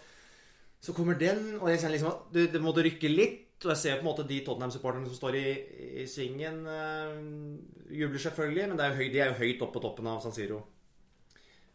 så 0.83 0.93
kommer 0.93 1.15
den, 1.19 1.61
og 1.61 1.71
jeg 1.71 1.79
kjenner 1.79 1.95
liksom 1.95 2.11
at 2.11 2.35
det, 2.35 2.49
du 2.53 2.59
måtte 2.63 2.83
rykke 2.85 3.11
litt. 3.11 3.42
Og 3.67 3.73
jeg 3.75 3.81
ser 3.81 3.99
på 3.99 4.05
en 4.05 4.11
måte 4.11 4.27
de 4.29 4.41
Tottenham-supporterne 4.47 5.09
som 5.09 5.19
står 5.19 5.39
i, 5.39 5.47
i 6.03 6.07
svingen, 6.11 6.63
uh, 6.67 7.93
jubler 7.93 8.23
selvfølgelig, 8.25 8.69
men 8.73 8.83
er 8.83 8.97
høy, 8.99 9.07
de 9.13 9.23
er 9.23 9.33
jo 9.33 9.41
høyt 9.43 9.63
oppe 9.65 9.77
på 9.77 9.85
toppen 9.85 10.09
av 10.11 10.23
San 10.25 10.35
Siro. 10.35 10.63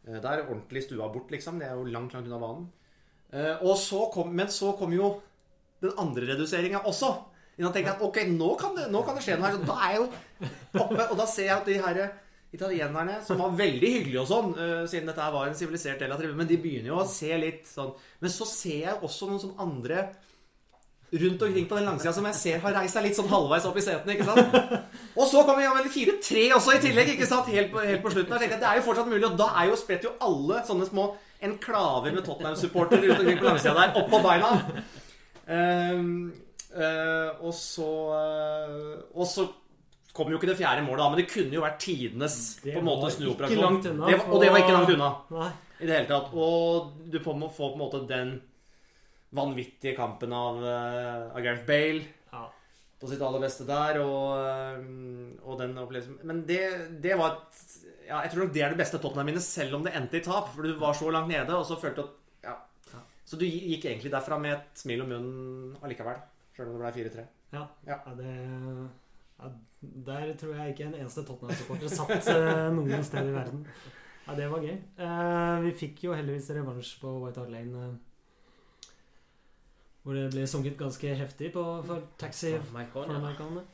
Uh, 0.08 0.17
det 0.17 0.26
er 0.26 0.43
ordentlig 0.45 0.84
stua 0.86 1.08
bort, 1.13 1.32
liksom. 1.34 1.62
Det 1.62 1.69
er 1.69 1.80
jo 1.80 1.88
langt, 1.88 2.15
langt 2.15 2.28
unna 2.28 2.41
banen. 2.41 2.67
Uh, 3.32 3.73
så 3.80 4.06
kom, 4.13 4.32
men 4.36 4.52
så 4.52 4.73
kom 4.80 4.93
jo 4.95 5.15
den 5.84 5.95
andre 6.02 6.34
reduseringa 6.34 6.84
også. 6.89 7.12
Innan 7.58 7.73
tenker 7.73 7.91
jeg 7.93 7.97
at 7.97 8.06
ok, 8.06 8.21
nå 8.38 8.54
kan 8.60 8.76
det, 8.78 8.88
nå 8.93 9.02
kan 9.06 9.17
det 9.17 9.26
skje 9.26 9.39
noe 9.39 9.50
her. 9.50 9.58
Så 9.58 9.67
da 9.67 9.82
er 9.82 9.95
jeg 9.95 10.02
jo 10.02 10.08
oppe, 10.84 11.04
og 11.08 11.17
da 11.17 11.26
ser 11.30 11.50
jeg 11.50 11.58
at 11.58 11.69
de 11.69 11.82
her 11.82 12.02
italienerne, 12.54 13.17
som 13.26 13.41
var 13.41 13.58
veldig 13.58 13.89
hyggelige 13.95 14.21
og 14.21 14.30
sånn, 14.30 14.54
uh, 14.56 14.86
siden 14.89 15.10
dette 15.10 15.23
her 15.23 15.34
var 15.36 15.50
en 15.50 15.58
sivilisert 15.58 16.00
del 16.02 16.13
av 16.13 16.21
tribunen, 16.21 16.39
men 16.43 16.50
de 16.50 16.60
begynner 16.62 16.93
jo 16.93 17.02
å 17.02 17.10
se 17.10 17.32
litt 17.39 17.67
sånn 17.67 17.91
Men 18.23 18.32
så 18.32 18.47
ser 18.47 18.80
jeg 18.86 19.02
også 19.04 19.28
noen 19.30 19.41
sånn 19.43 19.60
andre 19.63 20.06
rundt 21.12 21.41
omkring 21.41 21.67
på 21.70 21.76
den 21.78 21.86
langsida 21.88 22.12
som 22.13 22.26
jeg 22.28 22.36
ser 22.36 22.58
har 22.60 22.74
reist 22.76 22.98
seg 22.98 23.06
litt 23.06 23.15
sånn 23.15 23.30
halvveis 23.32 23.67
opp 23.70 23.78
i 23.80 23.84
setene. 23.84 24.15
ikke 24.15 24.28
sant? 24.28 24.58
Og 25.20 25.30
så 25.30 25.43
kommer 25.48 25.63
vi 25.63 25.70
Vel 25.78 25.93
4-3 25.93 26.41
også 26.58 26.76
i 26.76 26.82
tillegg, 26.84 27.13
ikke 27.13 27.30
sant? 27.30 27.48
Helt 27.54 27.72
på, 27.72 27.80
helt 27.80 28.04
på 28.04 28.12
slutten. 28.12 28.34
Jeg 28.36 28.43
tenkte, 28.43 28.60
Det 28.63 28.72
er 28.72 28.82
jo 28.82 28.88
fortsatt 28.89 29.08
mulig, 29.08 29.24
og 29.30 29.38
da 29.39 29.48
er 29.62 29.70
jo 29.72 29.78
spredt 29.80 30.08
jo 30.08 30.15
alle 30.24 30.63
sånne 30.67 30.89
små 30.89 31.13
enklaver 31.48 32.12
med 32.12 32.26
Tottenham-supportere 32.26 33.06
rundt 33.06 33.24
omkring 33.24 33.39
på 33.39 33.48
langsida 33.48 33.76
der, 33.78 33.93
opp 34.02 34.12
på 34.12 34.20
beina. 34.26 34.52
Um, 35.48 36.10
uh, 36.76 37.30
og 37.39 37.54
så 37.56 37.88
uh, 38.12 38.98
Og 39.15 39.30
så 39.32 39.46
kom 40.17 40.32
jo 40.34 40.39
ikke 40.41 40.50
det 40.50 40.58
fjerde 40.60 40.84
målet, 40.84 41.04
da, 41.04 41.10
men 41.13 41.22
det 41.22 41.30
kunne 41.30 41.56
jo 41.56 41.63
vært 41.63 41.80
tidenes 41.80 42.38
på 42.65 42.74
en 42.82 42.88
måte 42.88 43.13
snuoperasjon. 43.13 43.80
Det 43.86 43.93
var, 44.02 44.24
og 44.28 44.41
det 44.41 44.50
var 44.50 44.63
ikke 44.63 44.76
langt 44.76 44.93
unna 44.96 45.10
Nei. 45.36 45.50
i 45.78 45.86
det 45.86 45.93
hele 45.93 46.10
tatt. 46.10 46.32
Og 46.34 46.89
du 47.06 47.20
får 47.22 47.38
på 47.54 47.67
en 47.70 47.80
måte 47.80 48.02
den 48.10 48.34
vanvittige 49.36 49.96
kampen 49.98 50.32
av, 50.34 50.62
eh, 50.63 51.36
av 51.36 51.42
Gareth 51.44 51.66
Bale 51.68 52.06
Ja. 52.32 52.46
på 53.00 53.10
sitt 53.10 53.22
aller 53.22 53.40
beste 53.44 53.66
der, 53.68 54.00
og, 54.00 54.38
eh, 54.40 54.80
og 55.44 55.58
den 55.60 55.76
opplevelsen 55.78 56.20
Men 56.24 56.46
det, 56.46 56.62
det 57.02 57.18
var 57.18 57.34
et 57.36 57.63
ja, 58.08 58.22
Jeg 58.24 58.32
tror 58.32 58.46
nok 58.46 58.54
det 58.54 58.62
er 58.63 58.70
det 58.70 58.78
beste 58.80 59.00
Tottenham-minnet, 59.04 59.44
selv 59.44 59.76
om 59.76 59.84
det 59.84 59.94
endte 59.94 60.16
i 60.16 60.24
tap. 60.24 60.48
For 60.56 60.63
du 60.63 60.78
var 60.80 60.94
så 60.94 61.12
langt 61.12 61.28
nede, 61.28 61.50
og 61.52 61.66
så 61.68 61.76
følte 61.76 61.96
du 61.96 62.08
at 62.08 62.13
ja. 62.48 62.56
Så 63.26 63.38
du 63.38 63.44
gikk 63.44 63.84
egentlig 63.84 64.10
derfra 64.13 64.40
med 64.40 64.54
et 64.54 64.80
smil 64.80 65.02
om 65.04 65.10
munnen 65.12 65.78
allikevel. 65.84 66.22
Sjøl 66.56 66.70
om 66.72 66.78
det 66.80 66.86
ble 66.86 67.10
4-3. 67.10 67.28
Ja. 67.52 67.68
Ja. 67.86 68.00
ja, 68.08 68.13
det 68.16 68.32
Der 70.06 70.34
tror 70.40 70.56
jeg 70.56 70.74
ikke 70.74 70.88
en 70.88 70.96
eneste 71.02 71.26
Tottenham-supporter 71.28 71.92
satt 71.92 72.28
eh, 72.32 72.70
noen 72.74 73.04
sted 73.04 73.28
i 73.28 73.36
verden. 73.36 73.66
Ja, 74.28 74.36
det 74.36 74.48
var 74.52 74.63
gøy. 74.63 74.78
Vi 75.68 75.72
fikk 75.80 76.02
jo 76.08 76.16
heldigvis 76.16 76.50
revansj 76.56 76.96
på 77.00 77.12
White 77.22 77.40
Hart 77.44 77.52
Lane. 77.52 77.92
Hvor 80.08 80.15
det 80.15 80.30
ble 80.32 80.46
sunget 80.48 80.78
ganske 80.80 81.15
heftig 81.20 81.50
på, 81.52 81.62
for 81.84 82.06
taxi 82.15 82.54
Mike 82.72 82.93
for 82.93 83.10
Conn, 83.36 83.58
ja. 83.60 83.65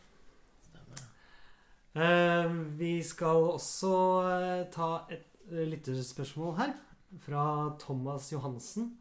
Eh, 1.94 2.54
vi 2.80 2.96
skal 3.06 3.52
også 3.52 3.92
eh, 4.26 4.62
ta 4.74 4.88
et 5.14 5.28
eh, 5.52 5.68
lytterspørsmål 5.70 6.56
her. 6.58 6.72
Fra 7.22 7.44
Thomas 7.78 8.32
Johansen. 8.34 8.96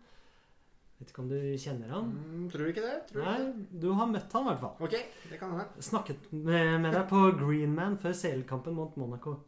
Vet 0.99 1.09
ikke 1.09 1.23
om 1.25 1.31
du 1.31 1.39
kjenner 1.57 1.89
han? 1.95 2.11
Mm, 2.13 2.43
tror 2.53 2.67
du 2.67 2.73
ikke 2.75 2.85
det? 2.85 2.99
Tror 3.09 3.25
Nei, 3.25 3.39
ikke? 3.47 3.81
Du 3.81 3.89
har 3.97 4.11
møtt 4.13 4.37
han 4.37 4.45
i 4.45 4.51
hvert 4.51 4.61
fall. 4.67 4.75
Ok, 4.85 4.99
det 5.31 5.39
kan 5.41 5.55
være. 5.57 5.87
Snakket 5.89 6.29
med, 6.35 6.75
med 6.85 6.93
deg 6.93 7.09
på 7.09 7.23
Greenman 7.41 7.97
før 8.03 8.13
CL-kampen 8.21 8.77
mot 8.77 9.01
Monaco. 9.01 9.39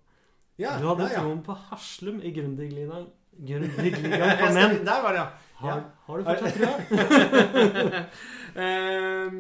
Ja, 0.57 0.79
Du 0.81 0.88
hadde 0.88 1.11
ja, 1.11 1.18
ja. 1.18 1.20
troen 1.20 1.44
på 1.44 1.53
Haslum 1.68 2.25
i 2.25 2.33
Grundigligaen 2.33 3.11
Grundigligaen 3.38 4.20
gang 4.20 4.38
for 4.40 4.55
menn. 4.59 4.85
Der 4.87 5.03
var 5.03 5.12
det, 5.16 5.20
ja. 5.25 5.31
Har, 5.64 5.83
har 6.07 6.18
du 6.18 6.25
fortsatt 6.25 6.55
trua? 6.59 8.05
Ehm, 8.55 9.38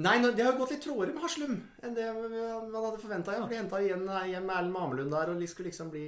nei, 0.00 0.14
det 0.36 0.44
har 0.46 0.54
gått 0.56 0.70
litt 0.72 0.84
trådere 0.84 1.12
med 1.12 1.20
Haslum 1.24 1.56
enn 1.84 1.96
det 1.96 2.06
man 2.14 2.76
hadde 2.86 3.00
forventa. 3.02 3.34
Ja. 3.36 3.42
For 3.44 3.52
de 3.52 3.58
henta 3.60 3.80
igjen 3.84 4.06
eh, 4.08 4.28
hjem 4.32 4.46
med 4.48 4.56
Erlend 4.56 4.72
Mamelund 4.76 5.12
der, 5.12 5.32
og 5.34 5.40
de 5.42 5.48
skulle 5.50 5.68
liksom 5.72 5.90
bli 5.92 6.06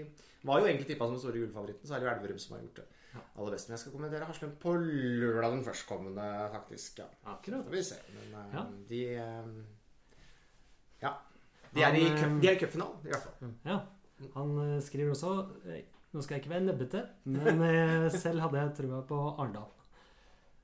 Var 0.49 0.61
jo 0.63 0.69
egentlig 0.71 0.87
tippa 0.89 1.09
som 1.11 1.19
store 1.21 1.43
gullfavoritten, 1.43 1.85
så 1.89 1.97
er 1.97 2.01
det 2.01 2.09
jo 2.09 2.13
Elverum 2.15 2.39
som 2.41 2.55
har 2.57 2.63
gjort 2.65 2.81
det 2.83 2.87
aller 3.19 3.55
best. 3.57 3.67
Men 3.69 3.75
jeg 3.75 3.81
skal 3.83 3.95
kommentere 3.97 4.27
Haslum 4.29 4.51
på 4.63 4.73
lørdag 4.79 5.51
den 5.57 5.65
førstkommende, 5.67 6.27
faktisk. 6.55 7.01
Ja. 7.03 7.07
Akkurat. 7.33 7.65
Får 7.67 7.75
vi 7.75 7.83
se. 7.89 7.99
Men 8.15 8.37
eh, 8.39 8.55
Ja. 8.55 8.65
de 8.93 9.01
eh, 9.17 9.53
Ja. 11.03 11.13
De 11.75 11.83
er, 11.85 11.95
i 12.01 12.07
cup- 12.17 12.39
de 12.41 12.49
er 12.49 12.57
i 12.57 12.61
cupfinalen, 12.63 13.01
i 13.05 13.11
hvert 13.13 13.25
fall. 13.27 13.53
Ja. 13.69 13.79
Han 14.35 14.81
skriver 14.83 15.13
også 15.13 15.35
Nå 16.13 16.23
skal 16.25 16.35
jeg 16.39 16.45
ikke 16.45 16.55
være 16.55 16.65
nebbete, 16.65 17.03
men 17.29 17.61
eh, 17.67 18.07
selv 18.15 18.41
hadde 18.47 18.61
jeg 18.63 18.71
trua 18.79 19.03
på 19.09 19.19
Arendal. 19.39 19.67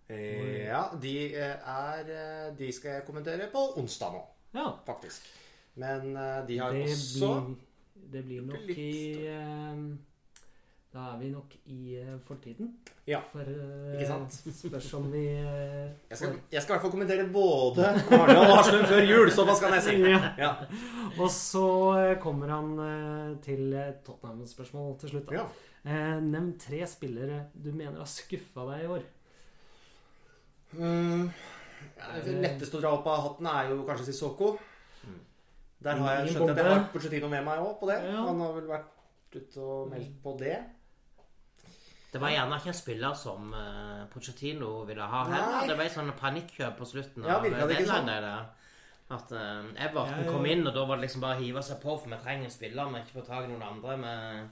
Eh, 0.09 0.65
ja, 0.69 0.83
de 1.01 1.13
eh, 1.33 1.75
er 1.75 2.51
De 2.59 2.71
skal 2.73 2.99
jeg 2.99 3.05
kommentere 3.07 3.49
på 3.53 3.63
onsdag 3.81 4.13
nå, 4.17 4.23
Ja. 4.57 4.71
faktisk. 4.87 5.29
Men 5.77 6.13
de 6.49 6.59
har 6.61 6.73
Det 6.73 6.83
også 6.87 7.31
blir, 7.45 7.57
det 8.13 8.25
blir 8.25 8.43
nok 8.47 8.69
i 8.71 8.91
Da 10.95 11.09
er 11.11 11.17
vi 11.19 11.29
nok 11.33 11.55
i 11.75 11.97
eh, 11.99 12.11
fortiden. 12.23 12.69
Ja, 13.05 13.19
For 13.33 13.43
uh, 13.43 13.95
ikke 13.97 14.07
sant? 14.07 14.37
spørs 14.61 14.93
om 14.95 15.09
vi 15.11 15.25
uh, 15.43 15.89
Jeg 16.09 16.19
skal, 16.21 16.37
jeg 16.53 16.63
skal 16.63 16.71
i 16.71 16.75
hvert 16.77 16.85
fall 16.85 16.93
kommentere 16.93 17.25
både 17.35 17.89
Arne 18.15 18.37
og 18.39 18.53
Haslum 18.53 18.85
før 18.87 19.03
jul, 19.03 19.31
såpass 19.35 19.63
kan 19.65 19.75
jeg 19.75 19.85
si. 19.89 19.97
Ja. 20.07 20.21
Ja. 20.39 20.53
Og 21.19 21.27
så 21.35 21.65
kommer 22.23 22.53
han 22.55 22.71
uh, 22.79 23.33
til 23.43 23.75
Tottenham-spørsmål 24.07 24.95
til 25.01 25.13
slutt. 25.17 25.33
Da. 25.33 25.43
Ja. 25.43 26.21
Nevn 26.23 26.55
tre 26.63 26.87
spillere 26.89 27.41
du 27.53 27.73
mener 27.73 27.99
har 27.99 28.09
skuffa 28.09 28.69
deg 28.71 28.87
i 28.87 28.93
år. 28.95 29.03
Mm, 30.79 31.27
ja, 31.99 32.15
det 32.23 32.39
letteste 32.39 32.79
å 32.79 32.85
dra 32.87 32.95
opp 32.95 33.11
av 33.11 33.21
hatten 33.27 33.51
er 33.51 33.75
jo 33.75 33.83
kanskje 33.91 34.13
Sissoko. 34.13 34.55
Der 35.85 35.99
har 36.01 36.21
jeg 36.21 36.33
skjønt 36.33 36.55
at 36.55 36.63
jeg 36.63 36.71
har 36.71 36.87
Porcetino 36.95 37.29
med 37.35 37.45
meg 37.51 37.67
òg 37.67 37.77
på 37.83 37.91
det. 37.91 37.99
Ja. 38.07 38.23
Han 38.31 38.41
har 38.47 38.55
vel 38.61 38.71
vært 38.71 39.35
ute 39.35 39.61
og 39.61 39.91
meldt 39.91 40.17
på 40.23 40.39
det. 40.39 40.55
Det 42.15 42.21
var 42.23 42.31
gjerne 42.31 42.57
ikke 42.61 42.71
en 42.71 42.77
spiller 42.79 43.15
som 43.19 43.49
uh, 43.51 44.05
Pochettino 44.13 44.69
ville 44.87 45.03
ha 45.11 45.23
heller. 45.27 45.65
Det 45.67 45.75
ble 45.81 45.89
sånn 45.91 46.13
panikkjøp 46.21 46.77
på 46.79 46.87
slutten 46.87 47.27
Ja, 47.27 47.41
av 47.41 47.49
det 47.49 47.81
ikke 47.81 47.89
sånn? 47.91 48.07
der. 48.07 48.29
At 49.15 49.33
uh, 49.35 49.67
Everton 49.75 50.23
Jeg- 50.23 50.31
kom 50.31 50.47
inn, 50.47 50.63
og 50.67 50.73
da 50.79 50.85
var 50.87 50.97
det 51.01 51.09
liksom 51.09 51.25
bare 51.27 51.37
å 51.37 51.43
hive 51.43 51.63
seg 51.67 51.83
på, 51.83 51.97
for 51.99 52.09
vi 52.15 52.21
trenger 52.23 52.47
en 52.47 52.55
spiller, 52.55 52.93
vi 52.95 53.03
ikke 53.03 53.17
får 53.19 53.27
tak 53.33 53.49
i 53.49 53.51
noen 53.51 53.67
andre. 53.67 53.97
Med... 54.05 54.49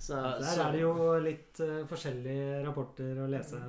Så, 0.00 0.16
Der 0.16 0.40
så- 0.48 0.64
er 0.64 0.72
det 0.72 0.80
jo 0.80 0.94
litt 1.20 1.60
uh, 1.60 1.84
forskjellige 1.92 2.64
rapporter 2.66 3.20
å 3.20 3.28
lese. 3.28 3.60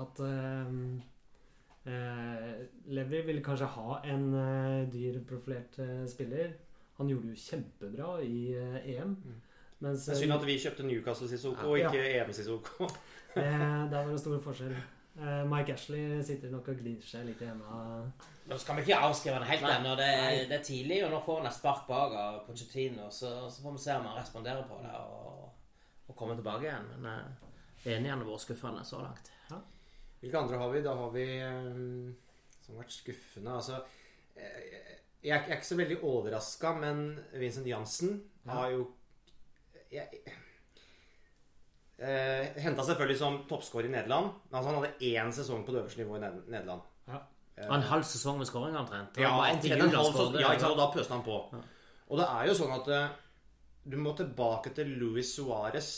At 0.00 0.20
eh, 0.22 0.68
eh, 1.90 2.50
Levi 2.94 3.22
ville 3.26 3.42
kanskje 3.42 3.66
ha 3.74 3.96
en 4.06 4.26
eh, 4.38 4.84
dyr 4.92 5.18
profilert 5.26 5.78
eh, 5.82 6.04
spiller. 6.10 6.52
Han 7.00 7.10
gjorde 7.10 7.32
jo 7.32 7.40
kjempebra 7.42 8.12
i 8.22 8.54
eh, 8.54 8.76
EM. 8.94 9.16
Mens 9.80 10.04
Det 10.04 10.12
er 10.12 10.16
eh, 10.16 10.22
synd 10.22 10.32
at 10.36 10.46
vi 10.46 10.56
kjøpte 10.60 10.84
Newcastle 10.86 11.28
Sissoko 11.30 11.70
og 11.72 11.78
Ja. 11.80 11.88
ikke 11.90 12.08
EM 12.20 12.32
Sissoko. 12.36 12.88
det, 13.36 13.44
der 13.44 13.94
var 13.96 14.10
det 14.12 14.20
stor 14.20 14.40
forskjell. 14.44 14.74
Eh, 15.20 15.44
Mike 15.50 15.72
Ashley 15.74 16.20
sitter 16.24 16.52
nok 16.52 16.68
og 16.72 16.78
gnir 16.82 17.00
seg 17.04 17.24
litt 17.28 17.40
hjemme. 17.42 17.80
Nå 18.50 18.58
skal 18.58 18.76
vi 18.78 18.84
ikke 18.86 18.98
avskrive 19.06 19.38
han 19.38 19.46
helt 19.48 19.66
ennå. 19.68 19.94
Det, 19.98 20.06
er- 20.06 20.46
det 20.50 20.56
er 20.58 20.64
tidlig, 20.66 21.00
og 21.06 21.10
nå 21.14 21.20
får 21.24 21.40
han 21.42 21.50
et 21.50 21.56
spark 21.56 21.86
bak 21.88 22.14
av 22.18 22.38
Pochettino. 22.46 23.08
Så, 23.14 23.32
så 23.50 23.62
får 23.64 23.76
vi 23.76 23.82
se 23.84 23.96
om 23.96 24.06
han 24.10 24.18
responderer 24.20 24.64
på 24.68 24.78
det 24.84 24.92
og, 25.00 25.50
og 26.08 26.16
kommer 26.18 26.38
tilbake 26.38 26.66
igjen. 26.68 26.88
Men 26.96 27.10
uh, 27.10 27.50
enig 27.86 28.10
han 28.10 28.22
har 28.24 28.28
vært 28.30 28.44
skuffende 28.46 28.84
så 28.86 29.02
langt. 29.04 29.30
Hvilke 30.20 30.36
andre 30.42 30.58
har 30.60 30.72
vi? 30.74 30.80
Da 30.84 30.94
har 30.98 31.12
vi 31.14 31.26
um, 31.40 32.16
som 32.60 32.74
har 32.74 32.82
vært 32.82 32.92
skuffende. 32.92 33.54
Altså 33.56 33.78
eh, 34.36 34.96
Jeg 35.24 35.36
er 35.36 35.46
jeg 35.46 35.52
er 35.52 35.56
ikke 35.60 35.66
så 35.70 35.78
veldig 35.80 36.00
overraska, 36.04 36.74
men 36.80 37.00
Vincent 37.40 37.66
Jansen 37.68 38.18
har 38.48 38.70
jo 38.74 38.86
jeg, 39.90 40.22
eh, 41.98 42.62
Henta 42.62 42.84
selvfølgelig 42.86 43.18
som 43.18 43.42
toppskårer 43.50 43.90
i 43.90 43.94
Nederland. 43.94 44.32
Men 44.50 44.60
altså, 44.60 44.70
han 44.70 44.78
hadde 44.80 45.10
én 45.10 45.34
sesong 45.34 45.64
på 45.66 45.74
det 45.74 45.82
øverste 45.82 46.02
nivået 46.02 46.22
i 46.22 46.52
Nederland. 46.52 46.86
Ja. 47.08 47.24
Og 47.68 47.74
en 47.76 47.88
halv 47.90 48.06
sesong 48.08 48.38
med 48.40 48.48
skåring 48.48 48.76
omtrent. 48.78 49.18
Ja, 49.20 49.34
etter 49.50 49.74
en 49.76 49.90
halv 49.92 50.14
sesong. 50.14 50.38
Ja, 50.40 50.54
ikke 50.54 50.64
sant? 50.64 50.76
Og 50.76 50.80
da 50.80 50.86
pøste 50.94 51.16
han 51.16 51.26
på. 51.26 51.40
Og 52.10 52.18
det 52.18 52.28
er 52.28 52.48
jo 52.48 52.54
sånn 52.56 52.72
at 52.74 52.88
eh, 52.94 53.18
du 53.90 53.98
må 54.00 54.14
tilbake 54.16 54.72
til 54.76 54.94
Luis 55.00 55.34
Suárez 55.36 55.90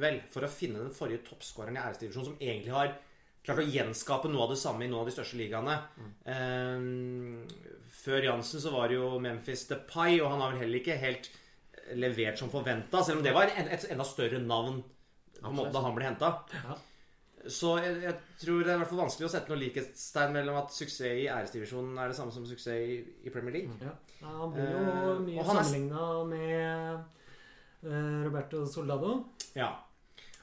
vel, 0.00 0.20
for 0.32 0.46
å 0.46 0.50
finne 0.50 0.82
den 0.82 0.94
forrige 0.94 1.24
toppskåreren 1.28 1.76
i 1.78 1.82
æresdivisjonen 1.82 2.30
som 2.32 2.38
egentlig 2.40 2.74
har 2.74 2.94
klart 3.44 3.60
å 3.60 3.68
gjenskape 3.68 4.30
noe 4.32 4.46
av 4.46 4.54
det 4.54 4.58
samme 4.62 4.86
i 4.86 4.88
noen 4.88 5.04
av 5.04 5.10
de 5.10 5.14
største 5.14 5.38
ligaene. 5.38 5.76
Eh, 6.34 6.86
før 7.94 8.28
Jansen 8.30 8.62
så 8.62 8.72
var 8.74 8.90
det 8.90 8.98
jo 8.98 9.16
Memphis 9.22 9.66
Depay, 9.70 10.20
og 10.22 10.32
han 10.32 10.42
har 10.42 10.54
vel 10.54 10.64
heller 10.64 10.82
ikke 10.82 11.00
helt 11.02 11.30
levert 12.00 12.38
som 12.40 12.50
forventa, 12.52 13.02
selv 13.04 13.18
om 13.20 13.24
det 13.26 13.34
var 13.36 13.50
en, 13.52 13.68
et 13.68 13.84
enda 13.92 14.04
større 14.08 14.38
navn 14.40 14.82
på 15.40 15.50
en 15.50 15.56
måte 15.58 15.72
da 15.74 15.82
han 15.84 15.94
ble 15.96 16.06
henta. 16.08 16.30
Ja. 16.54 16.76
Så 17.52 17.74
jeg, 17.76 17.98
jeg 18.06 18.14
tror 18.40 18.62
det 18.64 18.70
er 18.72 18.78
i 18.78 18.80
hvert 18.80 18.88
fall 18.88 19.02
vanskelig 19.02 19.26
å 19.28 19.32
sette 19.34 19.52
noe 19.52 19.60
likhetstegn 19.60 20.30
mellom 20.32 20.56
at 20.62 20.70
suksess 20.72 21.18
i 21.20 21.26
æresdivisjonen 21.28 21.98
er 22.00 22.08
det 22.08 22.16
samme 22.16 22.32
som 22.32 22.46
suksess 22.48 22.78
i, 22.80 22.94
i 23.28 23.32
Premier 23.34 23.52
League. 23.58 23.74
Ja. 23.84 23.92
Ja, 24.22 24.30
han 24.38 24.54
blir 24.54 24.70
jo 24.70 24.78
Eh, 24.80 25.18
mye 25.26 25.42
er- 25.42 25.50
sammenligna 25.50 26.06
med 26.30 27.04
eh, 27.84 28.24
Roberto 28.24 28.62
Soldado. 28.66 29.18
Ja. 29.58 29.68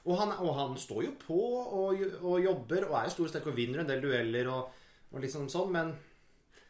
Og 0.06 0.16
han, 0.18 0.32
og 0.42 0.54
han 0.60 0.78
står 0.78 1.04
jo 1.08 1.12
på 1.26 1.40
og, 1.40 2.00
og 2.22 2.38
jobber 2.42 2.86
og 2.88 2.96
er 3.00 3.10
stor 3.14 3.26
og 3.26 3.30
sterk 3.34 3.50
og 3.50 3.58
vinner 3.58 3.82
en 3.82 3.90
del 3.90 4.00
dueller 4.02 4.48
og, 4.54 4.70
og 5.14 5.26
sånn 5.30 5.50
sånn, 5.50 5.70
men 5.74 5.92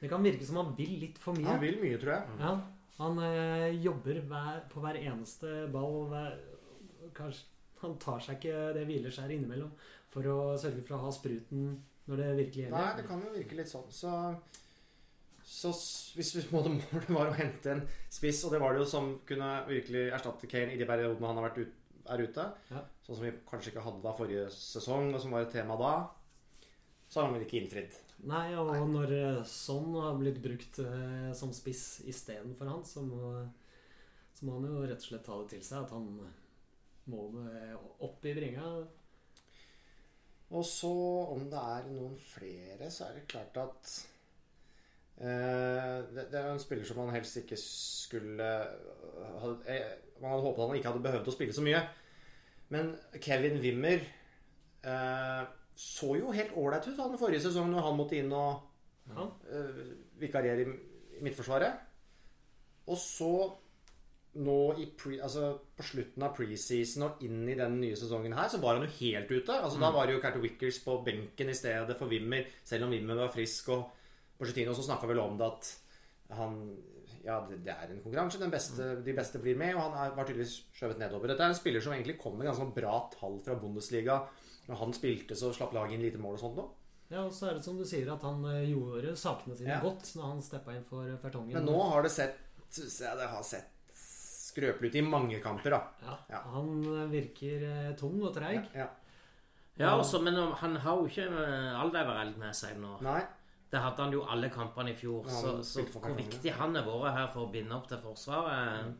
Det 0.02 0.08
kan 0.10 0.24
virke 0.24 0.44
som 0.48 0.58
han 0.62 0.72
vil 0.76 0.96
litt 1.04 1.18
for 1.22 1.36
mye. 1.36 1.46
han 1.46 1.60
vil 1.62 1.76
mye, 1.80 2.00
tror 2.02 2.16
jeg. 2.16 2.38
Ja, 2.40 2.54
han 2.98 3.18
eh, 3.24 3.70
jobber 3.82 4.20
hver, 4.28 4.60
på 4.70 4.82
hver 4.84 4.98
eneste 5.00 5.66
ball. 5.72 6.04
Hver, 6.12 6.36
kanskje, 7.16 7.46
han 7.82 7.96
tar 7.98 8.20
seg 8.22 8.38
ikke 8.38 8.58
det 8.76 8.84
hvileskjæret 8.86 9.34
innimellom 9.36 9.72
for 10.12 10.28
å 10.30 10.36
sørge 10.60 10.84
for 10.86 10.98
å 10.98 11.06
ha 11.06 11.12
spruten 11.14 11.72
når 12.06 12.20
det 12.20 12.28
virkelig 12.38 12.68
Nei, 12.70 12.88
det 12.98 13.06
kan 13.08 13.22
jo 13.24 13.32
virke 13.34 13.56
litt 13.58 13.70
sånn. 13.70 13.88
Så, 13.94 14.12
Så 15.42 15.72
hvis 16.14 16.34
målet 16.54 17.08
var 17.10 17.30
å 17.32 17.36
hente 17.38 17.72
en 17.74 17.82
spiss, 18.12 18.44
og 18.46 18.54
det 18.54 18.60
var 18.62 18.74
det 18.74 18.84
jo 18.84 18.90
som 18.92 19.12
kunne 19.26 19.50
virkelig 19.66 20.08
erstatte 20.14 20.50
Kane 20.50 20.74
i 20.76 20.78
de 20.80 20.86
periodene 20.88 21.26
han 21.30 21.40
har 21.40 21.48
vært 21.48 21.62
ut, 21.64 21.78
er 22.12 22.22
ute, 22.26 22.44
Ja. 22.70 22.80
sånn 23.06 23.16
som 23.18 23.24
vi 23.26 23.32
kanskje 23.46 23.70
ikke 23.72 23.84
hadde 23.84 24.02
da 24.02 24.12
forrige 24.18 24.46
sesong, 24.54 25.12
og 25.14 25.20
som 25.22 25.34
var 25.34 25.44
et 25.46 25.52
tema 25.54 25.76
da, 25.78 25.92
så 27.08 27.20
har 27.20 27.28
han 27.28 27.36
vel 27.36 27.44
ikke 27.46 27.60
innfridd. 27.62 27.94
Nei, 28.22 28.52
og 28.54 28.70
når 28.86 29.12
eh, 29.16 29.40
sånn 29.50 29.96
har 29.98 30.14
blitt 30.14 30.38
brukt 30.44 30.78
eh, 30.84 31.30
som 31.34 31.50
spiss 31.54 32.04
istedenfor 32.06 32.68
han, 32.70 32.84
så 32.86 33.02
må, 33.02 33.32
så 34.36 34.46
må 34.46 34.60
han 34.60 34.68
jo 34.68 34.82
rett 34.84 35.00
og 35.00 35.08
slett 35.08 35.24
ta 35.26 35.38
det 35.40 35.48
til 35.56 35.64
seg 35.66 35.82
at 35.82 35.94
han 35.96 36.06
må 37.10 37.24
eh, 37.42 37.72
opp 38.06 38.28
i 38.30 38.34
bringa. 38.36 38.68
Og 40.52 40.64
så, 40.68 40.92
om 41.32 41.48
det 41.50 41.64
er 41.74 41.88
noen 41.90 42.14
flere, 42.20 42.90
så 42.92 43.08
er 43.08 43.16
det 43.16 43.28
klart 43.32 43.58
at 43.58 43.92
eh, 45.18 45.98
det, 46.12 46.28
det 46.30 46.38
er 46.38 46.50
en 46.52 46.62
spiller 46.62 46.86
som 46.86 47.00
man 47.02 47.10
helst 47.16 47.40
ikke 47.40 47.58
skulle 47.58 48.52
hadde, 49.42 49.58
eh, 49.66 49.98
Man 50.20 50.30
hadde 50.30 50.44
håpet 50.44 50.62
han 50.62 50.78
ikke 50.78 50.92
hadde 50.92 51.04
behøvd 51.08 51.32
å 51.32 51.34
spille 51.34 51.56
så 51.56 51.64
mye. 51.66 51.82
Men 52.70 52.94
Kevin 53.18 53.58
Wimmer 53.64 54.04
eh, 54.86 55.42
så 55.76 56.16
jo 56.18 56.32
helt 56.34 56.52
ålreit 56.56 56.86
ut 56.88 56.98
han 57.00 57.18
forrige 57.18 57.40
sesong 57.46 57.70
når 57.72 57.86
han 57.88 57.96
måtte 57.98 58.18
inn 58.18 58.32
og 58.32 58.68
Ja. 59.10 59.24
eh, 59.50 59.82
vikariere 60.20 60.62
i, 60.62 60.76
i 61.18 61.22
Midtforsvaret. 61.24 61.72
Og 62.86 62.96
så 62.98 63.32
nå 64.34 64.58
i 64.80 64.86
pre, 64.96 65.18
altså 65.20 65.58
på 65.76 65.84
slutten 65.84 66.22
av 66.24 66.32
preseason 66.36 67.02
og 67.04 67.24
inn 67.26 67.42
i 67.52 67.56
den 67.58 67.74
nye 67.82 67.96
sesongen 67.98 68.32
her, 68.32 68.48
så 68.48 68.60
var 68.62 68.78
han 68.78 68.86
jo 68.86 68.94
helt 69.00 69.28
ute. 69.30 69.52
Altså 69.58 69.80
Da 69.82 69.90
var 69.92 70.06
det 70.08 70.14
jo 70.16 70.22
Carter 70.22 70.40
Wickers 70.40 70.78
på 70.84 70.94
benken 71.04 71.50
i 71.52 71.56
stedet 71.58 71.96
for 71.98 72.08
Wimmer, 72.08 72.46
selv 72.64 72.86
om 72.86 72.94
Wimmer 72.94 73.18
var 73.20 73.28
frisk. 73.34 73.68
Og 73.74 73.90
Porcetino 74.38 74.72
så 74.74 74.86
snakka 74.86 75.06
vel 75.10 75.20
om 75.20 75.36
det 75.38 75.46
at 75.50 75.74
han 76.38 76.56
Ja, 77.22 77.36
det, 77.46 77.60
det 77.62 77.70
er 77.70 77.90
en 77.92 78.00
konkurranse. 78.02 78.38
Den 78.40 78.50
beste, 78.50 78.96
de 79.04 79.12
beste 79.14 79.38
blir 79.38 79.54
med, 79.54 79.76
og 79.76 79.82
han 79.84 79.92
er, 80.08 80.14
var 80.16 80.24
tydeligvis 80.26 80.56
skjøvet 80.74 80.98
nedover. 80.98 81.28
Dette 81.30 81.44
er 81.44 81.52
en 81.52 81.54
spiller 81.54 81.80
som 81.84 81.92
egentlig 81.94 82.16
kom 82.18 82.34
med 82.34 82.48
ganske 82.48 82.64
bra 82.74 82.96
tall 83.12 83.36
fra 83.44 83.54
Bundesliga. 83.54 84.16
Når 84.68 84.78
han 84.78 84.92
spilte, 84.94 85.34
så 85.38 85.50
slapp 85.54 85.72
laget 85.74 85.96
inn 85.96 86.04
lite 86.06 86.20
mål 86.22 86.36
og 86.38 86.40
sånt 86.44 86.56
nå. 86.60 86.68
Ja, 87.12 87.24
og 87.26 87.32
så 87.36 87.50
er 87.50 87.58
det 87.58 87.64
som 87.66 87.76
du 87.76 87.84
sier, 87.84 88.08
at 88.14 88.22
han 88.24 88.44
eh, 88.48 88.62
gjorde 88.70 89.16
sakene 89.20 89.56
sine 89.58 89.74
Ja. 89.74 89.80
godt 89.82 90.14
når 90.16 90.28
han 90.30 90.40
steppa 90.42 90.72
inn 90.76 90.84
for 90.88 91.10
Fertongen. 91.20 91.52
Men 91.58 91.66
nå 91.68 91.76
har 91.90 92.02
det 92.06 92.10
sett 92.14 92.38
ja, 93.02 93.14
Det 93.18 93.26
har 93.28 93.42
sett 93.44 93.68
skrøpelig 93.92 94.88
ut 94.92 94.96
i 94.96 95.02
mange 95.04 95.40
kamper, 95.44 95.70
da. 95.74 95.80
ja, 96.06 96.16
Ja. 96.30 96.40
Han 96.54 96.70
eh, 96.84 97.06
virker 97.12 97.66
eh, 97.68 97.92
tung 97.96 98.16
og 98.22 98.32
treig. 98.36 98.64
Ja. 98.74 98.88
Ja, 99.80 99.94
også, 99.96 100.20
men 100.22 100.36
han 100.36 100.76
har 100.76 100.96
jo 101.00 101.06
ikke 101.08 101.24
Alderweireld 101.80 102.36
med 102.40 102.52
seg 102.54 102.76
nå. 102.80 102.98
Nei. 103.04 103.22
Det 103.72 103.80
hadde 103.80 104.04
han 104.04 104.12
jo 104.12 104.20
alle 104.28 104.50
kampene 104.52 104.92
i 104.92 104.96
fjor. 104.96 105.24
Ja, 105.24 105.32
Så, 105.40 105.52
så 105.64 105.84
hvor 105.88 106.12
viktig 106.16 106.52
han 106.52 106.74
har 106.76 106.84
vært 106.84 107.14
her 107.16 107.30
for 107.32 107.46
å 107.46 107.52
binde 107.54 107.72
opp 107.76 107.86
til 107.88 107.96
Forsvaret 108.02 108.92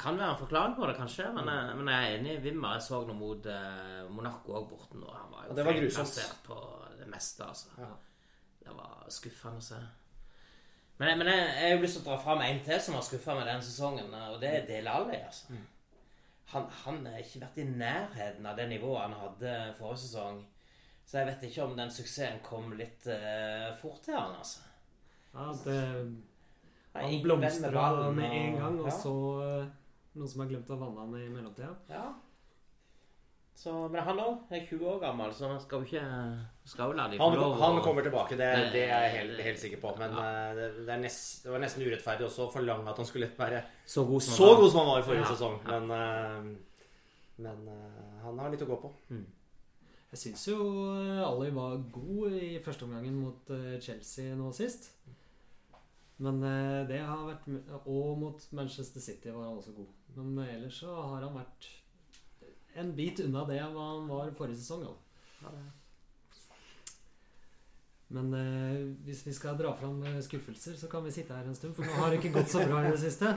Kan 0.00 0.18
være 0.18 0.32
en 0.32 0.40
forklaring 0.40 0.76
på 0.76 0.86
det, 0.88 0.96
kanskje. 0.96 1.26
Men, 1.36 1.48
Mm. 1.48 1.78
men 1.78 1.88
jeg 1.92 2.12
er 2.12 2.18
enig 2.18 2.42
Wimmer. 2.44 2.76
Jeg 2.78 2.82
så 2.82 3.00
noe 3.06 3.16
mot 3.16 3.46
uh, 3.46 4.06
Monaco 4.10 4.54
òg 4.56 4.68
borte 4.70 4.96
nå. 4.96 5.08
Han 5.12 5.32
var 5.32 5.48
jo 5.48 5.56
det 5.56 5.64
var 5.66 5.80
på 6.46 6.60
det 6.98 7.08
meste, 7.08 7.44
altså. 7.44 7.68
Ja. 7.78 7.90
Det 8.64 8.76
var 8.76 9.04
skuffende 9.12 9.60
å 9.60 9.64
se. 9.64 9.80
Men, 11.00 11.18
men 11.18 11.28
jeg, 11.32 11.44
jeg 11.62 11.74
har 11.74 11.82
lyst 11.82 11.96
til 11.96 12.02
å 12.04 12.08
dra 12.10 12.16
fram 12.20 12.42
en 12.44 12.62
til 12.64 12.80
som 12.80 12.96
har 12.96 13.04
skuffa 13.04 13.34
meg 13.36 13.46
denne 13.48 13.64
sesongen, 13.64 14.14
og 14.14 14.40
det 14.40 14.50
er 14.52 14.66
Dele 14.68 14.92
Alli. 14.92 15.20
Altså. 15.20 15.52
Mm. 15.52 15.66
Han, 16.52 16.66
han 16.84 17.06
har 17.06 17.22
ikke 17.22 17.40
vært 17.44 17.60
i 17.62 17.68
nærheten 17.68 18.48
av 18.50 18.56
det 18.58 18.66
nivået 18.68 19.04
han 19.06 19.14
hadde 19.20 19.54
forrige 19.78 20.02
sesong. 20.04 20.42
Så 21.06 21.18
jeg 21.18 21.28
vet 21.30 21.46
ikke 21.48 21.64
om 21.64 21.76
den 21.78 21.92
suksessen 21.94 22.42
kom 22.44 22.72
litt 22.78 23.06
eh, 23.10 23.70
fort 23.80 24.02
til 24.04 24.14
han, 24.14 24.36
altså. 24.38 24.66
Ja, 25.34 25.46
det, 25.64 25.78
han 26.94 27.16
blomstrer 27.22 27.72
med 27.72 28.14
med 28.18 28.36
en 28.36 28.58
gang, 28.58 28.80
og 28.82 28.90
ja. 28.90 28.96
så 28.98 29.14
eh, 29.46 29.68
noen 30.16 30.28
som 30.28 30.42
har 30.42 30.50
glemt 30.50 30.70
å 30.70 30.76
vanne 30.80 31.04
han 31.04 31.14
i 31.20 31.28
mellomtida. 31.30 31.70
Ja. 31.90 32.08
Så, 33.60 33.72
men 33.92 34.00
han 34.06 34.16
òg 34.22 34.52
er 34.56 34.62
20 34.64 34.86
år 34.88 35.00
gammel, 35.02 35.32
så 35.36 35.50
han 35.50 35.58
skal 35.60 35.82
jo 35.82 35.88
ikke 35.90 36.04
skal 36.70 36.88
jo 36.88 36.94
la 36.96 37.04
de 37.12 37.18
få 37.20 37.26
Han, 37.28 37.34
lov 37.36 37.58
han 37.60 37.80
kommer 37.84 38.06
tilbake, 38.06 38.38
det, 38.38 38.46
det 38.72 38.86
er 38.86 39.02
jeg 39.04 39.10
helt, 39.18 39.42
helt 39.44 39.60
sikker 39.60 39.82
på. 39.82 39.90
Men 40.00 40.14
ja. 40.16 40.30
det, 40.56 40.68
det, 40.78 40.94
er 40.94 41.02
nest, 41.02 41.42
det 41.44 41.52
var 41.52 41.60
nesten 41.60 41.84
urettferdig 41.84 42.24
også 42.24 42.46
å 42.46 42.52
forlange 42.54 42.88
at 42.88 43.02
han 43.02 43.08
skulle 43.10 43.28
være 43.36 43.60
så 43.84 44.06
god 44.08 44.24
som 44.24 44.38
så 44.38 44.46
han 44.48 44.54
var. 44.54 44.62
god 44.62 44.72
som 44.72 44.80
han 44.80 44.90
var 44.94 45.02
i 45.02 45.06
forrige 45.10 45.26
Ja. 45.26 45.34
sesong. 45.34 45.58
Men, 45.68 45.92
eh, 45.98 46.80
men 47.44 47.68
eh, 47.74 48.16
han 48.24 48.40
har 48.40 48.54
litt 48.54 48.64
å 48.64 48.70
gå 48.70 48.80
på. 48.86 48.94
Jeg 50.10 50.22
syns 50.24 50.46
jo 50.48 50.56
eh, 50.96 51.20
Ali 51.26 51.52
var 51.54 51.76
god 51.92 52.40
i 52.40 52.54
første 52.64 52.88
omgangen 52.88 53.20
mot 53.26 53.52
eh, 53.54 53.76
Chelsea 53.84 54.32
nå 54.40 54.48
sist. 54.56 54.88
Men 56.20 56.42
eh, 56.44 56.86
det 56.88 57.00
har 57.00 57.24
vært 57.24 57.46
Og 57.88 58.18
mot 58.20 58.46
Manchester 58.52 59.00
City 59.00 59.32
var 59.32 59.48
han 59.48 59.60
også 59.60 59.72
god. 59.76 59.92
Men 60.18 60.38
eh, 60.42 60.54
ellers 60.56 60.80
så 60.82 60.94
har 60.94 61.24
han 61.24 61.36
vært 61.38 61.68
en 62.80 62.94
bit 62.94 63.22
unna 63.24 63.44
det 63.48 63.60
hva 63.72 63.86
han 63.94 64.08
var 64.10 64.32
forrige 64.38 64.60
sesong. 64.60 64.84
Ja. 65.40 65.52
Men 68.14 68.34
eh, 68.34 68.82
hvis 69.06 69.22
vi 69.26 69.34
skal 69.34 69.56
dra 69.58 69.72
fram 69.78 70.02
skuffelser, 70.22 70.76
så 70.78 70.90
kan 70.92 71.06
vi 71.06 71.14
sitte 71.14 71.34
her 71.34 71.48
en 71.48 71.56
stund, 71.56 71.74
for 71.78 71.86
nå 71.86 71.96
har 71.96 72.12
det 72.12 72.20
ikke 72.20 72.34
gått 72.36 72.52
så 72.52 72.66
bra 72.66 72.84
i 72.84 72.92
det 72.92 73.00
siste. 73.00 73.32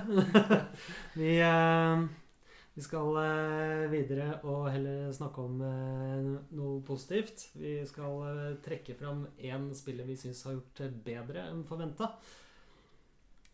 vi, 1.21 1.31
eh, 1.39 2.05
vi 2.75 2.83
skal 2.83 3.17
videre 3.93 4.29
og 4.43 4.69
heller 4.73 5.09
snakke 5.15 5.47
om 5.47 5.59
noe 5.63 6.77
positivt. 6.85 7.47
Vi 7.55 7.79
skal 7.89 8.55
trekke 8.65 8.97
fram 8.99 9.27
én 9.37 9.71
spiller 9.77 10.09
vi 10.09 10.19
syns 10.19 10.45
har 10.49 10.57
gjort 10.57 10.87
bedre 11.05 11.47
enn 11.47 11.63
forventa. 11.69 12.15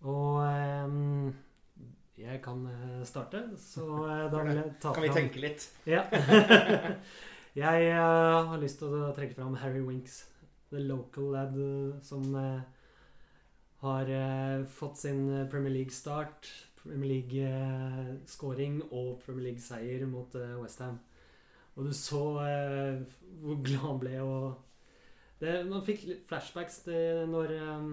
Og 0.08 0.40
um, 0.86 1.34
jeg 2.20 2.40
kan 2.44 2.66
eh, 2.68 3.02
starte, 3.08 3.44
så 3.60 3.86
eh, 4.06 4.26
da 4.32 4.44
vil 4.44 4.60
jeg 4.60 4.72
ta 4.82 4.94
Kan 4.96 5.06
vi 5.06 5.12
tenke 5.16 5.42
litt? 5.44 5.66
ja. 5.88 6.06
jeg 7.66 7.90
uh, 7.96 8.48
har 8.52 8.62
lyst 8.62 8.80
til 8.80 8.96
å 8.96 9.12
trekke 9.16 9.36
fram 9.36 9.58
Harry 9.60 9.82
Winks, 9.84 10.22
the 10.72 10.84
local 10.84 11.34
lad 11.36 11.58
som 12.06 12.28
uh, 12.36 12.62
har 13.84 14.12
uh, 14.12 14.66
fått 14.68 15.04
sin 15.04 15.26
Premier 15.52 15.76
League-start, 15.80 16.48
Premier 16.80 17.12
League-scoring 17.18 18.82
og 18.90 19.20
Premier 19.26 19.50
League-seier 19.50 20.08
mot 20.08 20.36
Westham. 20.62 21.00
Og 21.76 21.88
du 21.88 21.94
så 21.96 22.24
hvor 23.40 23.60
glad 23.64 23.84
han 23.84 24.00
ble. 24.00 24.16
Og 24.24 24.70
det, 25.40 25.60
man 25.70 25.84
fikk 25.88 26.04
litt 26.08 26.26
flashbacks 26.28 26.82
til 26.88 27.28
når 27.32 27.54
eh, 27.56 27.84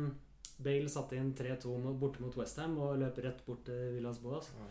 Bale 0.56 0.88
satte 0.88 1.18
inn 1.18 1.34
3-2 1.36 1.74
borte 2.00 2.22
mot 2.24 2.36
Westham 2.38 2.78
og 2.80 2.96
løp 3.00 3.18
rett 3.24 3.42
bort 3.46 3.66
til 3.68 3.96
Villas 3.96 4.20
Boas. 4.22 4.48
Ja. 4.56 4.68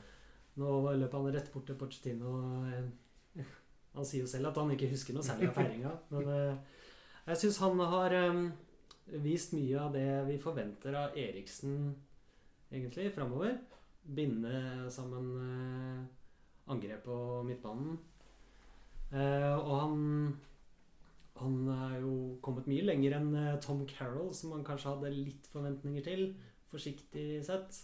Nå 0.61 0.71
løp 0.97 1.13
han 1.13 1.27
rett 1.35 1.51
bort 1.53 1.67
til 1.69 1.77
Pochettino. 1.77 2.31
eh, 2.71 3.43
Han 3.95 4.07
sier 4.07 4.25
jo 4.25 4.27
selv 4.27 4.49
at 4.49 4.57
han 4.59 4.73
ikke 4.73 4.89
husker 4.91 5.15
noe 5.15 5.23
særlig 5.23 5.51
av 5.51 5.55
feiringa. 5.59 5.91
Men 6.11 6.31
eh, 6.33 6.81
jeg 7.29 7.41
syns 7.43 7.61
han 7.63 7.83
har 7.93 8.15
eh, 8.17 8.41
vist 9.23 9.53
mye 9.55 9.77
av 9.79 9.93
det 9.93 10.09
vi 10.31 10.39
forventer 10.41 10.97
av 10.99 11.15
Eriksen 11.21 11.93
egentlig 12.73 13.11
framover. 13.13 13.55
Binde 14.05 14.89
sammen 14.93 15.29
angrep 16.69 17.05
på 17.05 17.15
midtbanen. 17.45 17.95
Og 19.15 19.71
han 19.79 19.95
han 21.35 21.55
er 21.67 21.97
jo 21.99 22.13
kommet 22.43 22.67
mye 22.71 22.85
lenger 22.85 23.17
enn 23.17 23.33
eh, 23.35 23.57
Tom 23.63 23.83
Carroll, 23.89 24.31
som 24.35 24.53
man 24.55 24.63
kanskje 24.67 24.93
hadde 24.93 25.11
litt 25.11 25.49
forventninger 25.51 26.05
til, 26.05 26.29
forsiktig 26.71 27.43
sett. 27.43 27.81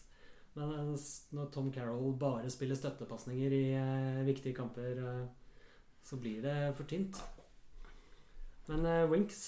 Men 0.56 0.72
eh, 0.78 1.06
når 1.36 1.52
Tom 1.52 1.68
Carroll 1.76 2.16
bare 2.20 2.52
spiller 2.54 2.80
støttepasninger 2.80 3.58
i 3.58 3.66
eh, 3.76 4.24
viktige 4.28 4.56
kamper, 4.56 5.04
så 6.02 6.18
blir 6.18 6.40
det 6.46 6.58
for 6.78 6.88
tynt. 6.88 7.20
Men 8.70 8.86
Winks 9.12 9.40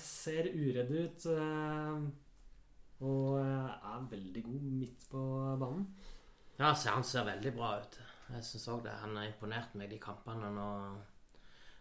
ser 0.00 0.46
uredd 0.48 0.90
ut 0.94 1.24
og 3.04 3.34
er 3.36 4.06
veldig 4.10 4.42
god 4.46 4.68
midt 4.80 5.06
på 5.10 5.22
banen. 5.60 5.84
Ja, 6.56 6.70
han 6.72 7.04
ser 7.04 7.26
veldig 7.28 7.52
bra 7.58 7.74
ut. 7.82 7.98
Jeg 8.32 8.46
syns 8.48 8.68
òg 8.72 8.84
det. 8.86 8.94
Han 9.02 9.18
har 9.18 9.28
imponert 9.28 9.74
meg 9.76 9.92
de 9.92 9.98
kampene 10.00 10.48
nå. 10.54 10.68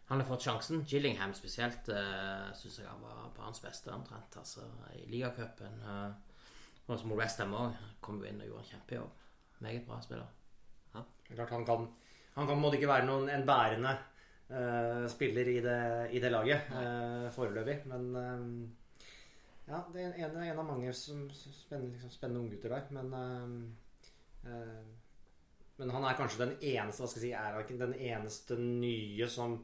Han 0.10 0.20
har 0.20 0.28
fått 0.28 0.46
sjansen. 0.46 0.84
Gillingham 0.88 1.34
spesielt 1.34 1.90
uh, 1.90 2.52
syns 2.58 2.80
jeg 2.82 2.90
han 2.90 3.02
var 3.02 3.32
på 3.36 3.46
hans 3.46 3.62
beste 3.64 3.92
omtrent. 3.94 4.38
Altså, 4.38 4.68
I 4.98 5.06
ligacupen. 5.12 5.80
Uh, 5.88 6.12
og 6.88 7.06
mot 7.08 7.18
Westham 7.20 7.56
òg. 7.56 7.78
Kom 8.04 8.20
jo 8.22 8.30
inn 8.30 8.42
og 8.44 8.50
gjorde 8.50 8.66
en 8.66 8.72
kjempejobb. 8.74 9.26
Meget 9.64 9.86
bra 9.88 10.02
spiller. 10.04 10.32
Er 10.94 11.36
Klart 11.36 11.54
han 11.56 11.66
kan 11.66 11.88
Han 12.36 12.48
kan 12.48 12.60
måtte 12.60 12.78
ikke 12.80 12.90
være 12.90 13.06
noen, 13.06 13.30
en 13.30 13.46
bærende 13.46 13.92
uh, 14.50 15.08
spiller 15.10 15.50
i 15.50 15.60
det, 15.62 15.82
i 16.18 16.20
det 16.20 16.32
laget 16.32 16.72
uh, 16.74 17.30
foreløpig. 17.32 17.84
Men 17.86 18.16
uh, 18.18 18.84
ja, 19.68 19.80
det 19.94 20.02
er 20.02 20.18
en, 20.26 20.38
en 20.44 20.60
av 20.60 20.66
mange 20.68 20.92
som, 20.98 21.24
spennende, 21.32 21.96
liksom, 21.96 22.12
spennende 22.12 22.42
unggutter 22.44 22.74
der. 22.74 22.90
Men 22.92 23.14
eh, 23.20 24.52
eh, 24.52 24.82
Men 25.78 25.90
han 25.90 26.04
er 26.06 26.18
kanskje 26.18 26.44
den 26.44 26.52
eneste 26.62 27.02
Hva 27.02 27.08
skal 27.10 27.24
jeg 27.24 27.32
si, 27.32 27.78
er 27.78 27.80
den 27.80 27.96
eneste 27.96 28.58
nye 28.60 29.30
som, 29.32 29.56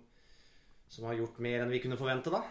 som 0.90 1.06
har 1.06 1.16
gjort 1.20 1.40
mer 1.46 1.62
enn 1.64 1.70
vi 1.74 1.80
kunne 1.84 1.98
forvente, 2.00 2.32
da? 2.34 2.42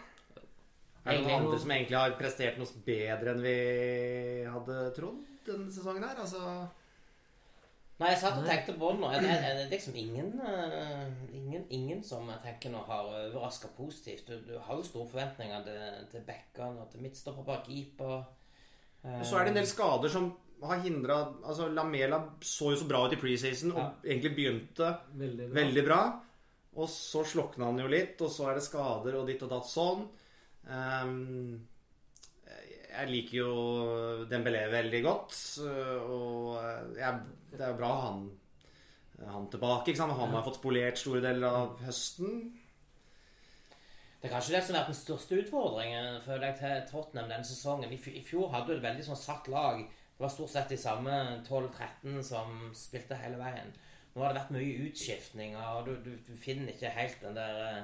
Er 1.05 1.15
det 1.15 1.21
noen 1.21 1.29
Egentlig- 1.29 1.37
andre 1.39 1.59
som 1.59 1.71
egentlig 1.71 1.97
har 1.97 2.17
prestert 2.19 2.57
noe 2.59 2.83
bedre 2.85 3.31
enn 3.33 3.41
vi 3.43 3.55
hadde 4.49 4.75
trodd 4.95 5.23
denne 5.47 5.71
sesongen 5.71 6.03
her? 6.07 6.15
Altså 6.19 6.67
Nei, 7.99 8.13
jeg 8.13 8.19
satt 8.21 8.37
og 8.39 8.45
tenkte 8.47 8.73
på 8.79 8.89
det 8.93 8.99
nå. 9.01 9.07
Det 9.19 9.29
er, 9.29 9.55
det 9.59 9.63
liksom 9.73 9.95
ingen, 9.99 10.29
eh, 10.39 11.09
ingen, 11.35 11.65
ingen 11.69 12.03
som 12.07 12.29
jeg 12.31 12.39
tenker 12.45 12.71
nå 12.71 12.85
har 12.87 13.09
overraska 13.09 13.67
positivt. 13.75 14.25
Du, 14.29 14.37
du 14.47 14.53
har 14.57 14.77
jo 14.79 14.85
store 14.87 15.09
forventninger 15.11 15.65
til, 15.65 15.81
til 16.13 16.21
backene 16.29 16.79
og 16.85 16.87
til 16.93 17.01
midtstopper, 17.03 17.59
keeper. 17.65 18.21
Eh, 19.03 19.19
Så 19.27 19.35
er 19.35 19.43
det 19.43 19.51
en 19.51 19.59
del 19.59 19.67
skader 19.67 20.07
som 20.13 20.29
har 20.63 20.79
hindra 20.79 21.17
Altså, 21.43 21.67
Lamela 21.71 22.21
så 22.39 22.71
jo 22.71 22.79
så 22.79 22.87
bra 22.87 23.03
ut 23.07 23.13
i 23.17 23.19
preseason 23.19 23.71
og 23.75 23.99
egentlig 24.05 24.31
begynte 24.37 24.93
Veldig 25.19 25.49
bra. 25.49 25.59
veldig 25.59 25.85
bra. 25.89 25.99
Og 26.79 26.87
så 26.91 27.25
slokna 27.27 27.67
han 27.69 27.81
jo 27.81 27.89
litt, 27.91 28.21
og 28.23 28.31
så 28.31 28.49
er 28.49 28.59
det 28.59 28.65
skader 28.65 29.17
og 29.19 29.27
ditt 29.27 29.43
og 29.43 29.51
datt 29.51 29.67
sånn. 29.67 30.05
Um, 30.69 31.59
jeg 32.89 33.09
liker 33.11 33.37
jo 33.37 33.51
Dembélé 34.29 34.63
veldig 34.71 35.01
godt, 35.05 35.35
og 36.09 36.55
jeg, 36.97 37.19
det 37.53 37.65
er 37.65 37.75
bra 37.77 37.89
å 37.91 37.99
ha 37.99 38.07
han, 38.07 38.23
han 39.29 39.45
tilbake. 39.51 39.91
ikke 39.91 40.01
sant? 40.01 40.17
Han 40.17 40.33
har 40.33 40.45
fått 40.47 40.57
spolert 40.61 40.99
store 40.99 41.21
deler 41.23 41.59
av 41.61 41.83
høsten. 41.85 42.41
Det 44.19 44.27
er 44.27 44.33
kanskje 44.33 44.55
det 44.57 44.63
som 44.65 44.75
har 44.75 44.81
vært 44.81 44.91
den 44.91 44.99
største 44.99 45.37
utfordringen 45.39 46.17
føler 46.25 46.49
jeg, 46.49 46.57
til 46.59 46.81
Tottenham 46.89 47.29
denne 47.31 47.47
sesongen. 47.47 47.93
I, 47.93 47.99
I 48.19 48.23
fjor 48.25 48.49
hadde 48.51 48.73
du 48.73 48.79
et 48.79 48.83
veldig 48.83 49.05
sånn 49.07 49.19
satt 49.19 49.47
lag. 49.51 49.85
Det 49.85 50.25
var 50.25 50.33
stort 50.33 50.51
sett 50.51 50.73
de 50.73 50.79
samme 50.81 51.13
12-13 51.47 52.17
som 52.27 52.65
spilte 52.75 53.15
hele 53.21 53.39
veien. 53.39 53.71
Nå 54.13 54.23
har 54.23 54.33
det 54.33 54.41
vært 54.41 54.53
mye 54.55 54.87
utskiftninger, 54.89 55.65
og 55.77 55.87
du, 55.87 55.95
du, 56.03 56.11
du 56.27 56.33
finner 56.39 56.73
ikke 56.73 56.89
helt 56.95 57.21
den 57.21 57.37
der 57.37 57.59
eh, 57.67 57.83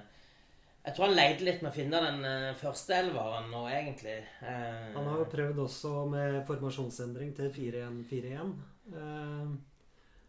Jeg 0.85 0.95
tror 0.95 1.07
han 1.07 1.15
leide 1.17 1.45
litt 1.45 1.61
med 1.63 1.71
å 1.71 1.75
finne 1.75 2.01
den 2.03 2.25
uh, 2.25 2.57
første 2.59 2.97
elveren 2.97 3.47
nå, 3.53 3.61
egentlig. 3.73 4.17
Eh, 4.45 4.89
Han 4.93 5.07
har 5.09 5.21
jo 5.21 5.29
prøvd 5.31 5.61
også 5.63 5.93
med 6.11 6.41
formasjonsendring 6.49 7.31
til 7.37 7.49
4-1-4-1. 7.55 8.51
Eh, 8.93 9.55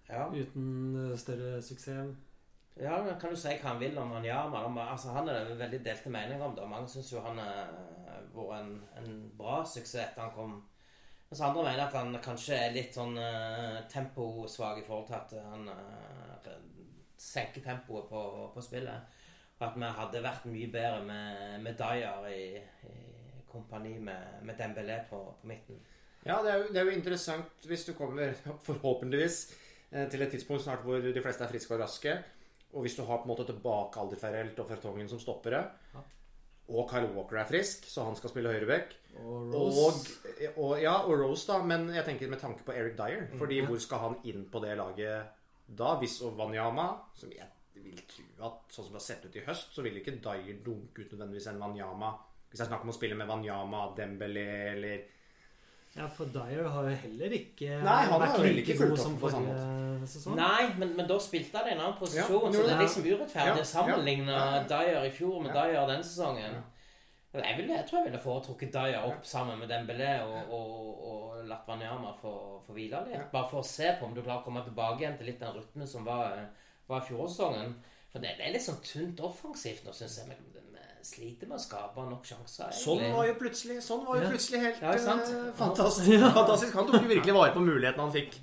ja. 0.08 0.28
uten 0.32 1.10
eh, 1.10 1.18
større 1.18 1.62
suksess. 1.62 2.14
Ja, 2.76 3.02
men 3.02 3.20
kan 3.20 3.32
du 3.32 3.36
si 3.40 3.52
hva 3.56 3.70
han 3.72 3.80
vil 3.80 3.96
om 3.98 4.10
Wanyama? 4.12 4.62
da? 4.68 4.86
Altså, 4.92 5.12
han 5.16 5.28
er 5.28 5.44
det 5.48 5.58
veldig 5.58 5.78
delte 5.84 6.12
meninger 6.12 6.44
om 6.44 6.56
det. 6.56 6.68
Mange 6.68 6.88
syns 6.92 7.12
jo 7.12 7.22
han 7.24 7.38
har 7.40 7.70
vært 8.36 8.58
en, 8.60 8.72
en 9.00 9.14
bra 9.38 9.62
suksess 9.64 10.10
etter 10.10 10.26
han 10.26 10.34
kom. 10.36 10.58
Mens 11.30 11.42
andre 11.42 11.64
mener 11.66 11.84
at 11.88 11.96
han 11.98 12.18
kanskje 12.22 12.54
er 12.54 12.74
litt 12.74 12.94
sånn 12.94 13.16
uh, 13.18 13.82
temposvak 13.90 14.78
i 14.78 14.86
forhold 14.86 15.08
til 15.08 15.16
at 15.18 15.32
han 15.42 15.66
uh, 15.72 16.50
senker 17.18 17.64
tempoet 17.64 18.06
på, 18.10 18.22
på 18.54 18.62
spillet. 18.62 19.16
Og 19.56 19.66
at 19.66 19.76
vi 19.80 19.90
hadde 19.98 20.24
vært 20.24 20.48
mye 20.52 20.70
bedre 20.70 21.02
med, 21.08 21.60
med 21.64 21.78
Dyer 21.80 22.28
i, 22.28 22.46
i 22.60 22.96
kompani 23.48 23.96
med, 23.98 24.40
med 24.44 24.58
Dembélé 24.60 25.00
på, 25.10 25.22
på 25.40 25.48
midten. 25.48 25.78
Ja, 26.26 26.40
det 26.42 26.50
er, 26.52 26.56
jo, 26.60 26.66
det 26.74 26.80
er 26.80 26.88
jo 26.88 26.96
interessant 26.96 27.68
hvis 27.70 27.86
du 27.86 27.94
kommer, 27.96 28.34
forhåpentligvis, 28.68 29.38
eh, 29.92 30.08
til 30.10 30.22
et 30.22 30.34
tidspunkt 30.34 30.64
snart 30.64 30.84
hvor 30.84 31.00
de 31.00 31.22
fleste 31.22 31.46
er 31.46 31.52
friske 31.52 31.74
og 31.74 31.80
raske. 31.84 32.16
Og 32.74 32.84
hvis 32.84 32.98
du 32.98 33.04
har 33.06 33.22
på 33.22 33.28
en 33.28 33.32
måte 33.32 33.46
tilbake 33.48 34.02
Alderferrelt 34.02 34.58
og 34.60 34.68
Fertongen 34.68 35.08
som 35.08 35.22
stoppere, 35.22 35.62
og 36.68 36.88
Kyle 36.90 37.10
Walker 37.14 37.38
er 37.38 37.46
frisk, 37.48 37.84
så 37.86 38.04
han 38.08 38.16
skal 38.18 38.30
spille 38.32 38.50
høyreback 38.50 38.94
Og 39.22 39.54
og, 39.54 39.68
Rose. 39.76 40.16
og, 40.56 40.72
ja, 40.82 40.94
og 41.06 41.20
Rose, 41.20 41.46
da. 41.52 41.60
Men 41.62 41.88
jeg 41.94 42.04
tenker 42.04 42.28
med 42.28 42.40
tanke 42.42 42.64
på 42.66 42.74
Eric 42.74 42.96
Dyer. 42.98 43.28
Fordi 43.38 43.60
hvor 43.64 43.78
skal 43.80 43.98
han 44.02 44.16
inn 44.24 44.44
på 44.52 44.60
det 44.64 44.76
laget 44.76 45.26
da? 45.66 45.94
Hvis 46.00 46.18
Wanyama 46.22 46.88
Som 47.14 47.30
jeg 47.32 47.46
vil 47.76 48.02
tro 48.08 48.24
at 48.46 48.72
sånn 48.72 48.84
som 48.88 48.92
det 48.96 49.00
har 49.00 49.06
sett 49.06 49.24
ut 49.28 49.36
i 49.36 49.44
høst, 49.46 49.72
så 49.74 49.82
vil 49.84 49.96
ikke 50.00 50.16
Dyer 50.20 50.58
dunke 50.64 51.04
ut 51.04 51.12
nødvendigvis 51.12 51.46
en 51.52 51.60
Wanyama. 51.62 52.10
Hvis 52.50 52.60
jeg 52.60 52.68
snakker 52.68 52.84
om 52.88 52.92
å 52.92 52.96
spille 52.96 53.16
med 53.18 53.28
Wanyama, 53.28 53.86
Dembélé 53.96 54.46
eller 54.74 55.04
Ja, 55.96 56.06
for 56.12 56.28
Dyer 56.28 56.66
har 56.68 56.88
jo 56.90 56.96
heller 57.02 57.32
ikke 57.32 57.78
Nei, 57.80 58.00
han 58.10 58.20
vært 58.20 58.42
like 58.44 58.62
ikke 58.74 58.88
god 58.90 58.98
som 59.00 59.14
forrige 59.20 60.08
sesong. 60.12 60.36
Nei, 60.36 60.66
men, 60.76 60.90
men 60.98 61.06
da 61.08 61.16
spilte 61.24 61.56
han 61.56 61.70
i 61.70 61.72
en 61.72 61.80
annen 61.80 61.96
posisjon, 61.96 62.50
Ja, 62.50 62.52
så 62.52 62.64
det 62.66 62.74
er 62.74 62.82
liksom 62.82 63.06
urettferdig 63.06 63.62
Ja, 63.62 63.62
å 63.62 63.68
sammenligne 63.70 64.34
ja, 64.34 64.48
ja. 64.58 64.64
Dyer 64.72 65.06
i 65.08 65.12
fjor 65.16 65.38
med 65.40 65.54
Ja. 65.54 65.62
Dyer 65.62 65.88
denne 65.92 66.04
sesongen. 66.04 66.58
Jeg, 67.36 67.56
ville, 67.58 67.74
jeg 67.74 67.84
tror 67.88 67.98
jeg 68.00 68.08
ville 68.10 68.20
foretrukket 68.20 68.72
Dyer 68.76 69.08
opp 69.08 69.26
sammen 69.28 69.58
med 69.60 69.72
Dembélé 69.72 70.12
og, 70.24 70.52
og, 70.56 71.02
og 71.08 71.40
latt 71.48 71.66
Wanyama 71.68 72.12
få, 72.20 72.32
få 72.64 72.76
hvile 72.76 73.02
litt. 73.08 73.26
Bare 73.32 73.48
for 73.50 73.60
å 73.60 73.66
se 73.66 73.90
på 73.98 74.08
om 74.08 74.14
du 74.16 74.22
klarer 74.22 74.40
å 74.40 74.46
komme 74.46 74.62
tilbake 74.64 75.02
igjen 75.04 75.18
til 75.18 75.28
litt 75.32 75.42
den 75.42 75.52
rytmen 75.56 75.88
som 75.90 76.04
var, 76.08 76.38
var 76.88 77.02
i 77.02 77.08
fjorårssesongen. 77.08 77.74
For 78.12 78.24
det, 78.24 78.36
det 78.38 78.46
er 78.46 78.54
litt 78.54 78.64
sånn 78.64 78.80
tynt 78.84 79.20
offensivt 79.24 79.84
nå, 79.84 79.92
syns 79.96 80.16
jeg. 80.22 80.32
Vi 80.32 80.55
sliter 81.06 81.48
med 81.50 81.56
å 81.58 81.62
skape 81.62 82.04
nok 82.10 82.24
sjanser. 82.26 82.72
Sånn 82.74 83.02
var 83.14 83.26
jo 83.28 83.34
plutselig 83.40 83.78
Sånn 83.86 84.04
var 84.06 84.18
jo 84.20 84.26
Ja. 84.26 84.30
plutselig 84.34 84.60
helt 84.64 84.82
Ja, 84.82 84.96
sant. 84.98 85.22
eh, 85.32 85.52
fantastisk. 85.58 86.26
fantastisk. 86.40 86.74
Han 86.74 86.86
tok 86.90 87.02
jo 87.02 87.08
virkelig 87.14 87.34
vare 87.38 87.54
på 87.54 87.62
muligheten 87.64 88.00
han 88.04 88.12
fikk. 88.12 88.38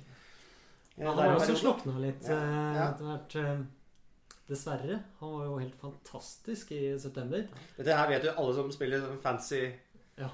Ja, 0.96 1.08
Han 1.10 1.18
har 1.18 1.32
jo 1.32 1.40
også 1.40 1.56
slukna 1.62 1.98
litt 2.00 2.28
Ja, 2.28 2.36
eh, 2.38 2.84
etter 2.88 3.04
hvert. 3.10 3.36
eh, 3.44 3.64
Dessverre. 4.46 4.98
Han 5.20 5.30
var 5.32 5.44
jo 5.46 5.58
helt 5.58 5.76
fantastisk 5.80 6.72
i 6.76 6.98
september. 7.00 7.46
Dette 7.78 7.94
her 7.96 8.08
vet 8.10 8.24
jo 8.24 8.32
alle 8.36 8.54
som 8.54 8.70
spiller 8.72 9.00
sånn 9.00 9.20
fancy 9.22 9.72
Ja. 10.18 10.28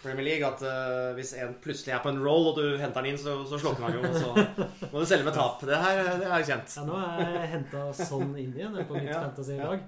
Premier 0.00 0.22
League, 0.22 0.46
at 0.46 0.60
uh, 0.62 1.12
hvis 1.16 1.32
en 1.42 1.56
plutselig 1.60 1.90
er 1.92 1.98
på 1.98 2.08
en 2.12 2.20
roll, 2.22 2.46
og 2.52 2.54
du 2.60 2.76
henter 2.78 3.00
han 3.02 3.06
inn, 3.10 3.18
så, 3.18 3.32
så 3.50 3.58
slukner 3.58 3.90
han 3.90 3.96
jo. 3.98 4.02
og 4.06 4.14
Så 4.14 4.90
må 4.92 5.00
du 5.02 5.06
selge 5.10 5.24
med 5.26 5.34
tap. 5.34 5.58
Det 5.66 5.74
her 5.76 6.04
det 6.20 6.28
er 6.30 6.44
kjent. 6.46 6.76
Ja, 6.76 6.84
nå 6.86 7.00
er 7.02 7.32
jeg 7.34 7.48
henta 7.56 7.82
sånn 7.98 8.30
inn 8.38 8.54
igjen 8.54 8.78
på 8.86 8.94
mitt 8.94 9.10
Ja, 9.10 9.24
fantasy-lag. 9.26 9.82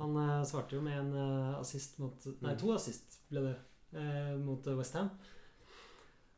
Han 0.00 0.16
eh, 0.16 0.42
svarte 0.48 0.76
jo 0.78 0.82
med 0.84 0.96
en 0.98 1.10
eh, 1.20 1.58
assist 1.60 1.98
mot 2.00 2.26
Nei, 2.40 2.54
to 2.56 2.72
assist 2.74 3.18
ble 3.30 3.42
det. 3.50 3.56
eh, 4.00 4.34
mot 4.40 4.66
Westham. 4.78 5.10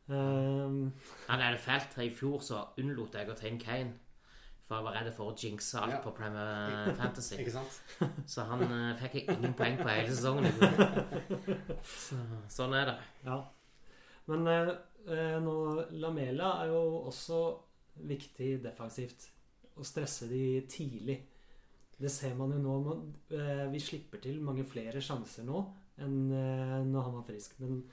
Um, 0.07 0.91
Ja, 1.29 1.37
det 1.39 1.45
er 1.45 1.51
det 1.55 1.59
fælt. 1.63 1.97
I 2.03 2.09
fjor 2.11 2.41
så 2.43 2.63
unnlot 2.81 3.13
jeg 3.15 3.29
å 3.31 3.35
ta 3.39 3.47
inn 3.47 3.59
Kane. 3.61 3.93
For 4.67 4.75
jeg 4.79 4.85
var 4.87 4.95
redd 4.97 5.09
for 5.15 5.31
å 5.31 5.35
jinxe 5.37 5.79
alt 5.79 5.91
Ja. 5.95 6.01
på 6.03 6.11
Premier 6.15 6.93
Fantasy. 6.99 7.35
Ikke 7.39 7.51
sant? 7.55 7.81
Så 8.27 8.43
han 8.47 8.63
fikk 8.99 9.15
jeg 9.21 9.37
ingen 9.37 9.53
poeng 9.59 9.77
på 9.79 9.87
hele 9.89 10.11
sesongen. 10.11 10.47
Så, 11.83 12.19
sånn 12.51 12.75
er 12.79 12.85
det. 12.91 12.97
ja. 13.27 13.41
Men 14.31 14.47
eh, 14.47 14.69
eh, 15.11 15.37
nå 15.43 15.53
Lamela 15.99 16.53
er 16.63 16.69
jo 16.71 16.81
også 17.09 17.39
viktig 18.07 18.57
defensivt. 18.63 19.29
Å 19.75 19.83
stresse 19.83 20.27
de 20.29 20.43
tidlig. 20.69 21.17
Det 22.01 22.09
ser 22.11 22.33
man 22.35 22.51
jo 22.55 22.59
nå. 22.63 22.77
Man, 22.87 23.03
eh, 23.31 23.65
vi 23.71 23.79
slipper 23.79 24.19
til 24.23 24.41
mange 24.43 24.65
flere 24.67 25.01
sjanser 25.03 25.45
nå 25.47 25.61
enn 26.01 26.15
eh, 26.33 26.79
når 26.89 27.05
han 27.05 27.13
var 27.19 27.25
frisk. 27.27 27.53
Men 27.61 27.83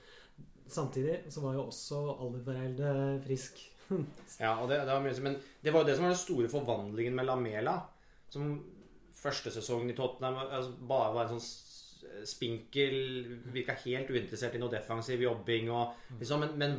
samtidig 0.71 1.19
så 1.31 1.43
var 1.45 1.53
jo 1.59 1.67
også 1.69 2.01
Alderweireld 2.25 3.23
frisk. 3.27 3.61
Ja, 4.39 4.53
og 4.63 4.69
det, 4.71 4.77
det 4.87 4.93
var 4.93 5.01
mye, 5.03 5.17
men 5.25 5.33
det 5.63 5.73
var 5.75 5.83
jo 5.83 5.87
det 5.89 5.97
som 5.97 6.05
var 6.07 6.13
den 6.13 6.21
store 6.21 6.47
forvandlingen 6.49 7.15
med 7.17 7.27
Lamela. 7.27 7.73
Som 8.31 8.53
første 9.21 9.51
sesongen 9.51 9.91
i 9.91 9.95
Tottenham 9.97 10.37
altså, 10.47 10.71
bare 10.87 11.11
var 11.13 11.27
en 11.27 11.33
sånn 11.35 11.43
s- 11.43 12.05
spinkel 12.31 12.95
Virka 13.53 13.75
helt 13.83 14.09
uinteressert 14.09 14.55
i 14.57 14.61
noe 14.61 14.71
defensiv 14.71 15.21
jobbing 15.21 15.67
og 15.75 15.91
liksom, 16.21 16.41
men, 16.45 16.55
men 16.57 16.77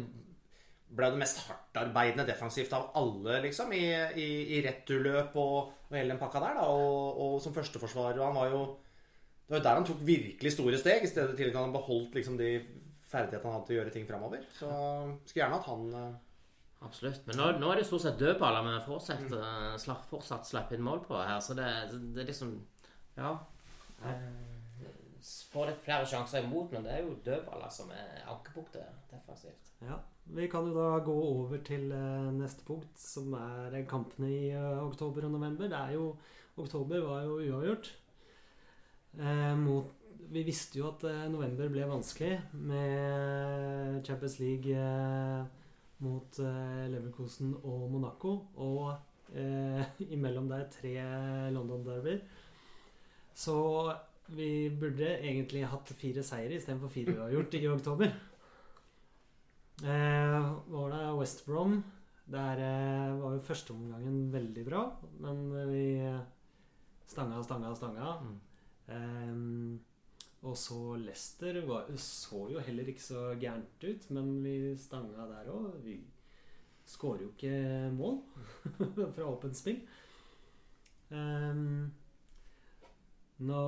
ble 0.92 1.10
det 1.14 1.20
mest 1.22 1.38
hardtarbeidende 1.46 2.24
defensivt 2.28 2.72
av 2.76 2.88
alle, 2.98 3.38
liksom, 3.46 3.70
i, 3.76 3.84
i, 4.20 4.26
i 4.56 4.62
returløp 4.64 5.36
og, 5.40 5.70
og 5.92 6.00
hele 6.00 6.14
den 6.14 6.20
pakka 6.20 6.40
der, 6.42 6.58
da. 6.58 6.64
Og, 6.72 7.20
og 7.24 7.36
som 7.44 7.54
førsteforsvarer. 7.56 8.20
Og 8.20 8.26
han 8.30 8.40
var 8.40 8.50
jo 8.52 8.62
Det 9.42 9.52
var 9.52 9.58
jo 9.58 9.64
der 9.64 9.78
han 9.80 9.86
tok 9.86 10.04
virkelig 10.06 10.52
store 10.54 10.78
steg, 10.80 11.04
i 11.04 11.10
stedet 11.10 11.36
til 11.36 11.50
at 11.50 11.56
han 11.58 11.72
beholdt 11.74 12.14
liksom 12.16 12.38
de 12.38 12.54
ferdighetene 13.10 13.50
han 13.50 13.58
hadde 13.58 13.66
til 13.68 13.74
å 13.74 13.80
gjøre 13.80 13.92
ting 13.92 14.06
framover. 14.08 14.44
Så 14.56 14.68
skulle 15.26 15.42
gjerne 15.42 15.58
hatt 15.58 15.68
han 15.68 15.96
eh, 15.98 16.12
Absolutt. 16.82 17.26
Men 17.28 17.38
nå, 17.38 17.50
nå 17.62 17.68
er 17.70 17.78
det 17.78 17.86
stort 17.86 18.02
sett 18.02 18.18
dødballer 18.18 18.64
vi 18.66 18.78
fortsatt, 18.86 19.28
mm. 19.30 20.00
fortsatt 20.08 20.48
slipper 20.48 20.78
inn 20.78 20.86
mål 20.86 21.04
på 21.04 21.14
her. 21.14 21.36
Så 21.44 21.54
det, 21.58 21.68
det 21.92 22.24
er 22.24 22.30
liksom 22.32 22.56
Ja. 23.18 23.36
Eh, 24.02 24.61
Får 25.22 25.68
litt 25.68 25.84
flere 25.84 26.06
sjanser 26.08 26.42
imot, 26.42 26.72
men 26.72 26.82
det 26.86 26.96
er 26.96 27.04
jo 27.04 27.14
dødballer 27.22 27.70
som 27.70 27.90
er 27.94 28.24
ankepunktet 28.26 29.10
defensivt. 29.10 29.70
Ja, 29.82 30.00
Vi 30.24 30.46
kan 30.50 30.66
jo 30.66 30.74
da 30.74 30.98
gå 31.04 31.14
over 31.14 31.62
til 31.66 31.92
eh, 31.94 32.30
neste 32.34 32.64
punkt, 32.66 32.90
som 32.98 33.34
er 33.38 33.82
kampene 33.90 34.30
i 34.30 34.50
eh, 34.50 34.82
oktober 34.82 35.26
og 35.26 35.34
november. 35.36 35.70
Det 35.70 35.78
er 35.78 35.96
jo 35.98 36.16
Oktober 36.60 37.00
var 37.00 37.22
jo 37.24 37.38
uavgjort. 37.40 37.88
Eh, 39.18 39.56
mot, 39.56 39.88
vi 40.32 40.42
visste 40.44 40.78
jo 40.78 40.90
at 40.90 41.04
eh, 41.08 41.24
november 41.32 41.70
ble 41.72 41.86
vanskelig 41.88 42.34
med 42.52 44.02
Champions 44.04 44.38
League 44.42 44.74
eh, 44.76 45.46
mot 46.04 46.38
eh, 46.42 46.84
Leverkosen 46.92 47.54
og 47.62 47.88
Monaco. 47.94 48.36
Og 48.56 48.92
imellom 50.12 50.50
der 50.50 50.66
tre 50.68 50.90
London-derbyer. 51.54 52.18
Så 53.32 53.54
vi 54.28 54.70
burde 54.80 55.08
egentlig 55.18 55.64
hatt 55.68 55.90
fire 55.98 56.22
seire 56.24 56.56
istedenfor 56.56 56.92
fire 56.92 57.16
uavgjort 57.18 57.56
i 57.58 57.66
oktober. 57.68 58.12
Eh, 59.82 60.52
var 60.68 60.92
det 60.94 61.02
West 61.18 61.44
Brom. 61.46 61.82
Der 62.32 62.60
eh, 62.62 63.14
var 63.18 63.34
jo 63.34 63.42
førsteomgangen 63.44 64.28
veldig 64.32 64.64
bra, 64.68 64.84
men 65.20 65.42
vi 65.72 65.86
stanga, 67.10 67.42
stanga, 67.42 67.74
stanga. 67.76 68.12
Mm. 68.22 68.36
Eh, 68.88 69.80
Og 70.42 70.56
så 70.58 70.96
Leicester 70.98 71.60
var, 71.68 71.86
så 71.96 72.48
jo 72.50 72.62
heller 72.66 72.88
ikke 72.90 73.02
så 73.02 73.28
gærent 73.38 73.84
ut, 73.84 74.08
men 74.10 74.42
vi 74.42 74.74
stanga 74.78 75.26
der 75.30 75.50
òg. 75.54 75.76
Vi 75.84 76.00
skårer 76.86 77.22
jo 77.22 77.28
ikke 77.30 77.90
mål 77.94 78.18
fra 79.14 79.28
åpent 79.28 79.56
spill. 79.56 79.78
Ehm, 81.14 81.92
nå 83.42 83.60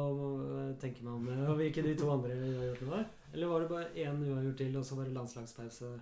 tenker 0.81 1.05
man 1.07 1.29
om 1.49 1.57
hvilke 1.59 1.83
de 1.83 1.95
to 1.99 2.11
andre 2.15 2.35
uavgjortene 2.39 2.91
var. 2.91 3.07
Eller 3.35 3.51
var 3.51 3.63
det 3.65 3.69
bare 3.69 3.87
én 3.99 4.21
uavgjort 4.25 4.59
til, 4.63 4.77
og 4.79 4.85
så 4.85 4.99
var 4.99 5.09
det 5.09 5.17
landslagspause? 5.17 5.95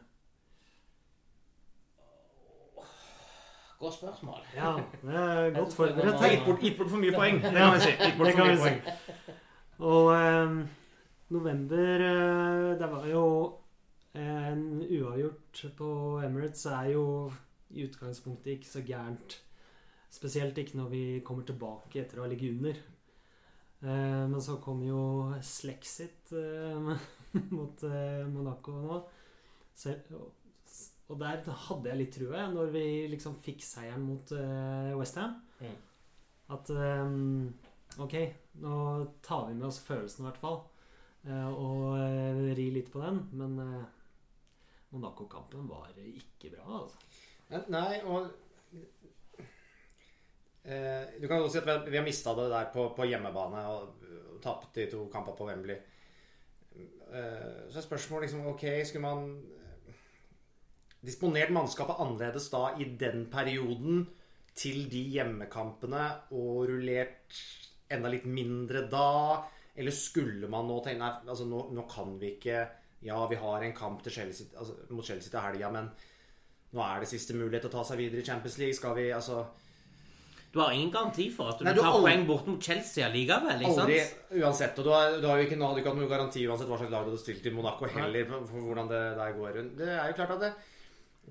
Godt 3.83 3.95
spørsmål. 3.95 4.43
Ja, 4.55 4.73
det 5.03 5.15
er 5.15 5.55
godt 5.59 5.75
forberedt. 5.75 6.21
er 6.23 6.31
gitt 6.31 6.45
bort, 6.47 6.61
gitt 6.61 6.77
bort 6.79 6.91
for 6.91 7.03
mye 7.03 7.15
poeng. 7.17 7.41
Det 7.43 7.51
kan 7.57 7.73
vi 7.75 7.81
si. 7.83 7.95
Gitt 7.99 8.19
bort 8.19 8.37
for 8.37 8.45
mye 8.47 8.61
poeng. 8.61 8.83
Og 9.83 10.11
eh, 10.15 10.53
november 11.35 12.05
eh, 12.07 12.79
Det 12.79 12.91
var 12.93 13.07
jo 13.11 13.25
en 14.15 14.63
uavgjort 14.87 15.65
på 15.77 15.89
Emirates 16.23 16.67
er 16.67 16.93
jo 16.93 17.33
i 17.71 17.87
utgangspunktet 17.89 18.53
ikke 18.53 18.69
så 18.69 18.85
gærent. 18.87 19.41
Spesielt 20.13 20.59
ikke 20.59 20.77
når 20.77 20.89
vi 20.93 21.05
kommer 21.25 21.43
tilbake 21.49 22.05
etter 22.05 22.21
å 22.21 22.27
ha 22.27 22.31
ligget 22.31 22.59
under. 22.59 22.83
Eh, 23.83 24.29
men 24.31 24.43
så 24.43 24.61
kom 24.63 24.83
jo 24.87 25.01
Slexit 25.43 26.31
eh, 26.39 26.93
mot 27.57 27.83
eh, 27.89 28.23
Monaco 28.31 28.75
nå. 28.79 28.99
Så, 29.75 29.97
og, 31.09 31.17
der 31.19 31.43
hadde 31.67 31.91
jeg 31.91 31.99
litt 31.99 32.15
trua, 32.15 32.45
når 32.53 32.71
vi 32.73 32.85
liksom 33.11 33.35
fikk 33.43 33.65
seieren 33.67 34.05
mot 34.07 34.31
Westham. 34.97 35.35
Mm. 35.61 35.75
At 36.55 36.71
eh, 36.77 37.17
Ok, 38.01 38.15
nå 38.65 38.77
tar 39.21 39.51
vi 39.51 39.57
med 39.59 39.67
oss 39.69 39.83
følelsen 39.85 40.23
i 40.23 40.29
hvert 40.31 40.41
fall. 40.41 40.63
eh, 41.27 41.51
og 41.51 41.99
ri 42.57 42.71
litt 42.73 42.89
på 42.95 43.03
den. 43.03 43.19
Men 43.37 43.59
Monaco-kampen 44.93 45.69
var 45.69 45.91
ikke 45.99 46.55
bra, 46.55 46.85
altså. 46.85 47.03
Nei, 47.69 47.99
og 48.09 48.31
eh, 50.65 51.19
Du 51.21 51.29
kan 51.29 51.41
også 51.41 51.59
si 51.59 51.63
at 51.63 51.89
vi 51.89 51.97
har, 51.99 52.07
mista 52.07 52.35
det 52.39 52.51
der 52.53 52.71
på, 52.75 52.89
på 52.97 53.09
hjemmebane 53.09 53.65
og, 53.73 54.07
og 54.33 54.39
tapt 54.43 54.75
de 54.79 54.89
to 54.91 55.07
kampene 55.13 55.39
på 55.39 55.49
Wembley. 55.49 55.79
Eh, 57.13 57.69
så 57.69 57.79
er 57.79 57.87
spørsmålet 57.87 58.29
liksom 58.29 58.47
Ok, 58.53 58.65
skulle 58.89 59.05
man 59.05 59.27
eh, 59.89 59.95
disponert 61.05 61.53
mannskapet 61.53 62.01
annerledes 62.01 62.49
da 62.53 62.71
i 62.81 62.89
den 62.99 63.27
perioden 63.33 64.07
til 64.57 64.87
de 64.93 65.01
hjemmekampene 65.15 66.05
og 66.37 66.69
rullert 66.71 67.43
enda 67.93 68.11
litt 68.13 68.29
mindre 68.29 68.87
da? 68.91 69.43
Eller 69.77 69.95
skulle 69.97 70.49
man 70.53 70.67
nå 70.69 70.79
tenke 70.85 71.01
Nei, 71.01 71.13
altså 71.33 71.47
nå, 71.49 71.67
nå 71.73 71.85
kan 71.89 72.17
vi 72.21 72.35
ikke 72.37 72.65
Ja, 73.03 73.19
vi 73.29 73.39
har 73.41 73.65
en 73.65 73.75
kamp 73.77 74.05
Chelsea, 74.07 74.53
altså, 74.55 74.77
mot 74.93 75.05
Chelsea 75.05 75.31
til 75.33 75.43
helga, 75.43 75.73
men 75.75 75.89
nå 76.73 76.83
er 76.85 77.03
det 77.03 77.09
siste 77.11 77.35
mulighet 77.35 77.67
til 77.67 77.73
å 77.73 77.77
ta 77.81 77.83
seg 77.89 77.99
videre 77.99 78.23
i 78.23 78.25
Champions 78.25 78.59
League. 78.61 78.77
Skal 78.79 78.95
vi 78.97 79.09
altså 79.13 79.41
Du 80.53 80.59
har 80.61 80.75
ingen 80.77 80.91
garanti 80.93 81.31
for 81.33 81.49
at 81.49 81.59
du 81.59 81.65
Nei, 81.65 81.73
du 81.73 81.81
tar 81.81 81.95
aldri- 81.95 82.03
poeng 82.11 82.27
bort 82.29 82.47
mot 82.51 82.61
Chelsea 82.61 83.07
allikevel. 83.07 83.63
Aldri 83.65 84.01
sant? 84.03 84.19
uansett. 84.37 84.79
Og 84.79 84.85
du 84.85 84.91
har, 84.93 85.15
du 85.23 85.27
har 85.27 85.39
jo 85.41 85.47
ikke, 85.47 85.57
hadde 85.63 85.81
ikke 85.81 85.89
hatt 85.93 86.01
noen 86.03 86.11
garanti 86.11 86.43
uansett 86.45 86.69
hva 86.69 86.77
slags 86.81 86.93
lag 86.93 87.07
du 87.07 87.11
hadde 87.15 87.23
stilt 87.23 87.47
i 87.49 87.53
Monaco 87.57 87.89
heller, 87.89 88.27
for, 88.29 88.45
for 88.51 88.67
hvordan 88.69 88.91
det 88.91 89.01
der 89.17 89.33
går. 89.39 89.61
Det 89.81 89.89
er 89.89 90.11
jo 90.11 90.19
klart 90.21 90.35
at 90.37 90.45
det 90.45 90.53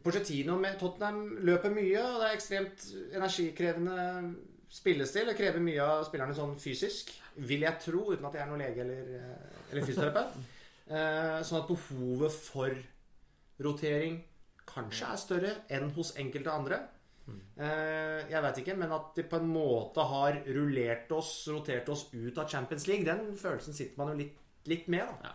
Pochettino 0.01 0.55
med 0.57 0.79
Tottenham 0.79 1.37
løper 1.45 1.69
mye, 1.75 1.99
og 2.01 2.21
det 2.23 2.29
er 2.29 2.37
ekstremt 2.37 2.85
energikrevende 3.13 4.35
spillestil. 4.71 5.27
Det 5.29 5.35
krever 5.37 5.61
mye 5.61 5.83
av 5.83 6.05
spillerne 6.07 6.33
sånn 6.37 6.55
fysisk, 6.57 7.11
vil 7.35 7.65
jeg 7.67 7.77
tro, 7.83 8.05
uten 8.13 8.25
at 8.25 8.37
jeg 8.39 8.41
er 8.45 8.49
noen 8.49 8.63
lege 8.63 8.85
eller, 8.85 9.35
eller 9.71 9.85
fysioterapeut. 9.85 10.41
Eh, 10.91 11.37
sånn 11.47 11.61
at 11.61 11.69
behovet 11.69 12.33
for 12.35 12.73
rotering 13.63 14.17
kanskje 14.67 15.05
er 15.07 15.19
større 15.21 15.51
enn 15.71 15.85
hos 15.95 16.09
enkelte 16.19 16.51
andre. 16.51 16.79
Eh, 17.29 18.29
jeg 18.31 18.41
vet 18.43 18.57
ikke, 18.63 18.75
men 18.77 18.91
at 18.91 19.11
de 19.15 19.23
på 19.29 19.37
en 19.39 19.47
måte 19.53 20.03
har 20.09 20.39
rullert 20.47 21.11
oss, 21.15 21.47
rotert 21.53 21.87
oss 21.93 22.07
ut 22.13 22.37
av 22.41 22.49
Champions 22.49 22.87
League, 22.89 23.05
den 23.05 23.35
følelsen 23.37 23.73
sitter 23.77 23.97
man 24.01 24.11
jo 24.13 24.17
litt, 24.23 24.37
litt 24.71 24.87
med, 24.91 25.05
da. 25.23 25.33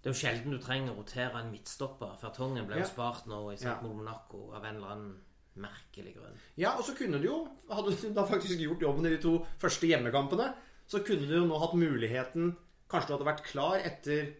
Det 0.00 0.08
er 0.08 0.14
jo 0.14 0.20
sjelden 0.20 0.54
du 0.54 0.58
trenger 0.62 0.92
å 0.94 1.00
rotere 1.02 1.40
en 1.42 1.50
midtstopper. 1.52 2.14
Fertongen 2.20 2.66
ble 2.68 2.76
jo 2.78 2.84
Ja. 2.86 2.88
spart 2.88 3.26
nå 3.28 3.52
i 3.52 3.56
St. 3.56 3.82
Monaco 3.82 4.50
av 4.56 4.64
en 4.64 4.76
eller 4.76 4.88
annen 4.94 5.16
merkelig 5.60 6.14
grunn. 6.16 6.38
Ja, 6.56 6.76
og 6.78 6.84
så 6.84 6.94
kunne 6.96 7.20
du 7.20 7.26
jo, 7.26 7.48
hadde 7.68 7.92
du 8.00 8.12
da 8.14 8.24
faktisk 8.24 8.58
gjort 8.60 8.80
jobben 8.80 9.04
i 9.06 9.10
de 9.16 9.18
to 9.20 9.44
første 9.58 9.86
hjemmekampene, 9.90 10.54
så 10.88 11.04
kunne 11.04 11.28
du 11.28 11.34
jo 11.36 11.46
nå 11.46 11.58
hatt 11.60 11.74
muligheten 11.76 12.56
Kanskje 12.90 13.06
du 13.06 13.12
hadde 13.18 13.26
vært 13.28 13.44
klar 13.46 13.76
etter 13.78 14.32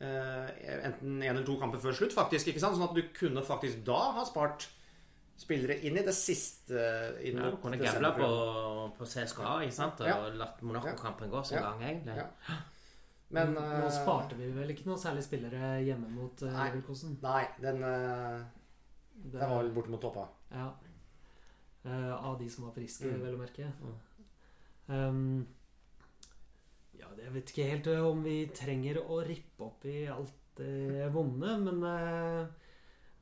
eh, 0.00 0.86
enten 0.88 1.22
en 1.22 1.36
eller 1.36 1.44
to 1.46 1.54
kamper 1.60 1.78
før 1.78 1.92
slutt, 1.94 2.10
faktisk. 2.12 2.48
ikke 2.48 2.58
sant? 2.58 2.74
Sånn 2.74 2.88
at 2.88 2.96
du 2.96 3.02
kunne 3.14 3.42
faktisk 3.46 3.84
da 3.86 4.12
ha 4.16 4.24
spart 4.24 4.66
spillere 5.42 5.76
inn 5.84 5.96
i 5.98 6.04
det 6.06 6.14
siste 6.16 6.82
inn 7.26 7.38
Ja, 7.40 7.50
mot 7.50 7.60
kunne 7.62 7.78
gambla 7.80 8.12
på, 8.16 8.28
på 8.98 9.08
CSKA 9.10 9.56
ikke 9.66 9.76
sant? 9.76 10.00
og 10.00 10.08
Ja. 10.08 10.16
latt 10.38 10.62
Monaco-kampen 10.62 11.30
gå 11.32 11.42
sin 11.44 11.58
Ja. 11.58 11.64
gang, 11.70 11.82
egentlig. 11.90 12.16
Ja. 12.16 12.28
Men 13.32 13.54
Nå 13.56 13.60
eh, 13.64 13.90
sparte 13.90 14.36
vi 14.36 14.50
vel 14.52 14.70
ikke 14.74 14.86
noe 14.90 15.00
særlig 15.00 15.22
spillere 15.24 15.78
hjemme 15.86 16.08
mot 16.12 16.42
uh, 16.44 16.50
Nei. 16.52 16.66
Leverkosen. 16.70 17.14
Nei, 17.22 17.44
den, 17.64 17.82
uh, 17.82 18.42
den 19.32 19.40
var 19.40 19.62
vel 19.62 19.70
bortimot 19.72 20.02
toppa. 20.04 20.26
Ja. 20.52 20.66
Uh, 21.84 22.12
av 22.28 22.38
de 22.38 22.48
som 22.52 22.64
var 22.68 22.74
friske, 22.76 23.08
Mm. 23.08 23.22
vel 23.24 23.34
å 23.34 23.40
merke. 23.40 23.72
Um, 24.88 25.46
ja, 26.98 27.06
jeg 27.18 27.32
vet 27.34 27.50
ikke 27.52 27.68
helt 27.70 27.86
eh, 27.90 28.04
om 28.04 28.22
vi 28.24 28.36
trenger 28.54 29.00
å 29.02 29.22
rippe 29.26 29.64
opp 29.64 29.84
i 29.88 30.06
alt 30.12 30.34
det 30.58 31.08
vonde, 31.14 31.54
men 31.64 31.82
eh, 31.88 32.46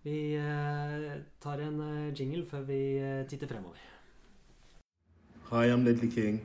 vi 0.02 0.36
eh, 0.36 1.22
tar 1.38 1.58
en 1.58 1.80
eh, 1.80 2.14
jingle 2.14 2.44
før 2.48 2.64
vi 2.64 2.80
eh, 2.98 3.26
titter 3.28 3.48
fremover. 3.50 3.80
Hi, 5.50 5.68
I'm 5.68 5.84
Ledley 5.84 6.08
King, 6.10 6.40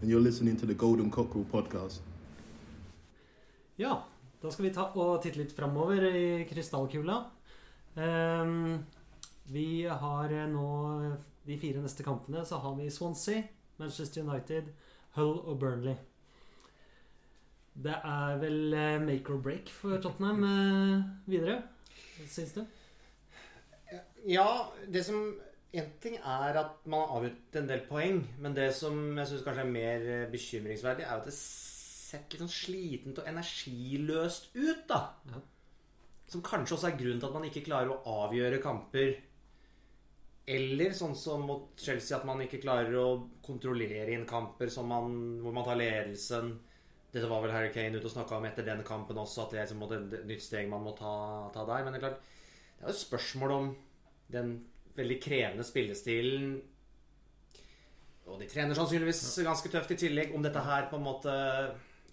and 0.00 0.10
you're 0.10 0.22
listening 0.22 0.56
to 0.56 0.66
the 0.66 0.74
Golden 0.74 1.10
Cockerel 1.10 1.44
podcast. 1.44 2.02
Ja, 3.76 4.02
da 4.42 4.50
skal 4.50 4.66
vi 4.66 4.72
ta 4.74 4.88
og 4.96 5.20
titte 5.22 5.38
litt 5.38 5.54
framover 5.54 6.08
i 6.08 6.46
krystallkula. 6.48 7.18
Ehm, 8.00 8.80
vi 9.52 9.84
har 9.84 10.32
nå 10.50 10.70
de 11.46 11.58
fire 11.60 11.82
neste 11.84 12.02
kampene, 12.02 12.42
så 12.44 12.58
har 12.58 12.74
vi 12.74 12.88
Swansea, 12.90 13.44
Manchester 13.76 14.24
United, 14.24 14.72
Hull 15.14 15.36
og 15.44 15.60
Burnley. 15.60 15.94
Det 17.76 18.00
er 18.02 18.40
vel 18.40 18.74
make 19.04 19.30
or 19.30 19.38
break 19.38 19.68
for 19.68 20.00
Tottenham 20.00 20.42
videre, 21.28 21.60
syns 22.24 22.56
du? 22.56 22.64
Ja, 24.26 24.72
det 24.88 25.04
som 25.06 25.36
En 25.76 25.90
ting 26.00 26.14
er 26.16 26.56
at 26.56 26.86
man 26.88 27.02
har 27.02 27.18
avgjort 27.18 27.56
en 27.60 27.66
del 27.68 27.82
poeng, 27.84 28.22
men 28.40 28.54
det 28.56 28.70
som 28.72 28.96
jeg 29.18 29.28
syns 29.28 29.42
kanskje 29.44 29.64
er 29.66 29.72
mer 29.74 30.04
eh, 30.08 30.28
bekymringsverdig, 30.32 31.04
er 31.04 31.18
at 31.18 31.26
det 31.26 31.34
ser 31.36 32.22
litt 32.22 32.40
sånn 32.40 32.52
slitent 32.54 33.20
og 33.20 33.28
energiløst 33.28 34.54
ut, 34.54 34.86
da. 34.88 35.00
Ja. 35.28 35.42
Som 36.32 36.44
kanskje 36.46 36.78
også 36.78 36.88
er 36.88 36.96
grunnen 36.96 37.20
til 37.20 37.28
at 37.28 37.36
man 37.36 37.48
ikke 37.50 37.64
klarer 37.66 37.92
å 37.92 38.22
avgjøre 38.24 38.62
kamper. 38.62 39.12
Eller 40.56 40.94
sånn 40.94 41.16
som 41.18 41.44
mot 41.44 41.74
Chelsea, 41.82 42.16
at 42.16 42.24
man 42.24 42.40
ikke 42.44 42.62
klarer 42.62 42.96
å 43.02 43.08
kontrollere 43.44 44.14
inn 44.14 44.24
kamper 44.30 44.70
som 44.72 44.88
man, 44.90 45.12
hvor 45.42 45.54
man 45.54 45.66
tar 45.66 45.78
ledelsen. 45.82 46.54
Dette 47.12 47.28
var 47.30 47.42
vel 47.44 47.54
Harry 47.54 47.72
Kane 47.74 47.98
ute 47.98 48.08
og 48.08 48.14
snakka 48.14 48.38
om 48.38 48.46
etter 48.48 48.66
den 48.66 48.82
kampen 48.86 49.18
også, 49.18 49.44
at 49.44 49.52
det 49.52 49.60
er 49.60 49.68
liksom 49.68 49.84
et 49.86 50.26
nytt 50.30 50.46
steg 50.46 50.70
man 50.70 50.86
må 50.86 50.94
ta, 50.96 51.12
ta 51.54 51.66
der. 51.68 51.84
Men 51.84 51.94
det 51.94 52.00
er 52.00 52.06
klart, 52.08 52.32
det 52.76 52.84
er 52.84 52.90
jo 52.90 52.94
et 52.94 53.02
spørsmål 53.02 53.52
om 53.54 53.68
den 54.32 54.56
veldig 54.96 55.16
krevende 55.22 55.64
spillestilen 55.64 56.56
Og 58.26 58.40
de 58.40 58.48
trener 58.50 58.74
sannsynligvis 58.74 59.22
ganske 59.46 59.70
tøft 59.70 59.92
i 59.94 59.98
tillegg. 60.00 60.34
Om 60.34 60.42
dette 60.44 60.62
her 60.66 60.88
på 60.90 60.98
en 60.98 61.06
måte 61.06 61.32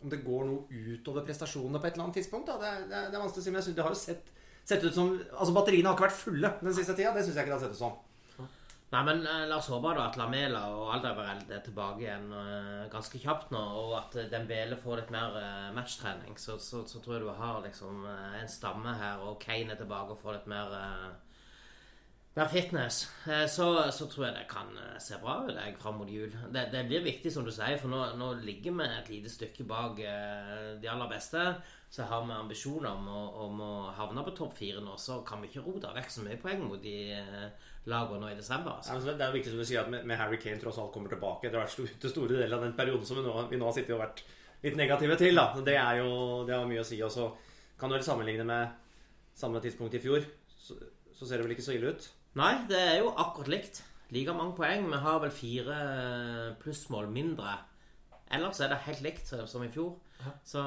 Om 0.03 0.11
det 0.11 0.23
går 0.23 0.45
noe 0.47 0.67
utover 0.93 1.25
prestasjonene 1.25 1.81
på 1.81 1.87
et 1.87 1.95
eller 1.95 2.05
annet 2.07 2.19
tidspunkt. 2.21 2.47
Da. 2.47 2.57
Det, 2.61 2.89
det, 2.89 2.97
er, 2.97 3.11
det 3.11 3.17
er 3.17 3.23
vanskelig 3.23 3.43
å 3.43 3.45
si, 3.45 3.51
men 3.53 3.61
jeg 3.61 3.67
synes 3.69 3.77
det 3.77 3.85
har 3.87 3.95
jo 3.95 4.01
sett, 4.01 4.33
sett 4.67 4.83
ut 4.83 4.95
som 4.95 5.13
Altså, 5.15 5.53
batteriene 5.55 5.89
har 5.89 5.97
ikke 5.97 6.07
vært 6.09 6.19
fulle 6.19 6.51
den 6.61 6.75
siste 6.75 6.95
tida. 6.97 7.13
Det 7.15 7.23
syns 7.23 7.37
jeg 7.39 7.47
ikke 7.47 7.53
det 7.53 7.59
har 7.59 7.65
sett 7.65 7.77
ut 7.77 7.83
som. 7.83 7.95
Nei, 8.93 9.01
men 9.07 9.23
eh, 9.25 9.47
la 9.49 9.57
oss 9.57 9.71
håpe 9.73 9.95
da 9.97 10.03
at 10.05 10.17
Lamela 10.19 10.67
og 10.69 10.91
Alderweireld 10.93 11.49
er 11.49 11.61
tilbake 11.65 12.03
igjen 12.03 12.27
uh, 12.29 12.83
ganske 12.93 13.17
kjapt 13.17 13.49
nå, 13.53 13.61
og 13.79 13.95
at 13.97 14.17
Dembele 14.29 14.77
får 14.77 14.99
litt 14.99 15.13
mer 15.15 15.33
uh, 15.33 15.71
matchtrening. 15.73 16.37
Så, 16.37 16.59
så, 16.61 16.83
så 16.85 17.01
tror 17.01 17.17
jeg 17.17 17.25
du 17.25 17.31
har 17.33 17.63
liksom 17.65 18.05
uh, 18.05 18.37
en 18.37 18.51
stamme 18.51 18.93
her, 18.99 19.23
og 19.25 19.39
Kane 19.41 19.73
er 19.73 19.81
tilbake 19.81 20.13
og 20.13 20.21
får 20.21 20.37
litt 20.37 20.51
mer 20.53 20.77
mer 22.33 22.47
fitness. 22.49 23.03
Så, 23.45 23.65
så 23.93 24.07
tror 24.09 24.23
jeg 24.25 24.33
det 24.33 24.47
kan 24.49 24.71
se 24.97 25.19
bra 25.21 25.35
ut 25.45 25.51
jeg, 25.53 25.75
fram 25.77 25.99
mot 26.01 26.09
jul. 26.09 26.31
Det, 26.49 26.63
det 26.73 26.81
blir 26.89 27.03
viktig, 27.05 27.29
som 27.29 27.45
du 27.45 27.51
sier, 27.53 27.77
for 27.77 27.93
nå, 27.93 27.99
nå 28.17 28.31
ligger 28.41 28.73
vi 28.79 28.87
et 28.87 29.11
lite 29.13 29.29
stykke 29.29 29.67
bak 29.69 30.01
de 30.01 30.89
aller 30.89 31.11
beste. 31.11 31.43
Så 31.93 32.07
har 32.09 32.25
vi 32.25 32.33
ambisjoner 32.33 32.89
om 32.89 33.05
om 33.45 33.61
å 33.61 33.75
havne 33.93 34.25
på 34.25 34.33
topp 34.39 34.57
fire 34.57 34.81
nå, 34.81 34.97
så 34.97 35.19
kan 35.21 35.45
vi 35.45 35.51
ikke 35.51 35.67
rote 35.67 35.93
vekk 35.93 36.09
så 36.09 36.25
mye 36.25 36.41
poeng 36.41 36.65
mot 36.65 36.81
de 36.81 36.97
eh, 37.91 38.19
nå 38.21 38.29
i 38.31 38.37
desember. 38.37 38.77
Altså. 38.77 38.93
Ja, 38.93 39.13
Det 39.13 39.21
er 39.21 39.31
jo 39.31 39.37
viktig 39.37 39.51
som 39.51 39.59
du 39.59 39.65
sier 39.65 39.81
at 39.83 39.91
med, 39.91 40.17
Harry 40.17 40.37
Kane 40.37 40.61
tross 40.61 40.79
alt 40.79 40.93
kommer 40.93 41.09
tilbake. 41.09 41.49
Det 41.49 41.59
har 41.59 41.67
vært 41.67 41.99
til 41.99 42.13
store 42.13 42.39
deler 42.39 42.57
av 42.57 42.63
den 42.63 42.77
perioden 42.77 43.05
som 43.05 43.19
vi 43.19 43.25
nå, 43.25 43.35
vi 43.49 43.59
nå 43.59 43.67
har 43.67 43.75
sittet 43.75 43.95
og 43.95 44.03
vært 44.03 44.23
litt 44.63 44.77
negative 44.79 45.17
til, 45.19 45.35
da. 45.35 45.49
Det 45.59 45.75
er 45.75 45.99
jo 46.01 46.43
det 46.47 46.55
har 46.55 46.67
mye 46.69 46.83
å 46.83 46.87
si. 46.87 47.01
Og 47.03 47.11
så 47.11 47.29
kan 47.79 47.89
du 47.89 47.97
vel 47.97 48.05
sammenligne 48.05 48.45
med 48.47 48.69
samme 49.35 49.61
tidspunkt 49.63 49.97
i 49.97 50.03
fjor. 50.03 50.23
Så, 50.47 50.77
så 51.13 51.27
ser 51.27 51.41
det 51.41 51.47
vel 51.47 51.57
ikke 51.57 51.65
så 51.65 51.75
ille 51.75 51.91
ut. 51.91 52.07
Nei, 52.39 52.53
det 52.69 52.79
er 52.79 52.97
jo 53.01 53.11
akkurat 53.19 53.51
likt. 53.51 53.83
Like 54.13 54.33
mange 54.37 54.55
poeng. 54.57 54.87
Vi 54.89 55.03
har 55.03 55.19
vel 55.23 55.33
fire 55.33 55.77
plussmål 56.61 57.09
mindre. 57.11 57.57
Ellers 58.33 58.61
er 58.61 58.71
det 58.71 58.83
helt 58.87 59.03
likt 59.05 59.29
som 59.29 59.65
i 59.65 59.71
fjor. 59.73 59.95
Så, 60.47 60.61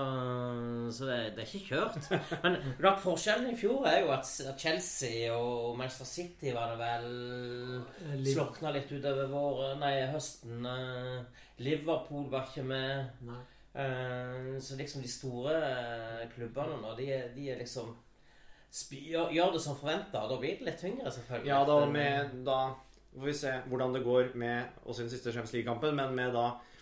så 0.96 1.07
det, 1.09 1.16
det 1.36 1.42
er 1.44 1.50
ikke 1.50 1.74
kjørt. 1.74 2.09
Men 2.44 2.57
klart 2.78 3.02
forskjellen 3.02 3.50
i 3.52 3.57
fjor 3.59 3.86
er 3.90 4.00
jo 4.04 4.12
at 4.14 4.30
Chelsea 4.61 5.32
og 5.34 5.76
Manchester 5.78 6.09
City 6.11 6.52
var 6.57 6.72
det 6.74 6.78
vel 6.80 8.24
Slokna 8.26 8.72
litt 8.74 8.90
utover 8.92 9.28
våren, 9.32 9.80
nei, 9.82 9.94
høsten. 10.12 10.64
eh, 10.66 11.44
Liverpool 11.64 12.26
var 12.32 12.48
ikke 12.50 12.64
med. 12.68 13.20
Nei. 13.28 13.40
Eh, 13.76 14.57
Så 14.61 14.76
liksom 14.80 15.02
de 15.04 15.09
store 15.12 15.54
eh, 15.61 16.26
klubbene 16.34 16.80
nå, 16.82 16.94
de, 16.98 17.11
de 17.36 17.50
er 17.52 17.61
liksom 17.61 17.94
gjør, 18.92 19.30
gjør 19.32 19.52
det 19.54 19.62
som 19.64 19.76
forventa. 19.78 20.26
Da 20.28 20.36
blir 20.40 20.59
det 20.59 20.66
litt 20.70 20.80
tyngre, 20.82 21.11
selvfølgelig. 21.12 21.48
Ja, 21.48 21.62
da 21.64 21.78
med 21.88 22.34
Da 22.44 22.59
får 23.16 23.28
vi 23.30 23.36
se 23.38 23.52
hvordan 23.70 23.94
det 23.96 24.02
går 24.04 24.34
med 24.36 24.80
også 24.84 25.00
i 25.00 25.07
den 25.07 25.12
siste 25.14 25.32
Champions 25.32 25.54
League-kampen, 25.57 25.96
men 25.96 26.14
med 26.18 26.34
da 26.36 26.46
eh, 26.50 26.75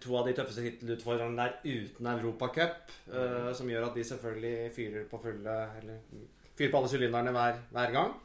to 0.00 0.16
av 0.18 0.26
de 0.26 0.34
tøffeste 0.34 0.64
tittelutfordrerne 0.64 1.36
der 1.38 1.58
uten 1.64 2.06
Europacup, 2.14 2.94
Uh, 3.08 3.52
som 3.56 3.68
gjør 3.70 3.86
at 3.88 3.94
de 3.96 4.04
selvfølgelig 4.04 4.72
fyrer 4.74 5.04
på 5.08 5.20
fulle 5.22 5.54
Eller 5.78 6.00
fyrer 6.58 6.70
på 6.70 6.80
alle 6.80 6.90
sylinderne 6.92 7.30
hver, 7.32 7.60
hver 7.70 7.92
gang. 7.94 8.16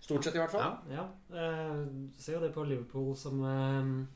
Stort 0.00 0.24
sett, 0.24 0.34
i 0.34 0.40
hvert 0.42 0.50
fall. 0.50 0.74
Ja. 0.90 1.04
Eh, 1.30 1.84
ser 2.18 2.38
jo 2.38 2.40
det 2.42 2.54
på 2.54 2.64
Liverpool 2.64 3.14
som 3.16 3.40
uh, 3.44 4.06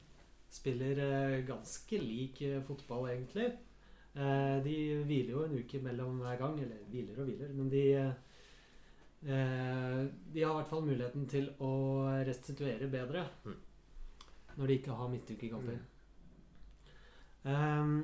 spiller 0.55 0.99
eh, 1.03 1.45
ganske 1.47 1.99
lik 1.99 2.43
eh, 2.43 2.63
fotball, 2.67 3.09
egentlig. 3.11 3.51
Eh, 4.15 4.57
de 4.65 4.77
hviler 5.07 5.33
jo 5.35 5.43
en 5.45 5.57
uke 5.59 5.81
mellom 5.83 6.21
hver 6.23 6.39
gang. 6.41 6.61
Eller 6.63 6.85
hviler 6.91 7.19
og 7.19 7.29
hviler, 7.29 7.55
men 7.55 7.71
de 7.73 7.83
eh, 7.99 8.13
eh, 9.27 10.05
De 10.35 10.43
har 10.45 10.53
i 10.53 10.59
hvert 10.61 10.71
fall 10.71 10.87
muligheten 10.87 11.27
til 11.31 11.51
å 11.59 11.73
restituere 12.27 12.91
bedre 12.91 13.29
Mm. 13.45 13.61
når 14.57 14.67
de 14.67 14.75
ikke 14.79 14.95
har 14.95 15.09
midtukekamper. 15.11 15.79
Eh, 17.45 17.95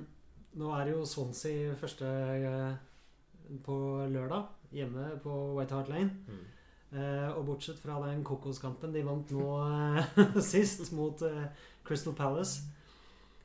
nå 0.60 0.70
er 0.76 0.86
det 0.86 0.94
jo 0.94 1.08
Swansea 1.08 1.74
første 1.80 2.06
eh, 2.06 3.60
på 3.64 3.76
lørdag, 4.10 4.48
hjemme 4.74 5.12
på 5.22 5.36
White 5.56 5.78
Hart 5.78 5.92
Lane. 5.92 6.16
Mm. 6.28 6.48
Eh, 6.90 7.28
og 7.38 7.44
bortsett 7.46 7.78
fra 7.78 8.00
den 8.02 8.24
kokoskampen 8.26 8.90
de 8.90 9.04
vant 9.06 9.30
nå 9.30 9.44
eh, 9.62 10.22
sist 10.52 10.88
mot 10.98 11.22
eh, 11.22 11.44
Crystal 11.86 12.16
Palace, 12.18 12.64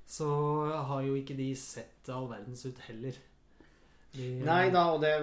så 0.09 0.29
har 0.89 1.03
jo 1.05 1.13
ikke 1.17 1.37
de 1.37 1.51
sett 1.57 2.09
all 2.13 2.25
verdens 2.31 2.65
ut 2.65 2.81
heller. 2.87 3.19
De, 4.15 4.31
Nei 4.45 4.71
da, 4.73 4.87
og 4.95 5.03
det 5.03 5.13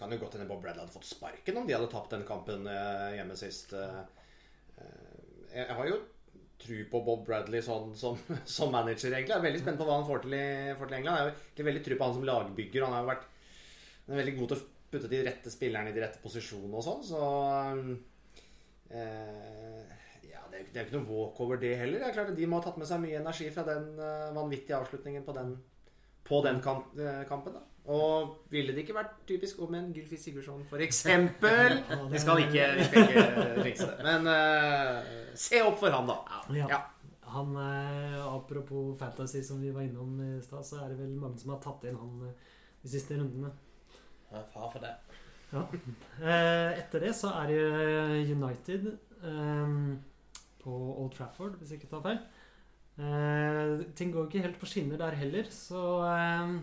kan 0.00 0.10
jo 0.10 0.18
godt 0.18 0.34
hende 0.34 0.48
Bob 0.50 0.64
Bradley 0.64 0.82
hadde 0.82 0.94
fått 0.94 1.06
sparken 1.06 1.60
om 1.60 1.66
de 1.68 1.76
hadde 1.76 1.90
tapt 1.92 2.14
den 2.14 2.26
kampen 2.26 2.66
hjemme 2.66 3.36
sist. 3.38 3.74
Jeg 5.52 5.76
har 5.78 5.88
jo 5.88 5.98
tru 6.66 6.82
på 6.90 7.00
Bob 7.06 7.24
Bradley 7.26 7.62
sånn, 7.64 7.94
som, 7.98 8.18
som 8.56 8.74
manager, 8.74 9.14
egentlig. 9.14 9.32
Jeg 9.32 9.40
er 9.40 9.48
veldig 9.48 9.62
spent 9.62 9.80
på 9.80 9.86
hva 9.88 10.00
han 10.00 10.08
får 10.10 10.26
til 10.26 10.36
i, 10.36 10.44
får 10.76 10.90
til 10.90 10.98
England. 11.00 11.32
Jeg 11.54 11.62
har 11.62 11.70
veldig 11.70 11.86
tru 11.86 11.96
på 11.96 12.10
han 12.10 12.18
som 12.18 12.28
lagbygger. 12.28 12.86
Han 12.86 12.96
har 12.98 13.06
jo 13.06 13.12
vært 13.14 13.32
er 14.06 14.20
veldig 14.20 14.36
god 14.36 14.50
til 14.50 14.58
å 14.58 14.66
putte 14.92 15.10
de 15.10 15.22
rette 15.26 15.52
spillerne 15.52 15.90
i 15.90 15.94
de 15.96 16.02
rette 16.04 16.22
posisjonene 16.22 16.78
og 16.78 16.84
sånn, 16.86 17.00
så 17.06 17.22
eh, 18.94 19.94
Ja, 20.30 20.44
det 20.50 20.60
er 20.60 20.62
jo 20.62 20.68
det 20.70 20.78
er 20.78 20.84
jo 20.84 20.86
ikke 20.86 20.98
noe 21.00 21.08
walkover, 21.10 21.60
det 21.62 21.72
heller. 21.80 22.02
Det 22.02 22.10
er 22.10 22.18
klart 22.18 22.30
at 22.34 22.38
De 22.38 22.46
må 22.50 22.60
ha 22.60 22.66
tatt 22.66 22.78
med 22.80 22.88
seg 22.88 23.02
mye 23.02 23.18
energi 23.18 23.48
fra 23.54 23.64
den 23.66 23.88
uh, 23.98 24.34
vanvittige 24.36 24.78
avslutningen 24.78 25.26
på 25.26 25.34
den, 25.36 25.56
på 26.26 26.42
den 26.44 26.60
kamp, 26.62 26.92
eh, 26.98 27.22
kampen. 27.28 27.54
da 27.54 27.92
Og 27.92 28.36
ville 28.50 28.74
det 28.74 28.82
ikke 28.82 28.96
vært 28.96 29.14
typisk 29.28 29.60
om 29.62 29.74
en 29.78 29.92
Gylfi 29.94 30.18
Sigurdsson, 30.18 30.64
for 30.66 30.82
eksempel? 30.82 31.78
Vi 32.12 32.18
skal 32.18 32.42
ikke, 32.42 32.66
vi 32.76 32.84
skal 32.88 33.02
ikke 33.06 33.62
rikse 33.62 33.86
det. 33.92 34.02
Men 34.02 34.26
uh, 34.26 35.06
se 35.38 35.62
opp 35.62 35.78
for 35.78 35.94
han, 35.94 36.10
da. 36.10 36.16
Ja. 36.56 36.66
Ja. 36.72 36.80
Han, 37.36 37.56
eh, 37.56 38.34
apropos 38.34 38.98
fantasy, 38.98 39.42
som 39.42 39.60
vi 39.60 39.70
var 39.70 39.82
innom 39.82 40.20
i 40.20 40.42
stad, 40.42 40.66
så 40.66 40.78
er 40.80 40.92
det 40.92 41.00
vel 41.00 41.16
mange 41.18 41.38
som 41.42 41.50
har 41.52 41.58
tatt 41.60 41.82
inn 41.84 41.98
han 41.98 42.20
eh, 42.28 42.52
de 42.82 42.90
siste 42.92 43.18
rundene. 43.18 43.50
Ja, 44.30 44.42
far 44.52 44.70
for 44.72 44.82
det. 44.82 44.94
Ja. 45.50 45.62
etter 46.74 47.04
det 47.04 47.12
så 47.14 47.30
er 47.42 47.50
det 47.50 48.30
United 48.30 48.88
eh, 49.22 49.74
på 50.62 50.78
Old 51.02 51.12
Trafford, 51.18 51.58
hvis 51.58 51.74
jeg 51.74 51.82
ikke 51.82 51.92
tar 51.96 52.04
feil. 52.06 52.22
Eh, 52.96 53.82
ting 53.98 54.12
går 54.14 54.28
ikke 54.30 54.42
helt 54.46 54.58
på 54.60 54.68
skinner 54.70 54.96
der 55.00 55.16
heller, 55.20 55.48
så 55.52 55.80
eh, 56.08 56.54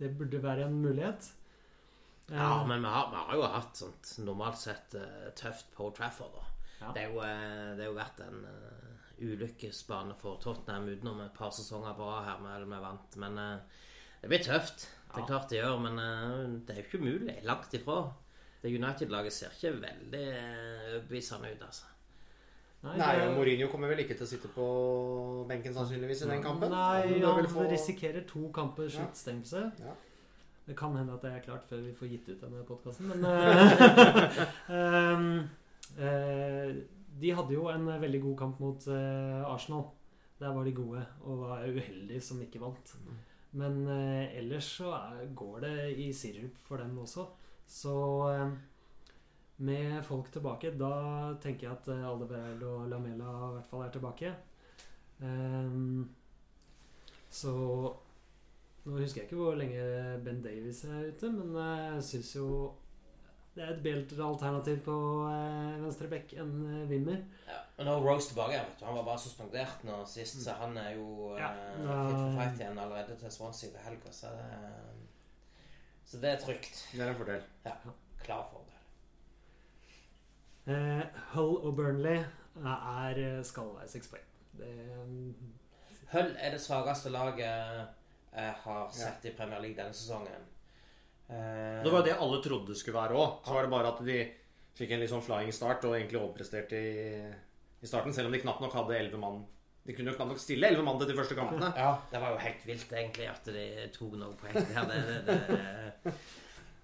det 0.00 0.12
burde 0.18 0.40
være 0.42 0.66
en 0.66 0.80
mulighet. 0.82 1.30
Eh, 2.30 2.36
Ja, 2.36 2.64
men 2.66 2.82
vi 2.82 2.90
har, 2.90 3.10
vi 3.12 3.16
har 3.22 3.34
jo 3.38 3.46
hatt 3.54 3.76
sånt 3.78 4.10
normalt 4.26 4.58
sett 4.58 4.94
eh, 4.98 5.28
tøft 5.38 5.70
på 5.76 5.90
Trafford. 5.96 6.34
Da. 6.34 6.44
Ja. 6.80 6.92
Det, 6.94 7.02
er 7.04 7.12
jo, 7.14 7.22
eh, 7.22 7.70
det 7.78 7.84
har 7.86 7.90
jo 7.92 7.96
vært 7.98 8.20
en 8.26 8.42
uh, 8.46 9.08
ulykkesbane 9.18 10.14
for 10.18 10.38
Tottenham 10.42 10.90
utenom 10.92 11.22
et 11.24 11.34
par 11.34 11.50
sesonger 11.54 11.96
bra 11.98 12.20
her 12.26 12.38
med, 12.42 12.66
med 12.70 12.82
vant. 12.84 13.16
Men 13.18 13.38
uh, 13.38 13.82
det 14.22 14.30
blir 14.30 14.44
tøft. 14.46 14.86
Det 15.08 15.16
er 15.16 15.24
Ja. 15.24 15.26
klart 15.30 15.48
det 15.50 15.58
gjør, 15.62 15.78
men 15.86 15.98
uh, 15.98 16.58
det 16.66 16.74
er 16.74 16.82
jo 16.82 16.86
ikke 16.86 17.00
umulig. 17.02 17.38
Langt 17.46 17.74
ifra. 17.74 18.00
Det 18.62 18.74
United-laget 18.74 19.32
ser 19.32 19.54
ikke 19.54 19.70
veldig 19.80 20.22
eh, 20.34 20.86
overbevisende 20.98 21.52
ut, 21.54 21.60
altså. 21.62 21.84
Nei, 22.82 22.94
Nei 23.00 23.14
og 23.26 23.32
Mourinho 23.34 23.66
kommer 23.72 23.90
vel 23.90 24.04
ikke 24.04 24.14
til 24.14 24.22
å 24.26 24.30
sitte 24.30 24.48
på 24.54 24.64
benken 25.48 25.74
sannsynligvis 25.74 26.20
i 26.22 26.28
den 26.30 26.42
kampen. 26.44 26.70
Nei, 26.70 27.18
Han 27.24 27.48
få- 27.50 27.64
risikerer 27.70 28.22
to 28.28 28.48
kamper 28.54 28.86
sluttstengelse. 28.88 29.64
Ja. 29.82 29.94
Det 30.68 30.76
kan 30.76 30.94
hende 30.94 31.14
at 31.16 31.22
det 31.24 31.32
er 31.32 31.40
klart 31.40 31.64
før 31.66 31.80
vi 31.82 31.94
får 31.96 32.08
gitt 32.12 32.28
ut 32.28 32.40
denne 32.44 32.62
podkasten, 32.68 33.08
men 33.08 33.24
eh, 33.24 34.40
ehm, 34.78 35.28
eh, 35.98 36.74
De 37.18 37.30
hadde 37.34 37.54
jo 37.56 37.66
en 37.72 37.86
veldig 38.02 38.20
god 38.22 38.36
kamp 38.44 38.60
mot 38.62 38.86
eh, 38.92 39.42
Arsenal. 39.48 39.88
Der 40.38 40.52
var 40.54 40.62
de 40.68 40.72
gode, 40.76 41.00
og 41.24 41.40
var 41.48 41.64
uheldige 41.66 42.20
som 42.22 42.38
ikke 42.44 42.60
vant. 42.62 42.92
Men 43.58 43.80
eh, 43.90 44.36
ellers 44.38 44.68
så 44.78 44.92
er, 44.94 45.24
går 45.34 45.64
det 45.64 45.76
i 46.04 46.12
sirup 46.14 46.60
for 46.68 46.76
dem 46.78 46.94
også. 47.02 47.24
Så 47.66 47.96
med 49.58 50.04
folk 50.06 50.28
tilbake, 50.32 50.70
da 50.78 51.34
tenker 51.42 51.66
jeg 51.68 51.72
at 51.76 51.88
eh, 51.90 52.04
Aldeberg 52.06 52.62
og 52.62 52.88
Lamela 52.90 53.30
i 53.48 53.54
hvert 53.56 53.66
fall 53.70 53.82
er 53.86 53.90
tilbake. 53.94 54.34
Um, 55.20 56.04
så 57.30 57.50
Nå 58.88 59.00
husker 59.02 59.20
jeg 59.20 59.26
ikke 59.28 59.36
hvor 59.40 59.56
lenge 59.58 59.80
Ben 60.24 60.38
Davies 60.44 60.84
er 60.86 61.08
ute, 61.10 61.28
men 61.34 61.50
eh, 61.58 61.80
jeg 61.98 62.04
syns 62.08 62.30
jo 62.38 62.46
det 63.58 63.64
er 63.66 63.72
et 63.74 63.82
bedre 63.82 64.22
alternativ 64.22 64.78
på 64.86 64.94
eh, 65.26 65.74
venstre 65.82 66.06
bekk 66.12 66.36
enn 66.38 66.52
eh, 66.62 66.84
Wimmer. 66.88 67.18
Ja. 67.50 67.58
Men 67.76 67.88
nå 67.90 67.96
er 67.98 68.06
Rose 68.06 68.30
tilbake 68.30 68.54
vet 68.62 68.78
du. 68.78 68.84
Han 68.86 68.96
var 69.00 69.04
bare 69.10 69.18
suspendert 69.24 69.82
nå 69.84 69.98
sist, 70.08 70.38
så 70.44 70.54
han 70.60 70.78
er 70.78 70.94
jo 70.94 71.34
Ja, 71.36 71.50
eh, 71.50 71.82
da- 71.82 71.98
fit 72.06 72.16
for 72.22 72.38
fight 72.38 72.62
igjen 72.62 72.78
allerede 72.78 73.18
til 73.18 73.34
Swansea 73.34 73.74
til 73.74 73.82
helga. 73.88 74.14
Så, 74.14 74.30
det- 74.38 76.06
så 76.06 76.22
det 76.22 76.30
er 76.36 76.40
trygt. 76.46 76.84
Det 76.94 77.02
er 77.02 77.10
en 77.10 77.18
fordel. 77.18 77.42
Ja, 77.66 77.74
klar 78.22 78.46
fordel. 78.52 78.64
Eh, 78.72 78.77
Hull 81.34 81.54
og 81.64 81.76
Burnley 81.78 82.20
er 82.64 83.20
eh, 83.22 83.40
skal 83.46 83.70
være 83.76 83.88
seks 83.88 84.10
poeng. 84.12 84.26
Hull 86.12 86.30
er 86.40 86.54
det 86.54 86.60
svakeste 86.62 87.12
laget 87.12 87.44
jeg 88.38 88.54
har 88.64 88.88
sett 88.94 89.24
i 89.26 89.32
Premier 89.36 89.60
League 89.62 89.76
denne 89.78 89.96
sesongen. 89.96 90.44
Eh, 91.28 91.82
Det 91.84 91.92
var 91.92 92.04
det 92.06 92.16
alle 92.18 92.40
trodde 92.44 92.72
det 92.72 92.78
skulle 92.80 92.98
være 93.00 93.16
òg. 93.18 93.38
Så 93.46 93.54
var 93.56 93.66
det 93.66 93.72
bare 93.72 93.92
at 93.92 94.02
de 94.06 94.18
fikk 94.78 94.92
en 94.94 95.00
litt 95.02 95.10
sånn 95.12 95.24
flying 95.24 95.52
start 95.52 95.84
og 95.88 95.96
egentlig 95.96 96.20
overpresterte 96.20 96.78
i, 96.78 97.22
i 97.82 97.86
starten. 97.88 98.14
Selv 98.14 98.30
om 98.30 98.36
de 98.36 98.42
knapt 98.44 98.62
nok 98.62 98.76
hadde 98.78 98.98
elleve 98.98 99.20
mann. 99.20 99.40
De 99.88 99.94
kunne 99.96 100.12
jo 100.12 100.18
knapt 100.18 100.34
nok 100.34 100.42
stille 100.42 100.68
elleve 100.68 100.84
mann 100.84 100.98
til 101.00 101.08
de 101.10 101.16
første 101.16 101.36
kampene. 101.38 101.70
Ja, 101.76 101.94
det 102.12 102.20
var 102.22 102.34
jo 102.34 102.42
helt 102.44 102.66
vilt 102.68 102.92
egentlig 102.92 103.28
at 103.32 103.48
de 103.48 103.64
tok 103.94 104.18
noen 104.20 104.36
poeng 104.38 104.54
der. 104.58 104.92
Det, 104.92 105.00
det, 105.26 105.38
det, 106.04 106.14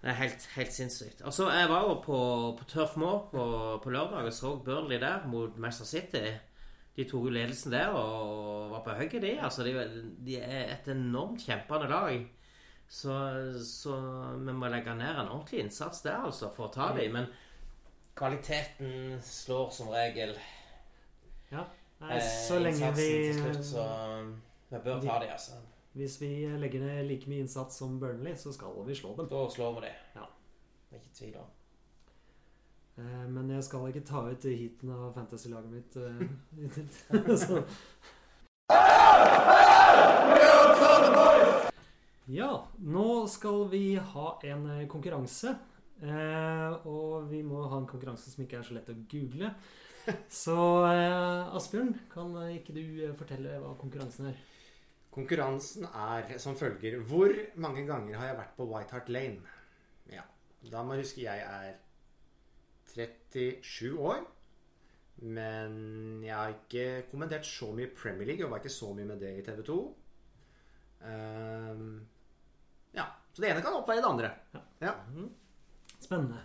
det 0.04 0.10
er 0.12 0.18
helt, 0.18 0.42
helt 0.52 0.72
sinnssykt. 0.72 1.22
Og 1.24 1.32
så 1.32 1.46
Jeg 1.50 1.68
var 1.68 1.86
jo 1.88 1.94
på, 2.04 2.16
på 2.58 2.64
Turf 2.68 2.96
Moor 3.00 3.28
på, 3.30 3.44
på 3.82 3.90
lørdag 3.90 4.26
og 4.28 4.32
så 4.36 4.56
Burnley 4.64 5.00
der 5.00 5.26
mot 5.26 5.56
Manchester 5.56 5.86
City. 5.86 6.34
De 6.96 7.06
tok 7.08 7.24
jo 7.24 7.30
ledelsen 7.32 7.72
der 7.72 7.88
og 7.88 8.70
var 8.70 8.82
på 8.84 8.98
hugget, 8.98 9.22
de. 9.22 9.40
Altså, 9.40 9.64
de, 9.64 9.72
de 10.26 10.36
er 10.36 10.74
et 10.74 10.90
enormt 10.92 11.40
kjempende 11.46 11.88
lag. 11.88 12.20
Så, 12.88 13.14
så 13.64 13.96
vi 14.44 14.52
må 14.52 14.68
legge 14.68 14.94
ned 14.94 15.08
en 15.08 15.32
ordentlig 15.38 15.64
innsats 15.64 16.04
der, 16.04 16.20
altså, 16.28 16.52
for 16.52 16.68
å 16.68 16.74
ta 16.74 16.90
dem. 16.98 17.16
Men 17.16 17.32
kvaliteten 18.14 19.22
slår 19.24 19.72
som 19.72 19.88
regel 19.88 20.36
ja. 21.48 21.64
Nei, 22.04 22.18
eh, 22.18 22.28
så 22.44 22.60
lenge 22.60 22.92
vi 22.92 23.08
innsatsen 23.08 23.32
til 23.32 23.40
slutt, 23.40 23.64
så 23.72 23.88
vi 24.68 24.84
bør 24.84 25.00
ta 25.00 25.16
dem, 25.24 25.32
altså. 25.32 25.64
Hvis 25.94 26.16
vi 26.20 26.28
legger 26.58 26.80
ned 26.82 27.06
like 27.08 27.28
mye 27.30 27.40
innsats 27.44 27.76
som 27.78 28.00
Burnley, 28.02 28.34
så 28.36 28.50
skal 28.52 28.74
vi 28.86 28.94
slå 28.98 29.12
dem. 29.16 29.28
Da 29.30 29.44
slår 29.50 29.74
vi 29.76 29.80
det. 29.86 29.92
Ja. 30.16 30.24
Ikke 30.96 31.10
tvil 31.14 31.36
om. 31.38 31.46
Eh, 32.98 33.28
Men 33.30 33.50
jeg 33.50 33.64
skal 33.64 33.86
ikke 33.92 34.04
ta 34.06 34.24
ut 34.30 34.42
heaten 34.44 34.90
av 34.90 35.12
fantasy-laget 35.14 35.70
mitt. 35.70 35.96
eh. 35.96 36.28
Ja, 42.26 42.64
nå 42.80 43.26
skal 43.28 43.66
vi 43.68 43.96
ha 44.00 44.28
en 44.48 44.62
eh, 44.72 44.86
konkurranse. 44.88 45.50
Og 46.84 47.28
vi 47.30 47.42
må 47.46 47.62
ha 47.70 47.76
en 47.78 47.86
konkurranse 47.88 48.30
som 48.32 48.42
ikke 48.44 48.58
er 48.58 48.64
så 48.66 48.74
lett 48.76 48.88
å 48.92 48.96
google. 49.08 49.52
Så 50.32 50.56
Asbjørn, 51.56 51.94
kan 52.12 52.34
ikke 52.50 52.74
du 52.76 52.82
fortelle 53.16 53.54
hva 53.62 53.70
konkurransen 53.80 54.26
er? 54.32 54.36
Konkurransen 55.14 55.84
er 55.86 56.38
som 56.42 56.56
følger 56.58 56.98
Hvor 57.06 57.30
mange 57.62 57.84
ganger 57.86 58.16
har 58.18 58.26
jeg 58.32 58.36
vært 58.40 58.56
på 58.56 58.66
White 58.70 58.90
Hart 58.96 59.08
Lane? 59.14 59.40
Ja, 60.10 60.22
Da 60.72 60.82
må 60.82 60.94
jeg 60.96 61.04
huske 61.04 61.22
jeg 61.22 61.44
er 61.46 61.74
37 62.94 63.98
år. 63.98 64.24
Men 65.22 65.76
jeg 66.24 66.34
har 66.34 66.48
ikke 66.54 67.04
kommentert 67.10 67.46
så 67.46 67.68
mye 67.74 67.86
Premier 67.96 68.26
League. 68.26 68.42
Jeg 68.42 68.50
var 68.50 68.58
ikke 68.62 68.72
så 68.74 68.90
mye 68.94 69.06
med 69.06 69.20
det 69.22 69.30
i 69.38 69.44
TV 69.46 69.62
2. 69.66 69.76
Um, 71.04 71.86
ja, 72.96 73.04
Så 73.32 73.42
det 73.42 73.50
ene 73.50 73.62
kan 73.62 73.76
oppveie 73.78 74.00
det 74.02 74.08
andre. 74.10 74.30
Ja. 74.82 74.92
Spennende. 76.00 76.42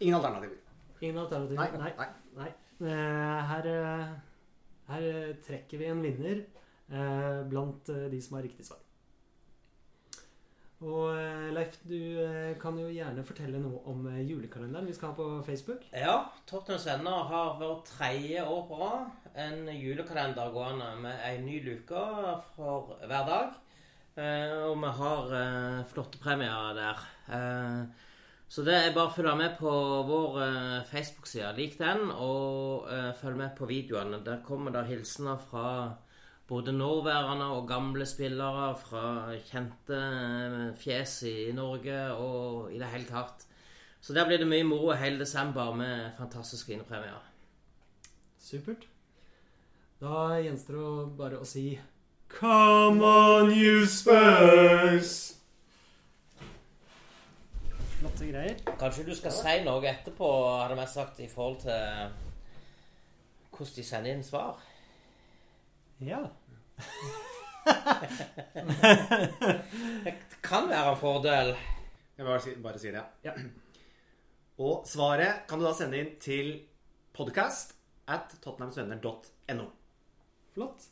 Ingen 0.00 0.16
alternativer. 0.20 0.56
Ingen 1.00 1.18
alternativer? 1.24 1.78
Nei, 1.78 1.92
Nei. 1.98 2.08
nei. 2.38 2.50
Eh, 2.80 3.40
Her, 3.50 3.66
eh, 3.68 4.14
her 4.88 5.32
trekker 5.46 5.78
vi 5.82 5.88
en 5.90 6.02
vinner 6.04 6.44
blant 7.50 7.90
eh, 7.94 8.08
de 8.12 8.22
som 8.22 8.38
har 8.38 8.46
riktig 8.46 8.66
svar. 8.66 8.80
Og 10.80 11.10
eh, 11.12 11.50
Leif, 11.52 11.74
du 11.84 11.96
eh, 12.24 12.54
kan 12.60 12.78
jo 12.80 12.88
gjerne 12.88 13.24
fortelle 13.28 13.58
noe 13.60 13.82
om 13.92 14.06
eh, 14.08 14.22
julekalenderen 14.24 14.88
vi 14.88 14.94
skal 14.96 15.12
ha 15.12 15.18
på 15.18 15.26
Facebook. 15.44 15.84
Ja, 15.92 16.14
Tottenhams 16.48 16.86
Venner 16.88 17.26
har 17.28 17.58
vært 17.60 17.90
tredje 17.92 18.46
år 18.48 18.62
på 18.70 18.78
rad 18.80 19.10
en 19.40 19.68
julekalender 19.68 20.52
gående 20.54 20.88
med 21.02 21.20
ei 21.26 21.36
ny 21.44 21.60
luke 21.64 22.04
for 22.56 22.94
hver 23.04 23.26
dag. 23.28 23.58
Eh, 24.16 24.56
og 24.70 24.78
vi 24.80 24.92
har 25.02 25.34
eh, 25.36 25.82
flotte 25.92 26.20
premier 26.22 26.72
der. 26.78 27.04
Eh, 27.28 28.08
så 28.50 28.64
det 28.66 28.74
er 28.74 28.94
bare 28.96 29.12
å 29.12 29.14
følge 29.14 29.36
med 29.38 29.60
på 29.60 29.72
vår 30.08 30.38
eh, 30.46 30.78
Facebook-side. 30.88 31.52
Lik 31.60 31.76
den, 31.78 32.08
og 32.10 32.88
eh, 32.90 33.12
følg 33.20 33.36
med 33.38 33.52
på 33.58 33.68
videoene. 33.70 34.24
Der 34.26 34.40
kommer 34.48 34.74
det 34.74 34.88
hilsener 34.88 35.38
fra 35.44 35.66
både 36.50 36.72
nåværende 36.72 37.46
og 37.54 37.68
gamle 37.68 38.06
spillere, 38.06 38.74
fra 38.78 39.02
kjente 39.46 39.98
eh, 39.98 40.74
fjes 40.74 41.22
i 41.30 41.52
Norge 41.54 41.98
og 42.18 42.72
i 42.74 42.78
det 42.80 42.88
hele 42.90 43.06
tatt. 43.06 43.46
Så 44.00 44.16
der 44.16 44.26
blir 44.26 44.40
det 44.40 44.48
mye 44.50 44.66
moro 44.66 44.96
hele 44.98 45.20
desember 45.20 45.74
med 45.76 46.10
fantastiske 46.18 46.72
vinnerpremier. 46.72 47.22
Supert. 48.40 48.88
Da 50.00 50.40
gjenstår 50.40 50.80
det 50.80 51.18
bare 51.18 51.38
å 51.38 51.46
si 51.46 51.74
Come 52.30 53.04
on, 53.04 53.50
you 53.52 53.84
Spurs! 53.86 55.36
Flotte 57.98 58.26
greier. 58.30 58.56
Kanskje 58.80 59.04
du 59.06 59.14
skal 59.14 59.34
si 59.34 59.54
noe 59.66 59.86
etterpå, 59.90 60.32
hadde 60.62 60.78
jeg 60.80 60.92
sagt, 60.94 61.20
i 61.20 61.28
forhold 61.30 61.60
til 61.66 62.10
hvordan 63.50 63.74
de 63.76 63.84
sender 63.84 64.14
inn 64.14 64.24
svar? 64.24 64.62
Ja. 66.00 66.24
Det 70.04 70.14
kan 70.42 70.68
være 70.70 70.92
en 70.92 70.98
fordel. 71.00 71.52
Jeg 72.18 72.26
bare, 72.26 72.40
si- 72.44 72.56
bare 72.62 72.78
sier 72.82 72.92
det. 72.98 73.04
Ja. 73.24 73.32
Og 74.60 74.84
svaret 74.88 75.46
kan 75.48 75.58
du 75.60 75.64
da 75.66 75.72
sende 75.76 76.00
inn 76.02 76.14
til 76.20 76.50
podcast 77.16 77.74
at 78.08 78.34
tottenhamsvenner.no. 78.44 79.68
Flott. 80.54 80.88